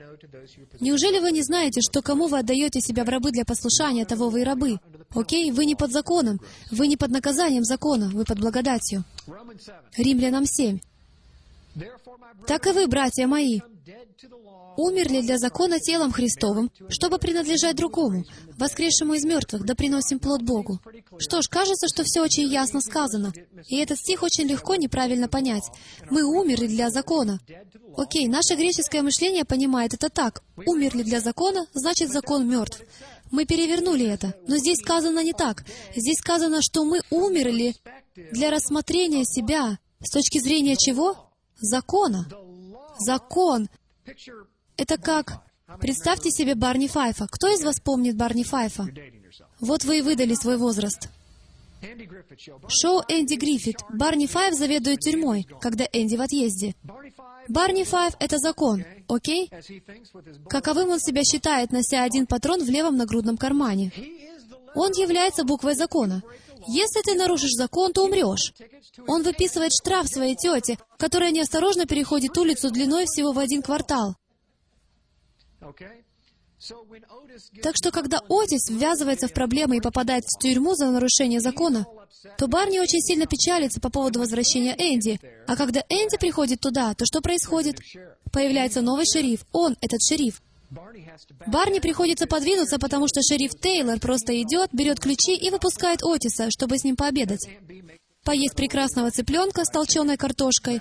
Неужели 0.81 1.21
вы 1.21 1.31
не 1.31 1.43
знаете, 1.43 1.81
что 1.81 2.03
кому 2.03 2.27
вы 2.27 2.39
отдаете 2.39 2.81
себя 2.81 3.05
в 3.05 3.09
рабы 3.09 3.31
для 3.31 3.45
послушания, 3.45 4.05
того 4.05 4.29
вы 4.29 4.41
и 4.41 4.45
рабы? 4.45 4.79
Окей? 5.15 5.51
Вы 5.53 5.67
не 5.67 5.77
под 5.77 5.93
законом. 5.93 6.41
Вы 6.71 6.89
не 6.89 6.97
под 6.97 7.11
наказанием 7.11 7.65
закона. 7.65 8.11
Вы 8.13 8.25
под 8.25 8.41
благодатью. 8.41 9.05
Римлянам 9.97 10.47
7. 10.47 10.81
Так 12.47 12.67
и 12.67 12.73
вы, 12.73 12.87
братья 12.89 13.27
мои, 13.27 13.61
умерли 14.77 15.21
для 15.21 15.39
закона 15.39 15.81
телом 15.81 16.13
Христовым, 16.13 16.71
чтобы 16.89 17.19
принадлежать 17.19 17.77
другому, 17.77 18.25
воскресшему 18.59 19.15
из 19.15 19.25
мертвых, 19.25 19.65
да 19.65 19.75
приносим 19.75 20.19
плод 20.19 20.43
Богу. 20.43 20.81
Что 21.19 21.43
ж, 21.43 21.49
кажется, 21.49 21.87
что 21.89 22.05
все 22.05 22.23
очень 22.23 22.49
ясно 22.49 22.81
сказано. 22.81 23.33
И 23.69 23.77
этот 23.79 23.99
стих 23.99 24.23
очень 24.23 24.47
легко 24.47 24.77
неправильно 24.77 25.29
понять. 25.29 25.65
Мы 26.11 26.23
умерли 26.25 26.67
для 26.67 26.91
закона. 26.91 27.41
Окей, 27.97 28.29
наше 28.29 28.55
греческое 28.55 29.03
мышление 29.03 29.45
понимает 29.45 29.95
это 29.95 30.09
так. 30.09 30.43
Умерли 30.67 31.03
для 31.03 31.21
закона, 31.21 31.67
значит 31.73 32.11
закон 32.11 32.49
мертв. 32.49 32.83
Мы 33.31 33.45
перевернули 33.45 34.07
это. 34.07 34.35
Но 34.47 34.57
здесь 34.57 34.79
сказано 34.79 35.23
не 35.23 35.33
так. 35.33 35.65
Здесь 35.95 36.19
сказано, 36.19 36.63
что 36.63 36.85
мы 36.85 37.01
умерли 37.11 37.75
для 38.33 38.51
рассмотрения 38.51 39.25
себя 39.25 39.79
с 40.01 40.11
точки 40.11 40.39
зрения 40.39 40.77
чего? 40.77 41.31
Закона. 41.59 42.29
Закон. 42.99 43.69
Это 44.77 44.99
как... 44.99 45.43
Представьте 45.81 46.31
себе 46.31 46.55
Барни 46.55 46.87
Файфа. 46.87 47.27
Кто 47.29 47.49
из 47.49 47.63
вас 47.65 47.81
помнит 47.81 48.17
Барни 48.17 48.45
Файфа? 48.45 48.87
Вот 49.61 49.85
вы 49.85 49.99
и 49.99 50.01
выдали 50.03 50.35
свой 50.35 50.59
возраст. 50.59 51.09
Шоу 52.69 53.03
Энди 53.09 53.35
Гриффит. 53.35 53.79
Барни 53.91 54.27
Файв 54.27 54.55
заведует 54.55 55.01
тюрьмой, 55.01 55.47
когда 55.61 55.85
Энди 55.93 56.17
в 56.17 56.23
отъезде. 56.23 56.75
Барни 57.49 57.85
Файв— 57.85 58.15
это 58.21 58.39
закон, 58.39 58.85
окей? 59.09 59.51
Каковым 60.49 60.91
он 60.91 61.01
себя 61.01 61.23
считает, 61.23 61.73
нося 61.73 62.03
один 62.03 62.27
патрон 62.27 62.65
в 62.65 62.69
левом 62.69 62.97
нагрудном 62.97 63.37
кармане? 63.37 63.93
Он 64.75 64.93
является 64.93 65.45
буквой 65.45 65.75
закона. 65.75 66.23
Если 66.69 67.03
ты 67.03 67.15
нарушишь 67.15 67.53
закон, 67.53 67.93
то 67.93 68.05
умрешь. 68.05 68.53
Он 69.07 69.23
выписывает 69.23 69.73
штраф 69.73 70.09
своей 70.09 70.35
тете, 70.35 70.79
которая 70.97 71.31
неосторожно 71.31 71.87
переходит 71.87 72.37
улицу 72.37 72.71
длиной 72.71 73.05
всего 73.07 73.33
в 73.33 73.39
один 73.39 73.63
квартал. 73.63 74.17
Так 77.63 77.77
что, 77.77 77.91
когда 77.91 78.21
Отис 78.29 78.71
ввязывается 78.71 79.29
в 79.29 79.35
проблемы 79.35 79.77
и 79.77 79.81
попадает 79.81 80.25
в 80.25 80.41
тюрьму 80.41 80.75
за 80.75 80.91
нарушение 80.91 81.41
закона, 81.41 81.87
то 82.39 82.49
Барни 82.49 82.79
очень 82.79 83.01
сильно 83.01 83.27
печалится 83.27 83.81
по 83.81 83.91
поводу 83.91 84.21
возвращения 84.21 84.75
Энди. 84.79 85.21
А 85.47 85.55
когда 85.57 85.81
Энди 85.89 86.17
приходит 86.19 86.61
туда, 86.61 86.95
то 86.95 87.05
что 87.05 87.21
происходит? 87.21 87.79
Появляется 88.33 88.81
новый 88.81 89.05
шериф. 89.05 89.45
Он, 89.53 89.77
этот 89.81 90.01
шериф. 90.03 90.41
Барни 91.47 91.79
приходится 91.79 92.27
подвинуться, 92.27 92.79
потому 92.79 93.07
что 93.07 93.21
шериф 93.23 93.53
Тейлор 93.61 94.01
просто 94.01 94.41
идет, 94.41 94.71
берет 94.73 94.99
ключи 94.99 95.37
и 95.37 95.51
выпускает 95.51 96.03
Отиса, 96.03 96.51
чтобы 96.51 96.79
с 96.79 96.85
ним 96.85 96.97
пообедать. 96.97 97.49
Поесть 98.25 98.57
прекрасного 98.57 99.11
цыпленка 99.11 99.65
с 99.65 99.71
толченой 99.71 100.17
картошкой. 100.17 100.81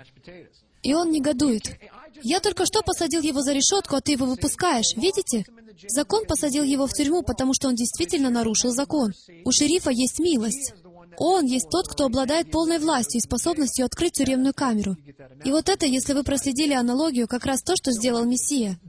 И 0.81 0.93
он 0.93 1.11
негодует. 1.11 1.77
Я 2.23 2.39
только 2.39 2.65
что 2.65 2.81
посадил 2.81 3.21
его 3.21 3.41
за 3.41 3.53
решетку, 3.53 3.95
а 3.95 4.01
ты 4.01 4.13
его 4.13 4.25
выпускаешь. 4.25 4.95
Видите? 4.95 5.45
Закон 5.87 6.25
посадил 6.25 6.63
его 6.63 6.87
в 6.87 6.93
тюрьму, 6.93 7.21
потому 7.21 7.53
что 7.53 7.67
он 7.67 7.75
действительно 7.75 8.29
нарушил 8.29 8.71
закон. 8.71 9.13
У 9.43 9.51
шерифа 9.51 9.91
есть 9.91 10.19
милость. 10.19 10.73
Он 11.17 11.45
есть 11.45 11.69
тот, 11.69 11.87
кто 11.87 12.05
обладает 12.05 12.51
полной 12.51 12.79
властью 12.79 13.19
и 13.19 13.21
способностью 13.21 13.85
открыть 13.85 14.13
тюремную 14.13 14.53
камеру. 14.53 14.97
И 15.43 15.51
вот 15.51 15.69
это, 15.69 15.85
если 15.85 16.13
вы 16.13 16.23
проследили 16.23 16.73
аналогию, 16.73 17.27
как 17.27 17.45
раз 17.45 17.61
то, 17.61 17.75
что 17.75 17.91
сделал 17.91 18.25
Мессия. 18.25 18.79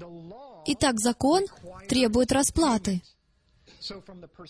Итак, 0.66 0.98
закон 0.98 1.44
требует 1.88 2.32
расплаты. 2.32 3.02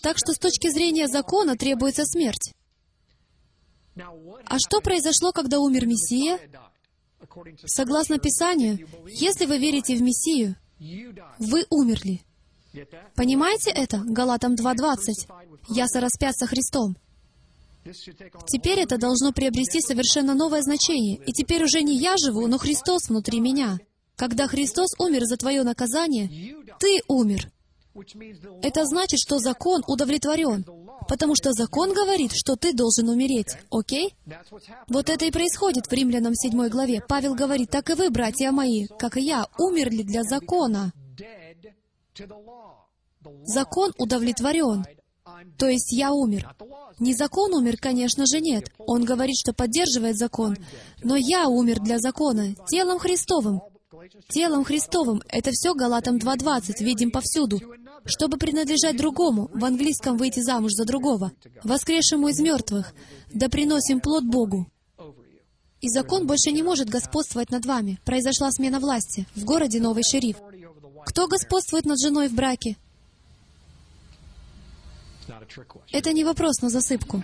Так 0.01 0.17
что 0.17 0.33
с 0.33 0.39
точки 0.39 0.69
зрения 0.69 1.07
закона 1.07 1.55
требуется 1.55 2.05
смерть. 2.05 2.53
А 4.45 4.57
что 4.59 4.81
произошло, 4.81 5.31
когда 5.31 5.59
умер 5.59 5.85
Мессия? 5.85 6.39
Согласно 7.65 8.19
Писанию, 8.19 8.87
если 9.07 9.45
вы 9.45 9.57
верите 9.57 9.95
в 9.95 10.01
Мессию, 10.01 10.55
вы 11.39 11.65
умерли. 11.69 12.21
Понимаете 13.15 13.71
это? 13.71 14.03
Галатам 14.05 14.53
2.20. 14.53 15.47
«Я 15.69 15.87
сораспят 15.87 16.35
со 16.37 16.45
Христом». 16.45 16.97
Теперь 18.47 18.79
это 18.79 18.97
должно 18.97 19.31
приобрести 19.31 19.79
совершенно 19.79 20.33
новое 20.33 20.61
значение. 20.61 21.17
И 21.25 21.31
теперь 21.31 21.63
уже 21.63 21.81
не 21.81 21.97
я 21.97 22.15
живу, 22.17 22.47
но 22.47 22.57
Христос 22.57 23.07
внутри 23.07 23.39
меня. 23.39 23.79
Когда 24.15 24.47
Христос 24.47 24.89
умер 24.99 25.25
за 25.25 25.37
твое 25.37 25.63
наказание, 25.63 26.55
ты 26.79 27.01
умер. 27.07 27.49
Это 28.61 28.85
значит, 28.85 29.19
что 29.19 29.39
закон 29.39 29.83
удовлетворен, 29.87 30.65
потому 31.07 31.35
что 31.35 31.53
закон 31.53 31.93
говорит, 31.93 32.31
что 32.33 32.55
ты 32.55 32.73
должен 32.73 33.09
умереть, 33.09 33.57
окей? 33.71 34.15
Вот 34.87 35.09
это 35.09 35.25
и 35.25 35.31
происходит 35.31 35.87
в 35.87 35.93
Римлянам 35.93 36.35
7 36.35 36.69
главе. 36.69 37.03
Павел 37.07 37.35
говорит, 37.35 37.69
так 37.69 37.89
и 37.89 37.93
вы, 37.93 38.09
братья 38.09 38.51
мои, 38.51 38.85
как 38.99 39.17
и 39.17 39.21
я, 39.21 39.45
умерли 39.57 40.03
для 40.03 40.23
закона. 40.23 40.91
Закон 43.43 43.93
удовлетворен, 43.97 44.85
то 45.57 45.67
есть 45.67 45.91
я 45.91 46.11
умер. 46.11 46.55
Не 46.99 47.13
закон 47.13 47.53
умер, 47.53 47.77
конечно 47.79 48.25
же, 48.25 48.39
нет. 48.39 48.71
Он 48.79 49.03
говорит, 49.03 49.35
что 49.37 49.53
поддерживает 49.53 50.17
закон. 50.17 50.57
Но 51.03 51.15
я 51.15 51.47
умер 51.47 51.79
для 51.81 51.99
закона, 51.99 52.55
телом 52.67 52.99
Христовым. 52.99 53.61
Телом 54.29 54.63
Христовым. 54.63 55.21
Это 55.27 55.51
все 55.51 55.73
Галатам 55.73 56.17
2.20, 56.17 56.83
видим 56.83 57.11
повсюду. 57.11 57.59
Чтобы 58.07 58.37
принадлежать 58.37 58.97
другому, 58.97 59.49
в 59.53 59.63
английском 59.65 60.17
выйти 60.17 60.39
замуж 60.39 60.71
за 60.73 60.85
другого, 60.85 61.31
воскресшему 61.63 62.29
из 62.29 62.39
мертвых, 62.39 62.93
да 63.33 63.49
приносим 63.49 63.99
плод 63.99 64.23
Богу. 64.23 64.67
И 65.81 65.89
закон 65.89 66.25
больше 66.25 66.51
не 66.51 66.63
может 66.63 66.89
господствовать 66.89 67.51
над 67.51 67.65
вами. 67.65 67.99
Произошла 68.03 68.51
смена 68.51 68.79
власти. 68.79 69.27
В 69.35 69.43
городе 69.43 69.79
новый 69.79 70.03
шериф. 70.03 70.37
Кто 71.05 71.27
господствует 71.27 71.85
над 71.85 71.99
женой 71.99 72.29
в 72.29 72.33
браке? 72.33 72.77
Это 75.91 76.13
не 76.13 76.23
вопрос 76.23 76.61
на 76.61 76.69
засыпку. 76.69 77.23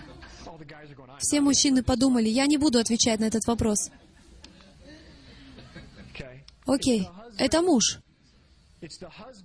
Все 1.18 1.40
мужчины 1.40 1.82
подумали, 1.82 2.28
я 2.28 2.46
не 2.46 2.58
буду 2.58 2.78
отвечать 2.78 3.20
на 3.20 3.24
этот 3.24 3.46
вопрос. 3.46 3.90
Окей, 6.66 7.08
это 7.38 7.62
муж. 7.62 7.98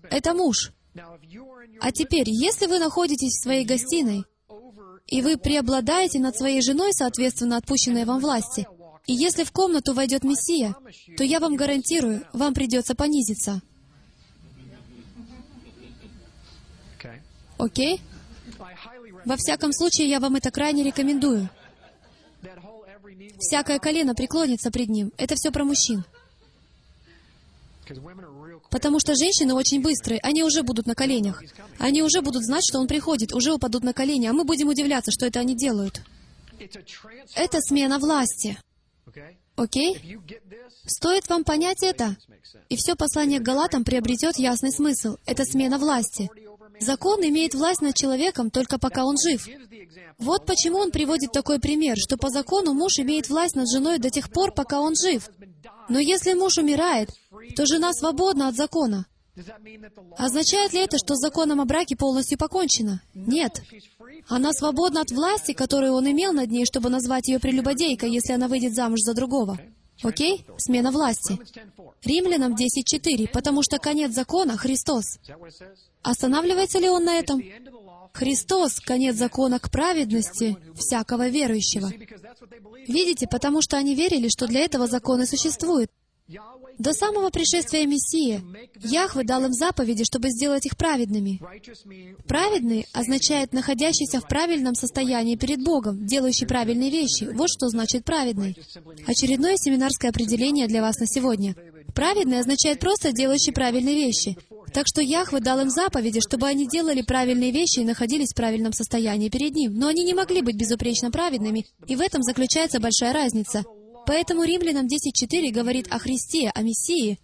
Это 0.09 0.33
муж. 0.33 0.73
А 1.81 1.91
теперь, 1.91 2.29
если 2.29 2.67
вы 2.67 2.79
находитесь 2.79 3.33
в 3.33 3.43
своей 3.43 3.65
гостиной, 3.65 4.25
и 5.07 5.21
вы 5.21 5.37
преобладаете 5.37 6.19
над 6.19 6.35
своей 6.35 6.61
женой, 6.61 6.91
соответственно, 6.93 7.57
отпущенной 7.57 8.05
вам 8.05 8.19
власти, 8.19 8.67
и 9.07 9.13
если 9.13 9.43
в 9.43 9.51
комнату 9.51 9.93
войдет 9.93 10.23
Мессия, 10.23 10.75
то 11.17 11.23
я 11.23 11.39
вам 11.39 11.55
гарантирую, 11.55 12.25
вам 12.33 12.53
придется 12.53 12.95
понизиться. 12.95 13.61
Окей? 17.57 18.01
Во 19.25 19.35
всяком 19.35 19.73
случае, 19.73 20.09
я 20.09 20.19
вам 20.19 20.35
это 20.35 20.51
крайне 20.51 20.83
рекомендую. 20.83 21.49
Всякое 23.39 23.79
колено 23.79 24.15
преклонится 24.15 24.71
пред 24.71 24.89
ним. 24.89 25.11
Это 25.17 25.35
все 25.35 25.51
про 25.51 25.63
мужчин. 25.63 26.03
Потому 28.69 28.99
что 28.99 29.15
женщины 29.15 29.53
очень 29.53 29.81
быстрые, 29.81 30.19
они 30.21 30.43
уже 30.43 30.63
будут 30.63 30.85
на 30.85 30.95
коленях. 30.95 31.43
Они 31.79 32.03
уже 32.03 32.21
будут 32.21 32.43
знать, 32.43 32.63
что 32.67 32.79
он 32.79 32.87
приходит, 32.87 33.33
уже 33.33 33.53
упадут 33.53 33.83
на 33.83 33.93
колени, 33.93 34.27
а 34.27 34.33
мы 34.33 34.43
будем 34.43 34.67
удивляться, 34.69 35.11
что 35.11 35.25
это 35.25 35.39
они 35.39 35.55
делают. 35.55 36.01
Это 37.35 37.61
смена 37.61 37.99
власти. 37.99 38.57
Окей? 39.55 40.17
Стоит 40.85 41.27
вам 41.29 41.43
понять 41.43 41.83
это, 41.83 42.15
и 42.69 42.75
все 42.77 42.95
послание 42.95 43.39
к 43.39 43.43
Галатам 43.43 43.83
приобретет 43.83 44.37
ясный 44.37 44.71
смысл. 44.71 45.17
Это 45.25 45.43
смена 45.45 45.77
власти. 45.77 46.29
Закон 46.79 47.21
имеет 47.21 47.53
власть 47.55 47.81
над 47.81 47.95
человеком 47.95 48.51
только 48.51 48.79
пока 48.79 49.03
он 49.03 49.17
жив. 49.17 49.47
Вот 50.17 50.45
почему 50.45 50.77
он 50.77 50.91
приводит 50.91 51.31
такой 51.31 51.59
пример, 51.59 51.97
что 51.97 52.17
по 52.17 52.29
закону 52.29 52.73
муж 52.73 52.99
имеет 52.99 53.29
власть 53.29 53.55
над 53.55 53.69
женой 53.69 53.99
до 53.99 54.09
тех 54.09 54.29
пор, 54.29 54.53
пока 54.53 54.79
он 54.79 54.95
жив. 54.95 55.29
Но 55.89 55.99
если 55.99 56.33
муж 56.33 56.57
умирает, 56.57 57.09
то 57.55 57.65
жена 57.65 57.93
свободна 57.93 58.47
от 58.47 58.55
закона. 58.55 59.05
Означает 60.17 60.73
ли 60.73 60.79
это, 60.79 60.97
что 60.97 61.15
с 61.15 61.19
законом 61.19 61.61
о 61.61 61.65
браке 61.65 61.95
полностью 61.95 62.37
покончено? 62.37 63.01
Нет. 63.13 63.61
Она 64.27 64.51
свободна 64.53 65.01
от 65.01 65.11
власти, 65.11 65.53
которую 65.53 65.93
он 65.93 66.09
имел 66.11 66.33
над 66.33 66.49
ней, 66.51 66.65
чтобы 66.65 66.89
назвать 66.89 67.27
ее 67.27 67.39
прелюбодейкой, 67.39 68.11
если 68.11 68.33
она 68.33 68.47
выйдет 68.47 68.75
замуж 68.75 68.99
за 69.01 69.13
другого. 69.13 69.57
Окей? 70.03 70.45
Смена 70.57 70.91
власти. 70.91 71.39
Римлянам 72.03 72.53
10.4, 72.53 73.29
потому 73.31 73.61
что 73.63 73.79
конец 73.79 74.13
закона— 74.13 74.57
Христос. 74.57 75.19
Останавливается 76.01 76.79
ли 76.79 76.89
он 76.89 77.03
на 77.03 77.17
этом? 77.17 77.41
Христос— 78.13 78.79
конец 78.85 79.15
закона 79.15 79.59
к 79.59 79.71
праведности 79.71 80.57
всякого 80.75 81.29
верующего. 81.29 81.91
Видите, 82.87 83.27
потому 83.27 83.61
что 83.61 83.77
они 83.77 83.95
верили, 83.95 84.29
что 84.29 84.47
для 84.47 84.61
этого 84.61 84.87
закон 84.87 85.21
и 85.21 85.25
существует. 85.25 85.91
До 86.77 86.93
самого 86.93 87.29
пришествия 87.29 87.85
Мессии 87.85 88.41
Яхве 88.87 89.23
дал 89.23 89.43
им 89.43 89.51
заповеди, 89.51 90.05
чтобы 90.05 90.29
сделать 90.29 90.65
их 90.65 90.77
праведными. 90.77 91.41
Праведный 92.25 92.85
означает 92.93 93.51
находящийся 93.51 94.21
в 94.21 94.27
правильном 94.27 94.75
состоянии 94.75 95.35
перед 95.35 95.61
Богом, 95.61 96.05
делающий 96.05 96.47
правильные 96.47 96.89
вещи. 96.89 97.25
Вот 97.33 97.49
что 97.49 97.67
значит 97.67 98.05
праведный. 98.05 98.55
Очередное 99.07 99.57
семинарское 99.57 100.11
определение 100.11 100.67
для 100.67 100.81
вас 100.81 100.99
на 100.99 101.07
сегодня. 101.07 101.55
Праведный 101.93 102.39
означает 102.39 102.79
просто 102.79 103.11
делающий 103.11 103.53
правильные 103.53 103.95
вещи. 103.95 104.37
Так 104.73 104.85
что 104.87 105.01
Яхве 105.01 105.39
дал 105.39 105.59
им 105.59 105.69
заповеди, 105.69 106.19
чтобы 106.21 106.47
они 106.47 106.67
делали 106.67 107.01
правильные 107.01 107.51
вещи 107.51 107.79
и 107.79 107.85
находились 107.85 108.31
в 108.33 108.35
правильном 108.35 108.73
состоянии 108.73 109.29
перед 109.29 109.53
Ним. 109.55 109.73
Но 109.73 109.87
они 109.87 110.03
не 110.03 110.13
могли 110.13 110.41
быть 110.41 110.55
безупречно 110.55 111.11
праведными, 111.11 111.65
и 111.87 111.95
в 111.95 112.01
этом 112.01 112.21
заключается 112.21 112.79
большая 112.79 113.13
разница. 113.13 113.63
Поэтому 114.05 114.43
Римлянам 114.43 114.85
10.4 114.85 115.51
говорит 115.51 115.87
о 115.89 115.99
Христе, 115.99 116.51
о 116.53 116.61
Мессии, 116.61 117.19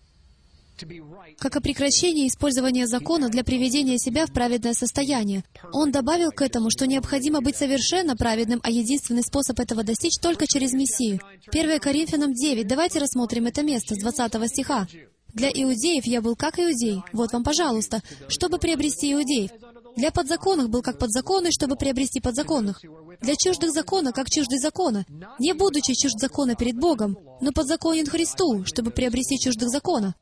как 1.38 1.55
о 1.55 1.61
прекращении 1.61 2.28
использования 2.28 2.88
закона 2.88 3.30
для 3.30 3.43
приведения 3.43 3.97
себя 3.97 4.26
в 4.26 4.34
праведное 4.34 4.73
состояние. 4.73 5.43
Он 5.71 5.91
добавил 5.91 6.32
к 6.32 6.41
этому, 6.41 6.69
что 6.69 6.88
необходимо 6.88 7.41
быть 7.41 7.55
совершенно 7.55 8.15
праведным, 8.15 8.59
а 8.63 8.71
единственный 8.71 9.23
способ 9.23 9.59
этого 9.59 9.84
достичь 9.84 10.17
только 10.21 10.47
через 10.47 10.73
Мессию. 10.73 11.19
1 11.51 11.80
Коринфянам 11.80 12.34
9. 12.34 12.67
Давайте 12.67 12.99
рассмотрим 12.99 13.45
это 13.45 13.63
место 13.63 13.95
с 13.95 13.99
20 13.99 14.47
стиха. 14.49 14.88
«Для 15.34 15.49
иудеев 15.49 16.05
я 16.05 16.21
был 16.21 16.38
как 16.38 16.59
иудей». 16.59 17.03
Вот 17.11 17.34
вам, 17.34 17.43
пожалуйста, 17.43 18.01
чтобы 18.30 18.57
приобрести 18.57 19.11
иудеев. 19.11 19.51
Для 19.97 20.11
подзаконных 20.11 20.69
был 20.69 20.82
как 20.82 20.97
подзаконный, 20.97 21.51
чтобы 21.51 21.76
приобрести 21.76 22.19
подзаконных. 22.19 22.82
Для 23.21 23.36
чуждых 23.36 23.71
закона, 23.71 24.11
как 24.11 24.30
чуждый 24.30 24.59
закона, 24.59 25.05
не 25.39 25.53
будучи 25.53 25.93
чужд 25.93 26.19
закона 26.19 26.55
перед 26.55 26.78
Богом, 26.78 27.17
но 27.41 27.51
подзаконен 27.51 28.05
Христу, 28.05 28.65
чтобы 28.65 28.91
приобрести 28.91 29.38
чуждых 29.38 29.69
закона. 29.69 30.15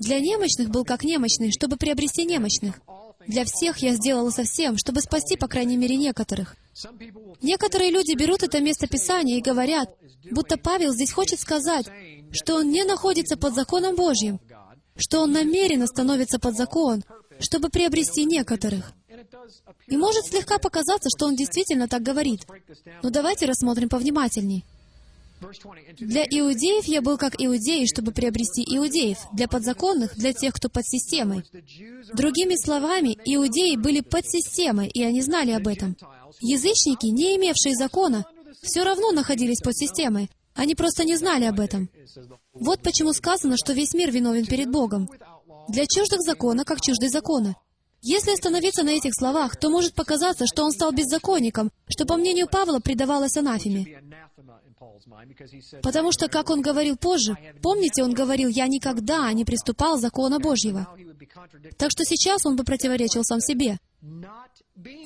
Для 0.00 0.20
немощных 0.20 0.70
был 0.70 0.84
как 0.84 1.04
немощный, 1.04 1.52
чтобы 1.52 1.76
приобрести 1.76 2.24
немощных. 2.24 2.80
Для 3.26 3.44
всех 3.44 3.78
я 3.78 3.94
сделала 3.94 4.30
совсем, 4.30 4.76
чтобы 4.76 5.00
спасти, 5.00 5.36
по 5.36 5.48
крайней 5.48 5.76
мере, 5.76 5.96
некоторых. 5.96 6.56
Некоторые 7.42 7.90
люди 7.90 8.16
берут 8.16 8.42
это 8.42 8.60
место 8.60 8.86
Писания 8.86 9.38
и 9.38 9.42
говорят, 9.42 9.94
будто 10.30 10.56
Павел 10.56 10.92
здесь 10.92 11.12
хочет 11.12 11.40
сказать, 11.40 11.86
что 12.32 12.56
он 12.56 12.70
не 12.70 12.84
находится 12.84 13.36
под 13.36 13.54
законом 13.54 13.94
Божьим, 13.94 14.40
что 14.96 15.20
он 15.20 15.32
намеренно 15.32 15.86
становится 15.86 16.38
под 16.38 16.56
закон, 16.56 17.04
чтобы 17.38 17.68
приобрести 17.68 18.24
некоторых. 18.24 18.92
И 19.86 19.96
может 19.96 20.26
слегка 20.26 20.58
показаться, 20.58 21.08
что 21.14 21.26
он 21.26 21.36
действительно 21.36 21.88
так 21.88 22.02
говорит. 22.02 22.46
Но 23.02 23.10
давайте 23.10 23.46
рассмотрим 23.46 23.88
повнимательней. 23.88 24.64
Для 25.98 26.24
иудеев 26.24 26.84
я 26.84 27.02
был 27.02 27.18
как 27.18 27.34
иудей, 27.38 27.86
чтобы 27.86 28.12
приобрести 28.12 28.62
иудеев. 28.62 29.18
Для 29.32 29.48
подзаконных— 29.48 30.14
для 30.16 30.32
тех, 30.32 30.54
кто 30.54 30.68
под 30.68 30.86
системой. 30.86 31.44
Другими 32.12 32.56
словами, 32.56 33.16
иудеи 33.24 33.76
были 33.76 34.00
под 34.00 34.26
системой, 34.26 34.88
и 34.88 35.02
они 35.02 35.22
знали 35.22 35.52
об 35.52 35.66
этом. 35.66 35.96
Язычники, 36.40 37.06
не 37.06 37.36
имевшие 37.36 37.74
закона, 37.74 38.24
все 38.62 38.84
равно 38.84 39.10
находились 39.10 39.60
под 39.60 39.76
системой. 39.76 40.30
Они 40.54 40.74
просто 40.74 41.04
не 41.04 41.16
знали 41.16 41.44
об 41.44 41.60
этом. 41.60 41.88
Вот 42.52 42.82
почему 42.82 43.12
сказано, 43.12 43.56
что 43.56 43.72
весь 43.72 43.94
мир 43.94 44.10
виновен 44.10 44.46
перед 44.46 44.70
Богом. 44.70 45.08
Для 45.68 45.86
чуждых 45.86 46.20
закона, 46.20 46.64
как 46.64 46.80
чуждый 46.80 47.08
закона. 47.08 47.56
Если 48.02 48.32
остановиться 48.32 48.82
на 48.82 48.90
этих 48.90 49.14
словах, 49.14 49.56
то 49.56 49.70
может 49.70 49.94
показаться, 49.94 50.44
что 50.46 50.64
он 50.64 50.72
стал 50.72 50.92
беззаконником, 50.92 51.70
что, 51.88 52.04
по 52.04 52.16
мнению 52.16 52.48
Павла, 52.48 52.80
предавалось 52.80 53.36
анафеме. 53.36 54.02
Потому 55.82 56.10
что, 56.10 56.28
как 56.28 56.50
он 56.50 56.62
говорил 56.62 56.96
позже, 56.96 57.36
помните, 57.62 58.02
он 58.02 58.12
говорил, 58.12 58.48
«Я 58.48 58.66
никогда 58.66 59.32
не 59.32 59.44
приступал 59.44 59.98
закона 59.98 60.40
Божьего». 60.40 60.88
Так 61.78 61.90
что 61.92 62.04
сейчас 62.04 62.44
он 62.44 62.56
бы 62.56 62.64
противоречил 62.64 63.22
сам 63.22 63.40
себе. 63.40 63.78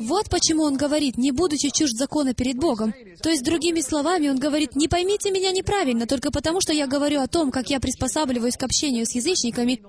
Вот 0.00 0.30
почему 0.30 0.62
он 0.62 0.76
говорит, 0.76 1.18
не 1.18 1.32
будучи 1.32 1.68
чужд 1.68 1.94
закона 1.96 2.32
перед 2.32 2.56
Богом. 2.56 2.94
То 3.22 3.28
есть, 3.28 3.44
другими 3.44 3.80
словами, 3.80 4.28
он 4.28 4.38
говорит, 4.38 4.74
не 4.74 4.88
поймите 4.88 5.30
меня 5.30 5.50
неправильно, 5.50 6.06
только 6.06 6.30
потому 6.30 6.62
что 6.62 6.72
я 6.72 6.86
говорю 6.86 7.20
о 7.20 7.28
том, 7.28 7.50
как 7.50 7.68
я 7.68 7.78
приспосабливаюсь 7.78 8.56
к 8.56 8.62
общению 8.62 9.04
с 9.04 9.14
язычниками, 9.14 9.82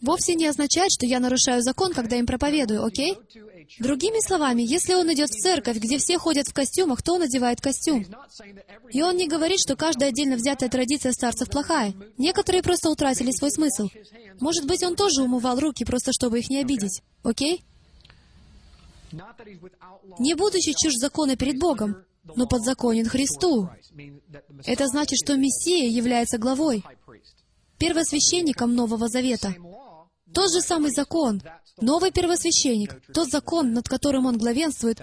вовсе 0.00 0.34
не 0.34 0.46
означает, 0.46 0.92
что 0.92 1.06
я 1.06 1.20
нарушаю 1.20 1.62
закон, 1.62 1.92
когда 1.92 2.16
им 2.16 2.26
проповедую, 2.26 2.84
окей? 2.84 3.16
Другими 3.78 4.24
словами, 4.26 4.62
если 4.62 4.94
он 4.94 5.12
идет 5.12 5.30
в 5.30 5.40
церковь, 5.40 5.78
где 5.78 5.98
все 5.98 6.18
ходят 6.18 6.48
в 6.48 6.54
костюмах, 6.54 7.02
то 7.02 7.14
он 7.14 7.22
одевает 7.22 7.60
костюм. 7.60 8.04
И 8.90 9.02
он 9.02 9.16
не 9.16 9.28
говорит, 9.28 9.58
что 9.60 9.76
каждая 9.76 10.10
отдельно 10.10 10.36
взятая 10.36 10.68
традиция 10.68 11.12
старцев 11.12 11.48
плохая. 11.48 11.94
Некоторые 12.18 12.62
просто 12.62 12.90
утратили 12.90 13.30
свой 13.30 13.50
смысл. 13.50 13.88
Может 14.40 14.66
быть, 14.66 14.82
он 14.82 14.96
тоже 14.96 15.22
умывал 15.22 15.58
руки, 15.58 15.84
просто 15.84 16.12
чтобы 16.12 16.40
их 16.40 16.50
не 16.50 16.60
обидеть. 16.60 17.02
Окей? 17.22 17.64
Не 20.18 20.34
будучи 20.34 20.72
чужд 20.72 20.98
закона 20.98 21.36
перед 21.36 21.58
Богом, 21.58 22.04
но 22.36 22.46
подзаконен 22.46 23.06
Христу. 23.06 23.68
Это 24.64 24.86
значит, 24.86 25.18
что 25.22 25.36
Мессия 25.36 25.88
является 25.88 26.38
главой 26.38 26.84
первосвященником 27.82 28.76
Нового 28.76 29.08
Завета. 29.08 29.56
Тот 30.32 30.52
же 30.52 30.60
самый 30.60 30.92
закон, 30.92 31.42
новый 31.80 32.12
первосвященник, 32.12 33.02
тот 33.12 33.28
закон, 33.28 33.72
над 33.72 33.88
которым 33.88 34.24
он 34.26 34.38
главенствует, 34.38 35.02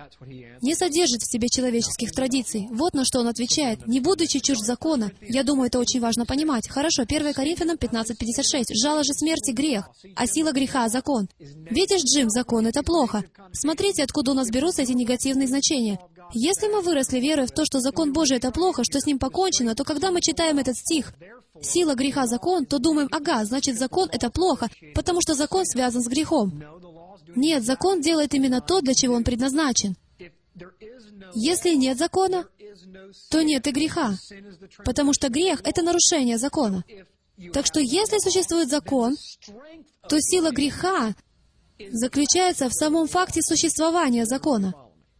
не 0.61 0.75
содержит 0.75 1.21
в 1.21 1.29
себе 1.29 1.49
человеческих 1.49 2.13
традиций. 2.13 2.69
Вот 2.71 2.93
на 2.93 3.03
что 3.03 3.19
он 3.19 3.27
отвечает. 3.27 3.85
Не 3.85 3.99
будучи 3.99 4.39
чужд 4.39 4.61
закона, 4.61 5.11
я 5.19 5.43
думаю, 5.43 5.67
это 5.67 5.77
очень 5.77 5.99
важно 5.99 6.25
понимать. 6.25 6.69
Хорошо, 6.69 7.01
1 7.01 7.33
Коринфянам 7.33 7.75
15.56. 7.75 8.63
Жало 8.81 9.03
же 9.03 9.11
смерти— 9.13 9.51
грех, 9.53 9.89
а 10.15 10.25
сила 10.25 10.53
греха— 10.53 10.87
закон. 10.89 11.27
Видишь, 11.37 12.03
Джим, 12.03 12.29
закон— 12.29 12.65
это 12.67 12.81
плохо. 12.81 13.25
Смотрите, 13.51 14.03
откуда 14.03 14.31
у 14.31 14.35
нас 14.35 14.49
берутся 14.49 14.83
эти 14.83 14.93
негативные 14.93 15.49
значения. 15.49 15.99
Если 16.33 16.67
мы 16.67 16.81
выросли, 16.81 17.19
веруя 17.19 17.45
в 17.45 17.51
то, 17.51 17.65
что 17.65 17.81
закон 17.81 18.13
Божий— 18.13 18.37
это 18.39 18.51
плохо, 18.51 18.83
что 18.85 19.01
с 19.01 19.05
ним 19.05 19.19
покончено, 19.19 19.75
то 19.75 19.83
когда 19.83 20.11
мы 20.11 20.21
читаем 20.21 20.59
этот 20.59 20.77
стих, 20.77 21.13
сила 21.61 21.95
греха— 21.95 22.25
закон, 22.27 22.65
то 22.65 22.79
думаем, 22.79 23.09
ага, 23.11 23.45
значит, 23.45 23.77
закон— 23.77 24.09
это 24.11 24.29
плохо, 24.29 24.69
потому 24.95 25.21
что 25.21 25.33
закон 25.33 25.65
связан 25.65 26.01
с 26.01 26.07
грехом. 26.07 26.63
Нет, 27.35 27.63
закон 27.63 28.01
делает 28.01 28.33
именно 28.33 28.61
то, 28.61 28.81
для 28.81 28.93
чего 28.93 29.15
он 29.15 29.23
предназначен. 29.23 29.95
Если 31.33 31.75
нет 31.75 31.97
закона, 31.97 32.45
то 33.29 33.43
нет 33.43 33.67
и 33.67 33.71
греха, 33.71 34.15
потому 34.83 35.13
что 35.13 35.29
грех— 35.29 35.61
это 35.63 35.81
нарушение 35.81 36.37
закона. 36.37 36.83
Так 37.53 37.65
что 37.65 37.79
если 37.79 38.17
существует 38.19 38.69
закон, 38.69 39.15
то 40.07 40.19
сила 40.19 40.51
греха 40.51 41.15
заключается 41.91 42.67
в 42.67 42.73
самом 42.73 43.07
факте 43.07 43.41
существования 43.41 44.25
закона. 44.25 44.73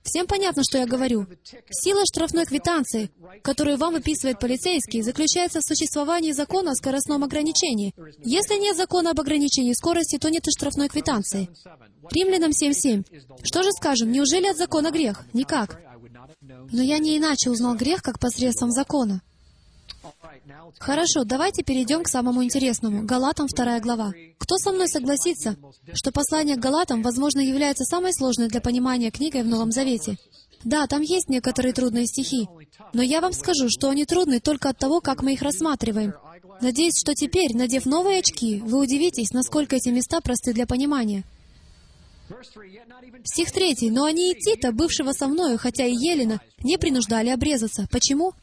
Всем 0.10 0.26
понятно, 0.26 0.64
что 0.64 0.80
я 0.80 0.88
говорю. 0.88 1.28
Сила 1.70 2.02
штрафной 2.04 2.46
квитанции, 2.46 3.12
которую 3.44 3.78
вам 3.78 3.94
выписывает 3.94 4.40
полицейский, 4.40 5.04
заключается 5.04 5.60
в 5.60 5.64
существовании 5.64 6.32
закона 6.32 6.72
о 6.72 6.76
скоростном 6.76 7.24
ограничении. 7.24 7.94
Если 8.24 8.56
нет 8.56 8.76
закона 8.76 9.12
об 9.12 9.20
ограничении 9.20 9.74
скорости, 9.74 10.18
то 10.18 10.32
нет 10.32 10.48
и 10.48 10.52
штрафной 10.52 10.90
квитанции. 10.90 11.48
Римлянам 12.12 12.50
7.7. 12.50 13.44
Что 13.44 13.62
же 13.62 13.72
скажем, 13.72 14.12
неужели 14.12 14.48
от 14.48 14.58
закона 14.58 14.90
грех? 14.90 15.26
Никак. 15.34 15.80
Но 16.42 16.82
я 16.82 16.98
не 16.98 17.16
иначе 17.16 17.52
узнал 17.52 17.76
грех, 17.76 18.02
как 18.02 18.18
посредством 18.18 18.72
закона. 18.72 19.22
Хорошо, 20.80 21.24
давайте 21.24 21.64
перейдем 21.64 22.04
к 22.04 22.08
самому 22.08 22.44
интересному. 22.44 23.04
Галатам 23.04 23.48
2 23.48 23.80
глава. 23.80 24.14
Кто 24.38 24.58
со 24.58 24.72
мной 24.72 24.88
согласится, 24.88 25.56
что 25.94 26.12
послание 26.12 26.56
к 26.56 26.60
Галатам, 26.60 27.02
возможно, 27.02 27.40
является 27.40 27.84
самой 27.84 28.14
сложной 28.14 28.48
для 28.48 28.62
понимания 28.62 29.12
книгой 29.12 29.44
в 29.44 29.48
Новом 29.48 29.72
Завете? 29.72 30.18
Да, 30.64 30.88
там 30.88 31.02
есть 31.02 31.30
некоторые 31.30 31.74
трудные 31.74 32.06
стихи, 32.06 32.48
но 32.94 33.02
я 33.02 33.22
вам 33.22 33.34
скажу, 33.34 33.68
что 33.70 33.90
они 33.90 34.06
трудны 34.06 34.40
только 34.40 34.70
от 34.70 34.78
того, 34.78 35.00
как 35.00 35.24
мы 35.24 35.34
их 35.34 35.42
рассматриваем. 35.42 36.14
Надеюсь, 36.62 37.00
что 37.00 37.16
теперь, 37.16 37.56
надев 37.56 37.86
новые 37.86 38.20
очки, 38.20 38.60
вы 38.60 38.80
удивитесь, 38.80 39.32
насколько 39.32 39.78
эти 39.78 39.90
места 39.90 40.20
просты 40.20 40.54
для 40.54 40.66
понимания. 40.66 41.24
Стих 43.24 43.52
третий. 43.52 43.90
«Но 43.90 44.04
они 44.04 44.32
и 44.32 44.40
Тита, 44.40 44.72
бывшего 44.72 45.14
со 45.14 45.28
мною, 45.28 45.58
хотя 45.58 45.86
и 45.86 45.94
Елена, 45.94 46.40
не 46.64 46.78
принуждали 46.78 47.30
обрезаться». 47.30 47.88
Почему? 47.92 48.34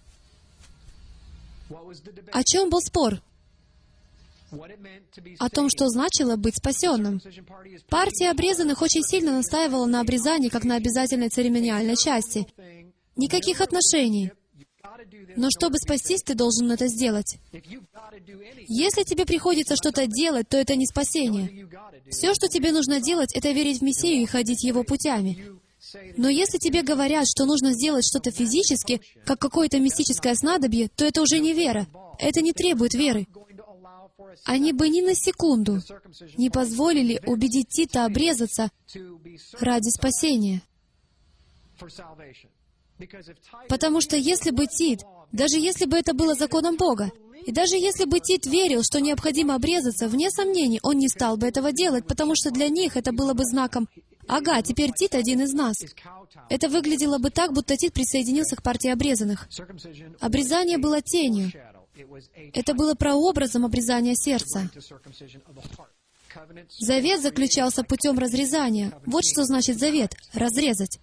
О 2.33 2.43
чем 2.45 2.71
был 2.71 2.81
спор? 2.81 3.21
О 5.39 5.51
том, 5.51 5.69
что 5.69 5.89
значило 5.89 6.37
быть 6.37 6.57
спасенным. 6.57 7.21
Партия 7.89 8.31
обрезанных 8.31 8.81
очень 8.83 9.03
сильно 9.03 9.33
настаивала 9.33 9.87
на 9.87 10.01
обрезании, 10.01 10.49
как 10.49 10.65
на 10.65 10.77
обязательной 10.77 11.29
церемониальной 11.29 11.97
части. 11.97 12.47
Никаких 13.17 13.61
отношений. 13.61 14.33
Но 15.37 15.49
чтобы 15.51 15.77
спастись, 15.79 16.23
ты 16.23 16.35
должен 16.35 16.71
это 16.71 16.87
сделать. 16.89 17.39
Если 18.69 19.03
тебе 19.03 19.27
приходится 19.27 19.75
что-то 19.77 20.07
делать, 20.07 20.49
то 20.49 20.57
это 20.57 20.77
не 20.77 20.87
спасение. 20.87 21.69
Все, 22.11 22.33
что 22.35 22.49
тебе 22.49 22.73
нужно 22.73 23.01
делать, 23.01 23.35
это 23.35 23.51
верить 23.51 23.81
в 23.81 23.83
Мессию 23.83 24.23
и 24.23 24.27
ходить 24.27 24.65
Его 24.65 24.85
путями. 24.85 25.59
Но 26.17 26.29
если 26.29 26.59
тебе 26.59 26.83
говорят, 26.83 27.27
что 27.29 27.45
нужно 27.45 27.73
сделать 27.73 28.05
что-то 28.07 28.31
физически, 28.31 29.01
как 29.25 29.39
какое-то 29.39 29.79
мистическое 29.79 30.35
снадобье, 30.35 30.89
то 30.89 31.05
это 31.05 31.23
уже 31.23 31.39
не 31.39 31.53
вера. 31.53 31.87
Это 32.19 32.41
не 32.41 32.53
требует 32.53 32.95
веры. 32.95 33.27
Они 34.45 34.73
бы 34.73 34.89
ни 34.89 35.01
на 35.01 35.15
секунду 35.15 35.81
не 36.37 36.51
позволили 36.51 37.21
убедить 37.27 37.69
Тита 37.69 38.05
обрезаться 38.05 38.71
ради 39.61 39.89
спасения. 39.91 40.63
Потому 43.69 44.01
что 44.01 44.17
если 44.17 44.51
бы 44.51 44.67
Тит, 44.67 45.03
даже 45.33 45.59
если 45.59 45.85
бы 45.85 45.97
это 45.97 46.15
было 46.15 46.35
законом 46.35 46.77
Бога, 46.77 47.11
и 47.45 47.53
даже 47.53 47.77
если 47.77 48.07
бы 48.07 48.19
Тит 48.21 48.47
верил, 48.47 48.83
что 48.83 49.01
необходимо 49.01 49.55
обрезаться, 49.55 50.09
вне 50.09 50.31
сомнений, 50.31 50.81
он 50.83 50.97
не 50.97 51.09
стал 51.09 51.37
бы 51.37 51.47
этого 51.47 51.73
делать, 51.73 52.07
потому 52.07 52.35
что 52.35 52.51
для 52.51 52.69
них 52.69 52.97
это 52.97 53.13
было 53.13 53.35
бы 53.35 53.45
знаком 53.45 53.89
«Ага, 54.29 54.63
теперь 54.63 54.93
Тит 54.93 55.15
один 55.15 55.41
из 55.43 55.53
нас». 55.53 55.77
Это 56.49 56.69
выглядело 56.69 57.19
бы 57.19 57.31
так, 57.31 57.53
будто 57.53 57.77
Тит 57.77 57.93
присоединился 57.93 58.57
к 58.57 58.63
партии 58.63 58.91
обрезанных. 58.91 59.49
Обрезание 60.21 60.79
было 60.79 61.01
тенью. 61.01 61.53
Это 62.53 62.75
было 62.75 62.95
прообразом 62.95 63.65
обрезания 63.65 64.15
сердца. 64.15 64.71
Завет 66.79 67.23
заключался 67.23 67.83
путем 67.83 68.19
разрезания. 68.19 68.93
Вот 69.07 69.23
что 69.25 69.45
значит 69.45 69.79
завет— 69.79 70.15
разрезать. 70.35 70.99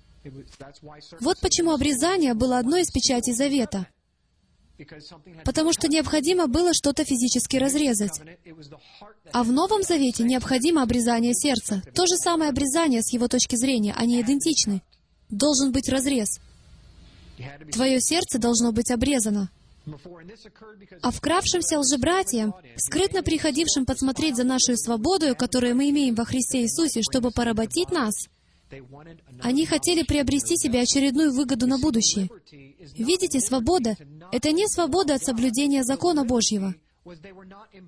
Вот 1.19 1.39
почему 1.41 1.71
обрезание 1.71 2.33
было 2.33 2.59
одной 2.59 2.81
из 2.81 2.91
печатей 2.91 3.33
завета. 3.33 3.87
Потому 5.45 5.71
что 5.71 5.87
необходимо 5.87 6.47
было 6.47 6.73
что-то 6.73 7.05
физически 7.05 7.57
разрезать. 7.57 8.19
А 9.31 9.43
в 9.43 9.51
Новом 9.51 9.83
Завете 9.83 10.23
необходимо 10.23 10.81
обрезание 10.81 11.33
сердца. 11.33 11.83
То 11.93 12.05
же 12.05 12.15
самое 12.17 12.49
обрезание 12.49 13.01
с 13.01 13.13
его 13.13 13.27
точки 13.27 13.55
зрения, 13.55 13.93
они 13.93 14.19
идентичны. 14.21 14.81
Должен 15.29 15.71
быть 15.71 15.89
разрез. 15.89 16.39
Твое 17.71 17.99
сердце 18.01 18.39
должно 18.39 18.71
быть 18.71 18.91
обрезано. 18.91 19.49
А 21.01 21.11
вкравшимся 21.11 21.79
лжебратьям, 21.79 22.55
скрытно 22.77 23.21
приходившим 23.21 23.85
подсмотреть 23.85 24.37
за 24.37 24.43
нашу 24.43 24.77
свободу, 24.77 25.35
которую 25.35 25.75
мы 25.75 25.89
имеем 25.89 26.15
во 26.15 26.25
Христе 26.25 26.61
Иисусе, 26.61 27.01
чтобы 27.01 27.31
поработить 27.31 27.91
нас, 27.91 28.13
они 29.41 29.65
хотели 29.65 30.03
приобрести 30.03 30.55
себе 30.57 30.81
очередную 30.81 31.33
выгоду 31.33 31.67
на 31.67 31.77
будущее. 31.77 32.29
Видите, 32.97 33.39
свобода— 33.39 33.95
это 34.31 34.51
не 34.51 34.67
свобода 34.67 35.15
от 35.15 35.23
соблюдения 35.23 35.83
закона 35.83 36.23
Божьего. 36.23 36.73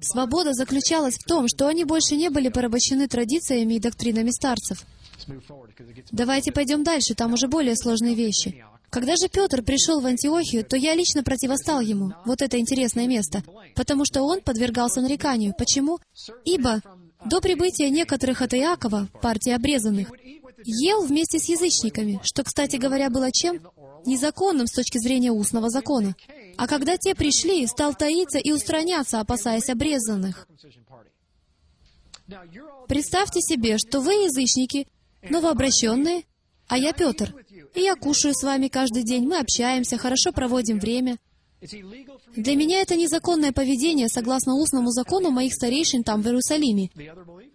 Свобода 0.02 0.54
заключалась 0.54 1.16
в 1.16 1.24
том, 1.24 1.48
что 1.48 1.68
они 1.68 1.86
больше 1.86 2.16
не 2.16 2.30
были 2.30 2.50
порабощены 2.50 3.08
традициями 3.08 3.76
и 3.76 3.80
доктринами 3.80 4.30
старцев. 4.30 4.86
Давайте 6.12 6.52
пойдем 6.52 6.84
дальше, 6.84 7.16
там 7.16 7.34
уже 7.34 7.48
более 7.48 7.76
сложные 7.76 8.16
вещи. 8.16 8.64
Когда 8.90 9.16
же 9.16 9.28
Петр 9.30 9.62
пришел 9.62 10.00
в 10.00 10.06
Антиохию, 10.06 10.64
то 10.64 10.78
я 10.78 10.96
лично 10.96 11.24
противостал 11.24 11.82
ему. 11.82 12.14
Вот 12.26 12.42
это 12.42 12.60
интересное 12.60 13.08
место. 13.08 13.44
Потому 13.76 14.06
что 14.06 14.22
он 14.22 14.42
подвергался 14.42 15.02
нареканию. 15.02 15.54
Почему? 15.58 16.00
Ибо 16.46 16.82
до 17.26 17.42
прибытия 17.42 17.90
некоторых 17.90 18.42
от 18.42 18.54
Иакова, 18.54 19.10
партии 19.22 19.52
обрезанных, 19.52 20.12
ел 20.64 21.06
вместе 21.06 21.40
с 21.40 21.50
язычниками, 21.50 22.20
что, 22.24 22.44
кстати 22.44 22.78
говоря, 22.78 23.10
было 23.10 23.32
чем? 23.32 23.62
Незаконным 24.06 24.68
с 24.68 24.72
точки 24.72 24.98
зрения 24.98 25.32
устного 25.32 25.70
закона. 25.70 26.16
А 26.58 26.68
когда 26.68 26.98
те 26.98 27.16
пришли, 27.16 27.66
стал 27.68 27.96
таиться 27.96 28.38
и 28.38 28.52
устраняться, 28.52 29.20
опасаясь 29.20 29.70
обрезанных. 29.70 30.48
Представьте 32.88 33.42
себе, 33.42 33.78
что 33.78 34.02
вы 34.02 34.14
язычники, 34.14 34.88
новообращенные, 35.30 36.24
а 36.68 36.78
я 36.78 36.94
Петр. 36.94 37.34
И 37.74 37.82
я 37.82 37.96
кушаю 37.96 38.34
с 38.34 38.44
вами 38.44 38.68
каждый 38.68 39.04
день, 39.04 39.28
мы 39.28 39.40
общаемся, 39.40 39.98
хорошо 39.98 40.32
проводим 40.32 40.80
время. 40.80 41.18
Для 42.36 42.56
меня 42.56 42.82
это 42.82 42.96
незаконное 42.96 43.52
поведение 43.52 44.08
согласно 44.10 44.56
устному 44.56 44.92
закону 44.92 45.32
моих 45.32 45.54
старейшин 45.54 46.04
там, 46.04 46.22
в 46.22 46.28
Иерусалиме. 46.28 46.90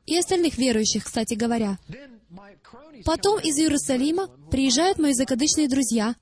И 0.06 0.16
остальных 0.16 0.58
верующих, 0.58 1.04
кстати 1.04 1.34
говоря. 1.34 1.78
Потом 3.04 3.40
из 3.40 3.58
Иерусалима 3.58 4.28
приезжают 4.50 4.98
мои 4.98 5.12
закадычные 5.14 5.68
друзья, 5.68 6.14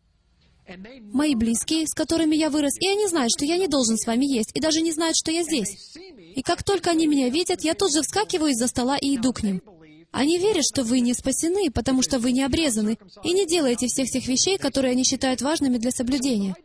мои 1.12 1.34
близкие, 1.34 1.86
с 1.86 1.94
которыми 1.94 2.36
я 2.36 2.50
вырос, 2.50 2.74
и 2.78 2.88
они 2.88 3.06
знают, 3.06 3.32
что 3.36 3.44
я 3.44 3.56
не 3.56 3.68
должен 3.68 3.96
с 3.96 4.06
вами 4.06 4.26
есть, 4.26 4.50
и 4.54 4.60
даже 4.60 4.80
не 4.80 4.92
знают, 4.92 5.16
что 5.16 5.30
я 5.30 5.42
здесь. 5.42 5.96
И 6.34 6.42
как 6.42 6.62
только 6.62 6.90
они 6.90 7.06
меня 7.06 7.28
видят, 7.30 7.62
я 7.64 7.74
тут 7.74 7.92
же 7.92 8.02
вскакиваю 8.02 8.52
из-за 8.52 8.66
стола 8.68 8.96
и 8.98 9.16
иду 9.16 9.32
к 9.32 9.42
ним. 9.42 9.62
Они 10.10 10.38
верят, 10.38 10.64
что 10.64 10.84
вы 10.84 11.00
не 11.00 11.14
спасены, 11.14 11.70
потому 11.70 12.02
что 12.02 12.18
вы 12.18 12.32
не 12.32 12.42
обрезаны, 12.42 12.98
и 13.22 13.32
не 13.32 13.46
делаете 13.46 13.86
всех 13.86 14.08
тех 14.10 14.26
вещей, 14.26 14.56
которые 14.56 14.92
они 14.92 15.04
считают 15.04 15.42
важными 15.42 15.78
для 15.78 15.90
соблюдения. 15.90 16.56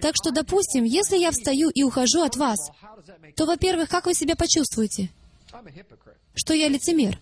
Так 0.00 0.14
что, 0.16 0.30
допустим, 0.30 0.84
если 0.84 1.16
я 1.16 1.30
встаю 1.30 1.70
и 1.70 1.82
ухожу 1.82 2.22
от 2.22 2.36
вас, 2.36 2.70
то, 3.36 3.44
во-первых, 3.44 3.88
как 3.88 4.06
вы 4.06 4.14
себя 4.14 4.34
почувствуете? 4.34 5.10
Что 6.34 6.54
я 6.54 6.68
лицемер. 6.68 7.18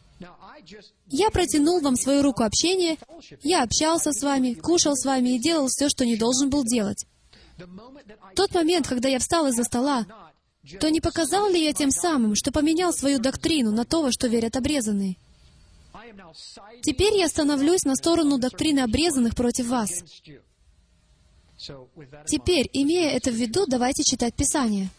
Я 1.09 1.31
протянул 1.31 1.81
вам 1.81 1.97
свою 1.97 2.23
руку 2.23 2.45
общения, 2.45 2.97
я 3.43 3.63
общался 3.63 4.13
с 4.13 4.23
вами, 4.23 4.55
кушал 4.55 4.95
с 4.97 5.05
вами 5.05 5.31
и 5.31 5.39
делал 5.39 5.67
все, 5.69 5.89
что 5.89 6.07
не 6.07 6.17
должен 6.17 6.51
был 6.51 6.65
делать. 6.65 7.05
Тот 8.37 8.55
момент, 8.55 8.87
когда 8.89 9.09
я 9.09 9.19
встал 9.19 9.49
из-за 9.49 9.65
стола, 9.65 10.07
то 10.81 10.91
не 10.91 11.01
показал 11.01 11.51
ли 11.51 11.63
я 11.63 11.73
тем 11.73 11.91
самым, 11.91 12.37
что 12.37 12.53
поменял 12.53 12.93
свою 12.93 13.19
доктрину 13.19 13.73
на 13.73 13.85
то, 13.85 14.03
во 14.03 14.13
что 14.13 14.29
верят 14.29 14.57
обрезанные? 14.57 15.17
Теперь 16.83 17.17
я 17.17 17.29
становлюсь 17.29 17.83
на 17.85 17.97
сторону 17.97 18.39
доктрины 18.39 18.81
обрезанных 18.81 19.35
против 19.35 19.67
вас. 19.67 20.05
Теперь, 22.27 22.69
имея 22.73 23.11
это 23.11 23.31
в 23.31 23.35
виду, 23.35 23.67
давайте 23.67 24.03
читать 24.03 24.35
Писание. 24.35 24.91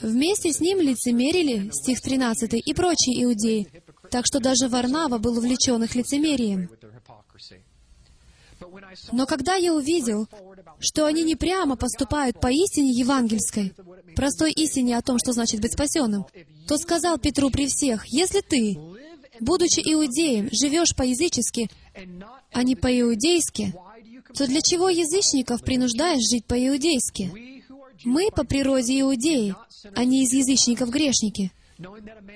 Вместе 0.00 0.52
с 0.52 0.60
ним 0.60 0.80
лицемерили, 0.80 1.70
стих 1.70 2.00
13, 2.00 2.54
и 2.54 2.74
прочие 2.74 3.24
иудеи, 3.24 3.68
так 4.10 4.26
что 4.26 4.40
даже 4.40 4.68
Варнава 4.68 5.18
был 5.18 5.38
увлечен 5.38 5.82
их 5.82 5.94
лицемерием. 5.94 6.68
Но 9.10 9.26
когда 9.26 9.54
я 9.54 9.74
увидел, 9.74 10.28
что 10.78 11.06
они 11.06 11.22
не 11.22 11.36
прямо 11.36 11.76
поступают 11.76 12.40
по 12.40 12.48
истине 12.48 12.90
евангельской, 12.90 13.72
простой 14.14 14.52
истине 14.52 14.96
о 14.96 15.02
том, 15.02 15.18
что 15.18 15.32
значит 15.32 15.60
быть 15.60 15.72
спасенным, 15.72 16.26
то 16.66 16.76
сказал 16.76 17.18
Петру 17.18 17.50
при 17.50 17.66
всех, 17.66 18.04
«Если 18.06 18.40
ты, 18.40 18.76
будучи 19.40 19.80
иудеем, 19.80 20.48
живешь 20.52 20.94
по-язычески, 20.94 21.68
а 22.52 22.62
не 22.62 22.76
по-иудейски, 22.76 23.74
то 24.34 24.46
для 24.46 24.60
чего 24.60 24.88
язычников 24.88 25.62
принуждаешь 25.62 26.28
жить 26.28 26.46
по-иудейски? 26.46 27.62
Мы 28.04 28.30
по 28.30 28.44
природе 28.44 29.00
иудеи, 29.00 29.54
а 29.94 30.04
не 30.04 30.24
из 30.24 30.32
язычников 30.32 30.90
грешники. 30.90 31.52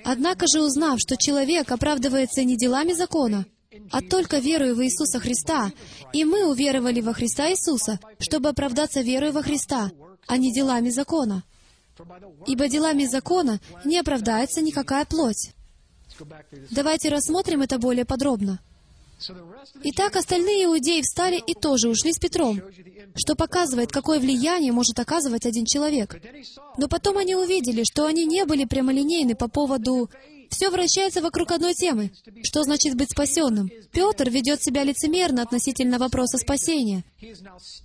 Однако 0.03 0.45
же, 0.47 0.61
узнав, 0.61 0.99
что 0.99 1.17
человек 1.17 1.71
оправдывается 1.71 2.43
не 2.43 2.57
делами 2.57 2.93
закона, 2.93 3.45
а 3.91 4.01
только 4.01 4.39
верою 4.39 4.75
в 4.75 4.83
Иисуса 4.83 5.19
Христа, 5.19 5.71
и 6.13 6.23
мы 6.23 6.49
уверовали 6.49 7.01
во 7.01 7.13
Христа 7.13 7.49
Иисуса, 7.51 7.99
чтобы 8.19 8.49
оправдаться 8.49 9.01
верою 9.01 9.33
во 9.33 9.43
Христа, 9.43 9.91
а 10.25 10.37
не 10.37 10.53
делами 10.53 10.89
закона. 10.89 11.43
Ибо 12.45 12.67
делами 12.67 13.05
закона 13.05 13.59
не 13.83 13.99
оправдается 13.99 14.61
никакая 14.61 15.05
плоть. 15.05 15.51
Давайте 16.71 17.09
рассмотрим 17.09 17.61
это 17.61 17.77
более 17.79 18.05
подробно. 18.05 18.59
Итак, 19.83 20.15
остальные 20.15 20.65
иудеи 20.65 21.01
встали 21.01 21.41
и 21.45 21.53
тоже 21.53 21.89
ушли 21.89 22.13
с 22.13 22.19
Петром, 22.19 22.61
что 23.15 23.35
показывает, 23.35 23.91
какое 23.91 24.19
влияние 24.19 24.71
может 24.71 24.99
оказывать 24.99 25.45
один 25.45 25.65
человек. 25.65 26.21
Но 26.77 26.87
потом 26.87 27.17
они 27.17 27.35
увидели, 27.35 27.83
что 27.83 28.05
они 28.05 28.25
не 28.25 28.45
были 28.45 28.65
прямолинейны 28.65 29.35
по 29.35 29.47
поводу 29.47 30.09
все 30.49 30.69
вращается 30.69 31.21
вокруг 31.21 31.51
одной 31.51 31.73
темы. 31.73 32.11
Что 32.43 32.63
значит 32.63 32.95
быть 32.95 33.11
спасенным? 33.11 33.69
Петр 33.91 34.29
ведет 34.29 34.63
себя 34.63 34.83
лицемерно 34.83 35.41
относительно 35.41 35.97
вопроса 35.97 36.37
спасения. 36.37 37.03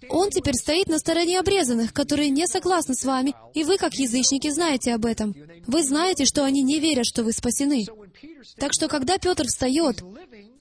Он 0.08 0.30
теперь 0.30 0.54
стоит 0.54 0.88
на 0.88 0.98
стороне 0.98 1.38
обрезанных, 1.38 1.92
которые 1.92 2.30
не 2.30 2.46
согласны 2.46 2.94
с 2.94 3.04
вами, 3.04 3.34
и 3.54 3.64
вы, 3.64 3.78
как 3.78 3.94
язычники, 3.94 4.50
знаете 4.50 4.94
об 4.94 5.06
этом. 5.06 5.34
Вы 5.66 5.82
знаете, 5.82 6.24
что 6.24 6.44
они 6.44 6.62
не 6.62 6.80
верят, 6.80 7.06
что 7.06 7.24
вы 7.24 7.32
спасены. 7.32 7.86
Так 8.56 8.72
что, 8.72 8.88
когда 8.88 9.18
Петр 9.18 9.44
встает, 9.46 10.02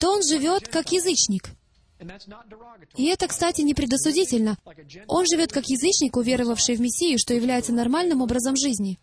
то 0.02 0.10
он 0.10 0.22
живет 0.24 0.66
как 0.66 0.90
язычник. 0.90 1.50
И 2.96 3.04
это, 3.04 3.28
кстати, 3.28 3.60
не 3.60 3.72
предосудительно. 3.72 4.58
Он 5.06 5.24
живет 5.30 5.52
как 5.52 5.66
язычник, 5.68 6.16
уверовавший 6.16 6.74
в 6.74 6.80
Мессию, 6.80 7.20
что 7.20 7.34
является 7.34 7.72
нормальным 7.72 8.20
образом 8.20 8.56
жизни. 8.56 8.98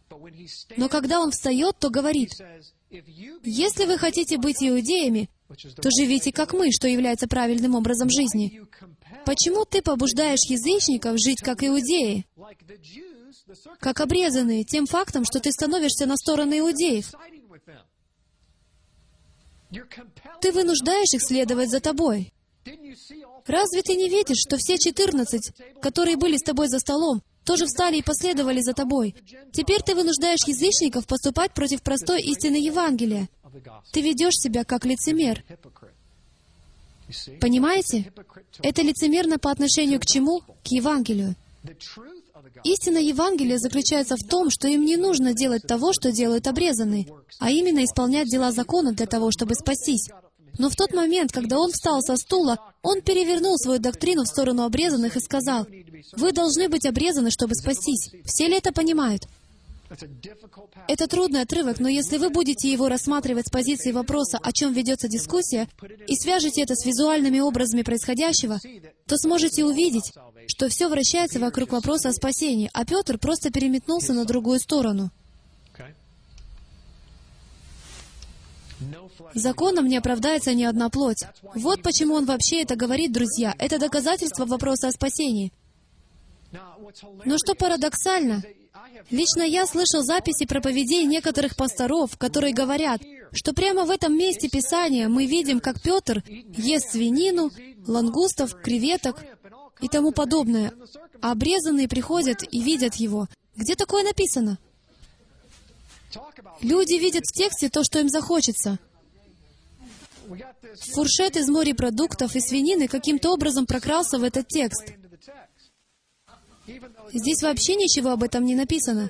Но 0.76 0.90
когда 0.90 1.22
он 1.22 1.32
встает, 1.32 1.78
то 1.80 1.90
говорит, 1.90 2.32
если 3.46 3.86
вы 3.86 3.98
хотите 3.98 4.38
быть 4.38 4.62
иудеями, 4.62 5.30
то 5.82 5.90
живите 5.90 6.34
как 6.34 6.52
мы, 6.52 6.70
что 6.74 6.90
является 6.90 7.30
правильным 7.30 7.76
образом 7.76 8.10
жизни. 8.10 8.62
Почему 9.26 9.64
ты 9.64 9.82
побуждаешь 9.82 10.50
язычников 10.50 11.18
жить 11.18 11.40
как 11.40 11.64
иудеи, 11.64 12.26
как 13.80 14.02
обрезанные, 14.02 14.66
тем 14.66 14.86
фактом, 14.86 15.24
что 15.24 15.40
ты 15.40 15.50
становишься 15.54 16.06
на 16.08 16.18
сторону 16.18 16.60
иудеев? 16.60 17.14
Ты 20.42 20.52
вынуждаешь 20.52 21.14
их 21.14 21.22
следовать 21.22 21.70
за 21.70 21.80
тобой. 21.80 22.34
Разве 23.46 23.82
ты 23.82 23.96
не 23.96 24.10
видишь, 24.10 24.42
что 24.46 24.58
все 24.58 24.78
четырнадцать, 24.78 25.52
которые 25.82 26.18
были 26.18 26.38
с 26.38 26.44
тобой 26.44 26.68
за 26.68 26.80
столом, 26.80 27.22
тоже 27.44 27.66
встали 27.66 27.98
и 27.98 28.04
последовали 28.04 28.62
за 28.62 28.74
тобой. 28.74 29.16
Теперь 29.52 29.82
ты 29.82 29.96
вынуждаешь 29.96 30.46
язычников 30.46 31.08
поступать 31.08 31.54
против 31.54 31.82
простой 31.82 32.22
истины 32.22 32.58
Евангелия. 32.58 33.28
Ты 33.92 34.02
ведешь 34.02 34.36
себя 34.36 34.64
как 34.64 34.86
лицемер. 34.86 35.44
Понимаете? 37.42 38.12
Это 38.62 38.84
лицемерно 38.84 39.40
по 39.40 39.50
отношению 39.50 40.00
к 40.00 40.06
чему? 40.06 40.42
К 40.42 40.68
Евангелию. 40.68 41.36
Истина 42.64 42.98
Евангелия 42.98 43.58
заключается 43.58 44.16
в 44.16 44.28
том, 44.28 44.50
что 44.50 44.68
им 44.68 44.86
не 44.86 44.98
нужно 44.98 45.34
делать 45.34 45.64
того, 45.64 45.94
что 45.94 46.12
делают 46.12 46.48
обрезанные, 46.48 47.08
а 47.40 47.52
именно 47.52 47.84
исполнять 47.84 48.28
дела 48.28 48.52
закона 48.52 48.94
для 48.94 49.06
того, 49.06 49.32
чтобы 49.32 49.56
спастись. 49.56 50.10
Но 50.58 50.70
в 50.70 50.76
тот 50.76 50.94
момент, 50.94 51.32
когда 51.32 51.58
он 51.58 51.72
встал 51.72 52.02
со 52.02 52.18
стула, 52.18 52.58
он 52.82 53.02
перевернул 53.02 53.58
свою 53.58 53.80
доктрину 53.80 54.24
в 54.24 54.28
сторону 54.28 54.64
обрезанных 54.64 55.16
и 55.16 55.22
сказал, 55.22 55.66
«Вы 56.18 56.32
должны 56.34 56.68
быть 56.68 56.86
обрезаны, 56.86 57.32
чтобы 57.32 57.56
спастись». 57.56 58.12
Все 58.26 58.48
ли 58.48 58.58
это 58.58 58.74
понимают? 58.74 59.24
Это 60.88 61.08
трудный 61.08 61.42
отрывок, 61.42 61.80
но 61.80 61.90
если 61.90 62.18
вы 62.18 62.30
будете 62.30 62.72
его 62.72 62.88
рассматривать 62.88 63.48
с 63.48 63.52
позиции 63.52 63.92
вопроса, 63.92 64.38
о 64.42 64.52
чем 64.52 64.74
ведется 64.74 65.08
дискуссия, 65.08 65.68
и 66.08 66.16
свяжете 66.16 66.62
это 66.62 66.76
с 66.76 66.86
визуальными 66.86 67.40
образами 67.40 67.82
происходящего, 67.82 68.60
то 69.08 69.18
сможете 69.18 69.66
увидеть, 69.66 70.14
что 70.48 70.70
все 70.70 70.90
вращается 70.90 71.40
вокруг 71.40 71.72
вопроса 71.72 72.10
о 72.10 72.14
спасении, 72.14 72.70
а 72.74 72.86
Петр 72.86 73.18
просто 73.18 73.52
переметнулся 73.52 74.14
на 74.14 74.26
другую 74.26 74.60
сторону. 74.60 75.12
Законом 79.34 79.88
не 79.88 79.98
оправдается 79.98 80.54
ни 80.54 80.64
одна 80.64 80.90
плоть. 80.90 81.24
Вот 81.56 81.82
почему 81.82 82.14
он 82.16 82.26
вообще 82.26 82.62
это 82.62 82.76
говорит, 82.76 83.12
друзья. 83.12 83.54
Это 83.58 83.78
доказательство 83.78 84.46
вопроса 84.46 84.88
о 84.88 84.92
спасении. 84.92 85.52
Но 87.26 87.38
что 87.38 87.56
парадоксально, 87.56 88.44
лично 89.12 89.44
я 89.44 89.66
слышал 89.66 90.02
записи 90.02 90.46
проповедей 90.46 91.06
некоторых 91.06 91.56
пасторов, 91.56 92.18
которые 92.18 92.54
говорят, 92.54 93.02
что 93.32 93.54
прямо 93.54 93.86
в 93.86 93.92
этом 93.92 94.18
месте 94.18 94.50
Писания 94.50 95.08
мы 95.08 95.26
видим, 95.26 95.60
как 95.60 95.82
Петр 95.82 96.24
ест 96.28 96.92
свинину, 96.92 97.52
лангустов, 97.86 98.56
креветок 98.62 99.24
и 99.82 99.88
тому 99.88 100.12
подобное, 100.12 100.74
а 101.22 101.32
обрезанные 101.32 101.88
приходят 101.88 102.44
и 102.50 102.62
видят 102.62 102.96
его. 102.96 103.28
Где 103.56 103.76
такое 103.76 104.04
написано? 104.04 104.58
Люди 106.62 107.00
видят 107.00 107.24
в 107.26 107.34
тексте 107.34 107.70
то, 107.70 107.84
что 107.84 108.00
им 108.00 108.10
захочется. 108.10 108.80
Фуршет 110.94 111.36
из 111.38 111.50
морепродуктов 111.50 112.36
и 112.36 112.40
свинины 112.40 112.88
каким-то 112.88 113.32
образом 113.32 113.66
прокрался 113.66 114.18
в 114.18 114.24
этот 114.24 114.48
текст. 114.48 114.94
Здесь 117.14 117.42
вообще 117.42 117.76
ничего 117.76 118.12
об 118.12 118.24
этом 118.24 118.46
не 118.46 118.56
написано. 118.56 119.10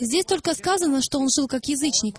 Здесь 0.00 0.24
только 0.24 0.54
сказано, 0.54 1.02
что 1.02 1.18
он 1.18 1.28
жил 1.28 1.46
как 1.46 1.66
язычник. 1.66 2.18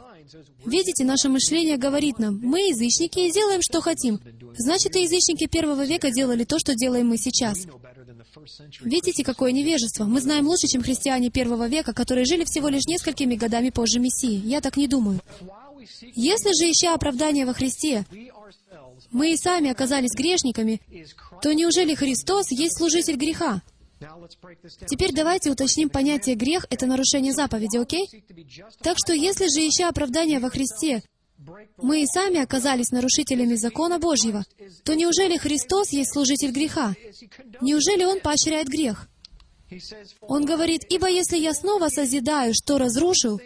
Видите, 0.66 1.04
наше 1.04 1.30
мышление 1.30 1.78
говорит 1.78 2.20
нам, 2.20 2.40
мы 2.42 2.70
язычники 2.70 3.20
и 3.20 3.32
делаем, 3.32 3.62
что 3.62 3.82
хотим. 3.82 4.20
Значит, 4.58 4.96
и 4.96 5.04
язычники 5.04 5.48
первого 5.48 5.86
века 5.86 6.12
делали 6.12 6.44
то, 6.44 6.60
что 6.60 6.76
делаем 6.76 7.08
мы 7.08 7.18
сейчас. 7.18 7.66
Видите, 8.82 9.24
какое 9.24 9.52
невежество? 9.52 10.06
Мы 10.06 10.22
знаем 10.22 10.48
лучше, 10.48 10.68
чем 10.68 10.84
христиане 10.84 11.30
первого 11.30 11.68
века, 11.68 11.94
которые 11.94 12.26
жили 12.26 12.44
всего 12.46 12.70
лишь 12.70 12.86
несколькими 12.86 13.36
годами 13.36 13.70
позже 13.70 14.00
Мессии. 14.00 14.42
Я 14.46 14.62
так 14.62 14.78
не 14.78 14.88
думаю. 14.88 15.20
Если 16.02 16.50
же, 16.58 16.72
ища 16.72 16.94
оправдания 16.94 17.46
во 17.46 17.54
Христе, 17.54 18.06
мы 19.12 19.34
и 19.34 19.38
сами 19.38 19.70
оказались 19.70 20.16
грешниками, 20.16 20.82
то 21.42 21.54
неужели 21.54 21.96
Христос 21.96 22.52
есть 22.52 22.78
служитель 22.78 23.16
греха? 23.16 23.62
Теперь 24.88 25.14
давайте 25.14 25.52
уточним 25.52 25.90
понятие 25.90 26.36
«грех»— 26.36 26.66
это 26.70 26.86
нарушение 26.86 27.34
заповеди, 27.34 27.78
окей? 27.78 28.10
Так 28.82 28.98
что 28.98 29.14
если 29.14 29.46
же, 29.46 29.68
ища 29.68 29.90
оправдания 29.90 30.40
во 30.40 30.50
Христе, 30.50 31.04
мы 31.78 32.04
и 32.04 32.08
сами 32.08 32.40
оказались 32.40 32.92
нарушителями 32.92 33.56
закона 33.56 34.00
Божьего, 34.00 34.44
то 34.84 34.96
неужели 34.96 35.38
Христос 35.38 35.92
есть 35.92 36.14
служитель 36.14 36.52
греха? 36.52 36.96
Неужели 37.62 38.04
Он 38.04 38.20
поощряет 38.20 38.68
грех? 38.68 39.08
Он 40.22 40.46
говорит, 40.46 40.82
«Ибо 40.90 41.08
если 41.10 41.38
я 41.38 41.54
снова 41.54 41.90
созидаю, 41.90 42.54
что 42.54 42.78
разрушил, 42.78 43.40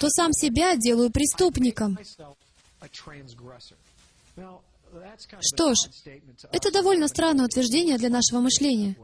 то 0.00 0.08
сам 0.08 0.32
себя 0.32 0.76
делаю 0.76 1.10
преступником». 1.10 1.98
Что 5.40 5.74
ж, 5.74 5.78
это 6.52 6.72
довольно 6.72 7.08
странное 7.08 7.46
утверждение 7.46 7.98
для 7.98 8.08
нашего 8.08 8.40
мышления. 8.40 8.96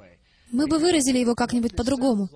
Мы 0.52 0.66
бы 0.66 0.78
выразили 0.78 1.18
его 1.18 1.34
как-нибудь 1.34 1.74
по-другому. 1.74 2.28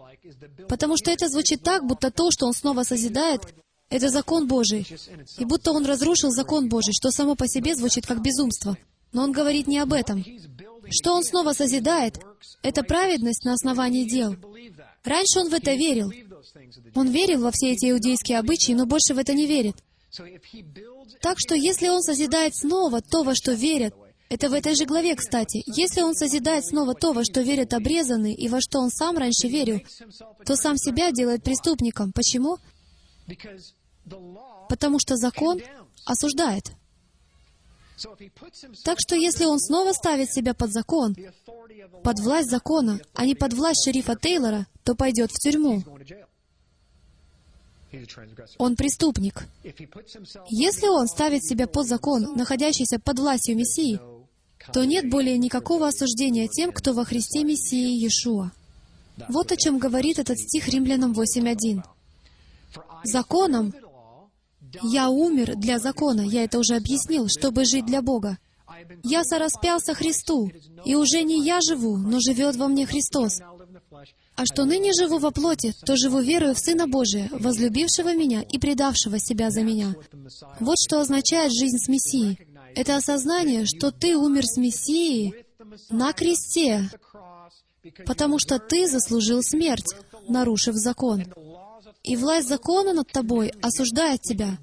Потому 0.68 0.96
что 0.96 1.10
это 1.10 1.28
звучит 1.28 1.62
так, 1.62 1.86
будто 1.86 2.10
то, 2.10 2.30
что 2.30 2.46
он 2.46 2.54
снова 2.54 2.82
созидает, 2.82 3.42
это 3.90 4.08
закон 4.08 4.48
Божий. 4.48 4.86
И 5.38 5.44
будто 5.44 5.72
он 5.72 5.86
разрушил 5.86 6.30
закон 6.30 6.68
Божий, 6.68 6.94
что 6.94 7.10
само 7.10 7.36
по 7.36 7.46
себе 7.46 7.76
звучит 7.76 8.06
как 8.06 8.22
безумство. 8.22 8.76
Но 9.12 9.22
он 9.22 9.32
говорит 9.32 9.66
не 9.66 9.78
об 9.78 9.92
этом. 9.92 10.24
Что 10.90 11.14
он 11.14 11.22
снова 11.24 11.52
созидает, 11.52 12.18
это 12.62 12.82
праведность 12.82 13.44
на 13.44 13.52
основании 13.52 14.08
дел. 14.08 14.34
Раньше 15.04 15.40
он 15.40 15.50
в 15.50 15.54
это 15.54 15.74
верил. 15.74 16.10
Он 16.94 17.08
верил 17.08 17.42
во 17.42 17.50
все 17.52 17.72
эти 17.72 17.90
иудейские 17.90 18.38
обычаи, 18.38 18.72
но 18.72 18.86
больше 18.86 19.14
в 19.14 19.18
это 19.18 19.34
не 19.34 19.46
верит. 19.46 19.76
Так 21.20 21.36
что 21.38 21.54
если 21.54 21.88
он 21.88 22.02
созидает 22.02 22.56
снова 22.56 23.02
то, 23.02 23.22
во 23.22 23.34
что 23.34 23.52
верят, 23.52 23.94
это 24.28 24.48
в 24.48 24.54
этой 24.54 24.74
же 24.74 24.84
главе, 24.84 25.14
кстати, 25.14 25.62
если 25.66 26.02
он 26.02 26.14
созидает 26.14 26.66
снова 26.66 26.94
то, 26.94 27.12
во 27.12 27.24
что 27.24 27.42
верят 27.42 27.72
обрезанные, 27.74 28.34
и 28.34 28.48
во 28.48 28.60
что 28.60 28.80
он 28.80 28.90
сам 28.90 29.16
раньше 29.16 29.48
верил, 29.48 29.80
то 30.44 30.56
сам 30.56 30.76
себя 30.76 31.12
делает 31.12 31.44
преступником. 31.44 32.12
Почему? 32.12 32.58
Потому 34.68 34.98
что 34.98 35.16
закон 35.16 35.60
осуждает. 36.04 36.72
Так 38.84 38.98
что 39.00 39.14
если 39.16 39.46
он 39.46 39.58
снова 39.58 39.92
ставит 39.92 40.30
себя 40.32 40.54
под 40.54 40.72
закон, 40.72 41.16
под 42.02 42.20
власть 42.20 42.50
закона, 42.50 43.00
а 43.14 43.24
не 43.24 43.34
под 43.34 43.54
власть 43.54 43.84
шерифа 43.84 44.16
Тейлора, 44.16 44.66
то 44.84 44.94
пойдет 44.94 45.30
в 45.30 45.38
тюрьму. 45.38 45.82
Он 48.58 48.76
преступник. 48.76 49.44
Если 50.48 50.88
он 50.88 51.06
ставит 51.06 51.44
себя 51.44 51.66
под 51.66 51.86
закон, 51.86 52.34
находящийся 52.34 52.98
под 52.98 53.18
властью 53.18 53.56
Мессии, 53.56 53.98
то 54.72 54.84
нет 54.84 55.10
более 55.10 55.38
никакого 55.38 55.88
осуждения 55.88 56.48
тем, 56.48 56.72
кто 56.72 56.92
во 56.92 57.04
Христе 57.04 57.44
Мессии 57.44 57.98
Иешуа. 57.98 58.52
Вот 59.28 59.52
о 59.52 59.56
чем 59.56 59.78
говорит 59.78 60.18
этот 60.18 60.38
стих 60.38 60.68
Римлянам 60.68 61.12
8.1. 61.12 61.82
«Законом 63.04 63.74
я 64.82 65.08
умер 65.08 65.56
для 65.56 65.78
закона, 65.78 66.20
я 66.20 66.44
это 66.44 66.58
уже 66.58 66.76
объяснил, 66.76 67.28
чтобы 67.28 67.64
жить 67.64 67.86
для 67.86 68.02
Бога. 68.02 68.38
Я 69.02 69.24
сораспялся 69.24 69.94
Христу, 69.94 70.50
и 70.84 70.94
уже 70.94 71.22
не 71.22 71.44
я 71.44 71.60
живу, 71.60 71.96
но 71.96 72.18
живет 72.20 72.56
во 72.56 72.68
мне 72.68 72.86
Христос. 72.86 73.40
А 74.34 74.44
что 74.44 74.66
ныне 74.66 74.92
живу 74.92 75.18
во 75.18 75.30
плоти, 75.30 75.72
то 75.86 75.96
живу 75.96 76.20
верою 76.20 76.54
в 76.54 76.58
Сына 76.58 76.86
Божия, 76.86 77.28
возлюбившего 77.32 78.14
меня 78.14 78.42
и 78.42 78.58
предавшего 78.58 79.18
себя 79.18 79.50
за 79.50 79.62
меня. 79.62 79.94
Вот 80.60 80.76
что 80.78 81.00
означает 81.00 81.52
жизнь 81.52 81.78
с 81.78 81.88
Мессией. 81.88 82.45
Это 82.76 82.96
осознание, 82.96 83.64
что 83.64 83.90
ты 83.90 84.16
умер 84.16 84.44
с 84.44 84.58
Мессией 84.58 85.46
на 85.88 86.12
кресте, 86.12 86.90
потому 88.04 88.38
что 88.38 88.58
ты 88.58 88.86
заслужил 88.86 89.42
смерть, 89.42 89.94
нарушив 90.28 90.74
закон. 90.74 91.24
И 92.02 92.16
власть 92.16 92.48
закона 92.48 92.92
над 92.92 93.10
тобой 93.10 93.52
осуждает 93.62 94.20
тебя. 94.20 94.58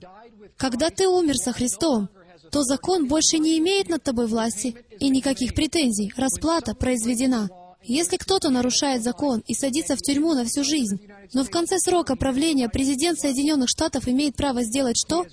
Когда 0.58 0.92
ты 0.92 1.08
умер 1.08 1.38
со 1.38 1.54
Христом, 1.54 2.08
то 2.52 2.62
закон 2.62 3.08
больше 3.08 3.40
не 3.40 3.58
имеет 3.58 3.90
над 3.90 4.04
тобой 4.04 4.28
власти 4.28 4.76
и 5.00 5.10
никаких 5.10 5.56
претензий. 5.56 6.14
Расплата 6.16 6.76
произведена. 6.76 7.50
Если 7.82 8.18
кто-то 8.18 8.52
нарушает 8.52 9.04
закон 9.04 9.44
и 9.48 9.56
садится 9.56 9.96
в 9.96 10.02
тюрьму 10.02 10.36
на 10.36 10.46
всю 10.46 10.64
жизнь, 10.64 11.02
но 11.34 11.44
в 11.44 11.50
конце 11.50 11.80
срока 11.80 12.16
правления 12.16 12.70
президент 12.70 13.20
Соединенных 13.20 13.70
Штатов 13.70 14.08
имеет 14.08 14.36
право 14.36 14.64
сделать 14.64 14.98
что? 14.98 15.26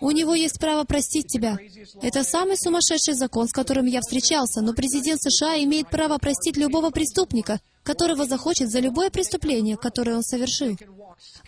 У 0.00 0.10
него 0.10 0.34
есть 0.34 0.58
право 0.58 0.84
простить 0.84 1.26
тебя. 1.26 1.58
Это 2.02 2.24
самый 2.24 2.56
сумасшедший 2.56 3.14
закон, 3.14 3.48
с 3.48 3.52
которым 3.52 3.86
я 3.86 4.00
встречался, 4.00 4.60
но 4.60 4.72
президент 4.72 5.20
США 5.22 5.62
имеет 5.62 5.88
право 5.90 6.18
простить 6.18 6.56
любого 6.56 6.90
преступника, 6.90 7.60
которого 7.82 8.26
захочет 8.26 8.70
за 8.70 8.80
любое 8.80 9.10
преступление, 9.10 9.76
которое 9.76 10.16
он 10.16 10.22
совершил. 10.22 10.76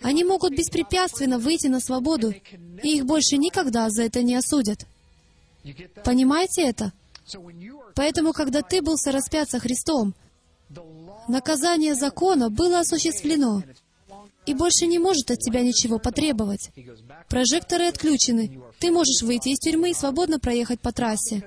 Они 0.03 0.25
могут 0.25 0.53
беспрепятственно 0.53 1.39
выйти 1.39 1.67
на 1.67 1.81
свободу, 1.81 2.33
и 2.83 2.97
их 2.97 3.07
больше 3.07 3.37
никогда 3.37 3.91
за 3.91 4.05
это 4.05 4.23
не 4.23 4.35
осудят. 4.35 4.87
Понимаете 6.05 6.63
это? 6.63 6.93
Поэтому, 7.95 8.33
когда 8.33 8.63
ты 8.63 8.83
был 8.83 8.97
сораспят 8.97 9.51
со 9.51 9.59
Христом, 9.59 10.15
наказание 11.29 11.95
закона 11.95 12.51
было 12.51 12.81
осуществлено 12.81 13.63
и 14.47 14.55
больше 14.55 14.87
не 14.87 14.99
может 14.99 15.31
от 15.31 15.41
тебя 15.41 15.63
ничего 15.63 15.99
потребовать. 15.99 16.71
Прожекторы 17.29 17.87
отключены. 17.87 18.61
Ты 18.79 18.91
можешь 18.91 19.23
выйти 19.23 19.51
из 19.51 19.59
тюрьмы 19.59 19.91
и 19.91 19.95
свободно 19.95 20.39
проехать 20.39 20.81
по 20.81 20.93
трассе. 20.93 21.43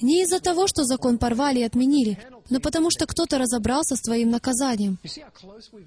Не 0.00 0.22
из-за 0.22 0.40
того, 0.40 0.66
что 0.66 0.84
закон 0.84 1.18
порвали 1.18 1.60
и 1.60 1.64
отменили, 1.64 2.18
но 2.50 2.60
потому 2.60 2.90
что 2.90 3.06
кто-то 3.06 3.38
разобрался 3.38 3.94
с 3.94 4.00
твоим 4.00 4.30
наказанием. 4.30 4.98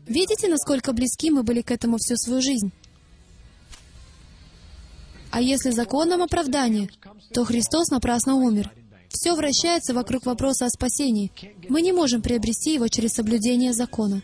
Видите, 0.07 0.47
насколько 0.47 0.93
близки 0.93 1.29
мы 1.29 1.43
были 1.43 1.61
к 1.61 1.71
этому 1.71 1.97
всю 1.97 2.15
свою 2.15 2.41
жизнь? 2.41 2.71
А 5.31 5.41
если 5.41 5.71
законом 5.71 6.21
оправдание, 6.21 6.89
то 7.33 7.43
Христос 7.43 7.89
напрасно 7.89 8.35
умер. 8.35 8.71
Все 9.09 9.35
вращается 9.35 9.93
вокруг 9.93 10.25
вопроса 10.25 10.65
о 10.65 10.69
спасении. 10.69 11.31
Мы 11.67 11.81
не 11.81 11.91
можем 11.91 12.21
приобрести 12.21 12.73
его 12.73 12.87
через 12.87 13.11
соблюдение 13.11 13.73
закона. 13.73 14.21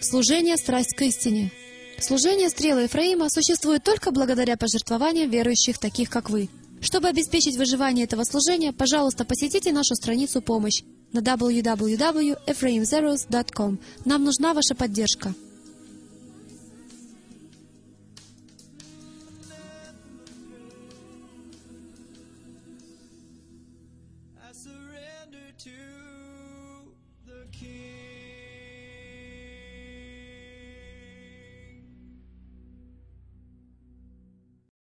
Служение— 0.00 0.56
страсть 0.58 0.96
к 0.96 1.02
истине. 1.02 1.52
Служение 1.98 2.48
стрелы 2.48 2.82
Ефраима 2.82 3.28
существует 3.28 3.82
только 3.84 4.10
благодаря 4.10 4.56
пожертвованиям 4.56 5.28
верующих, 5.28 5.78
таких 5.78 6.08
как 6.08 6.30
вы. 6.30 6.48
Чтобы 6.80 7.08
обеспечить 7.08 7.56
выживание 7.56 8.06
этого 8.06 8.24
служения, 8.24 8.72
пожалуйста, 8.72 9.26
посетите 9.26 9.72
нашу 9.72 9.94
страницу 9.94 10.40
«Помощь» 10.40 10.80
на 11.12 11.20
www.ephraimzeros.com. 11.20 13.78
Нам 14.06 14.24
нужна 14.24 14.54
ваша 14.54 14.74
поддержка. 14.74 15.34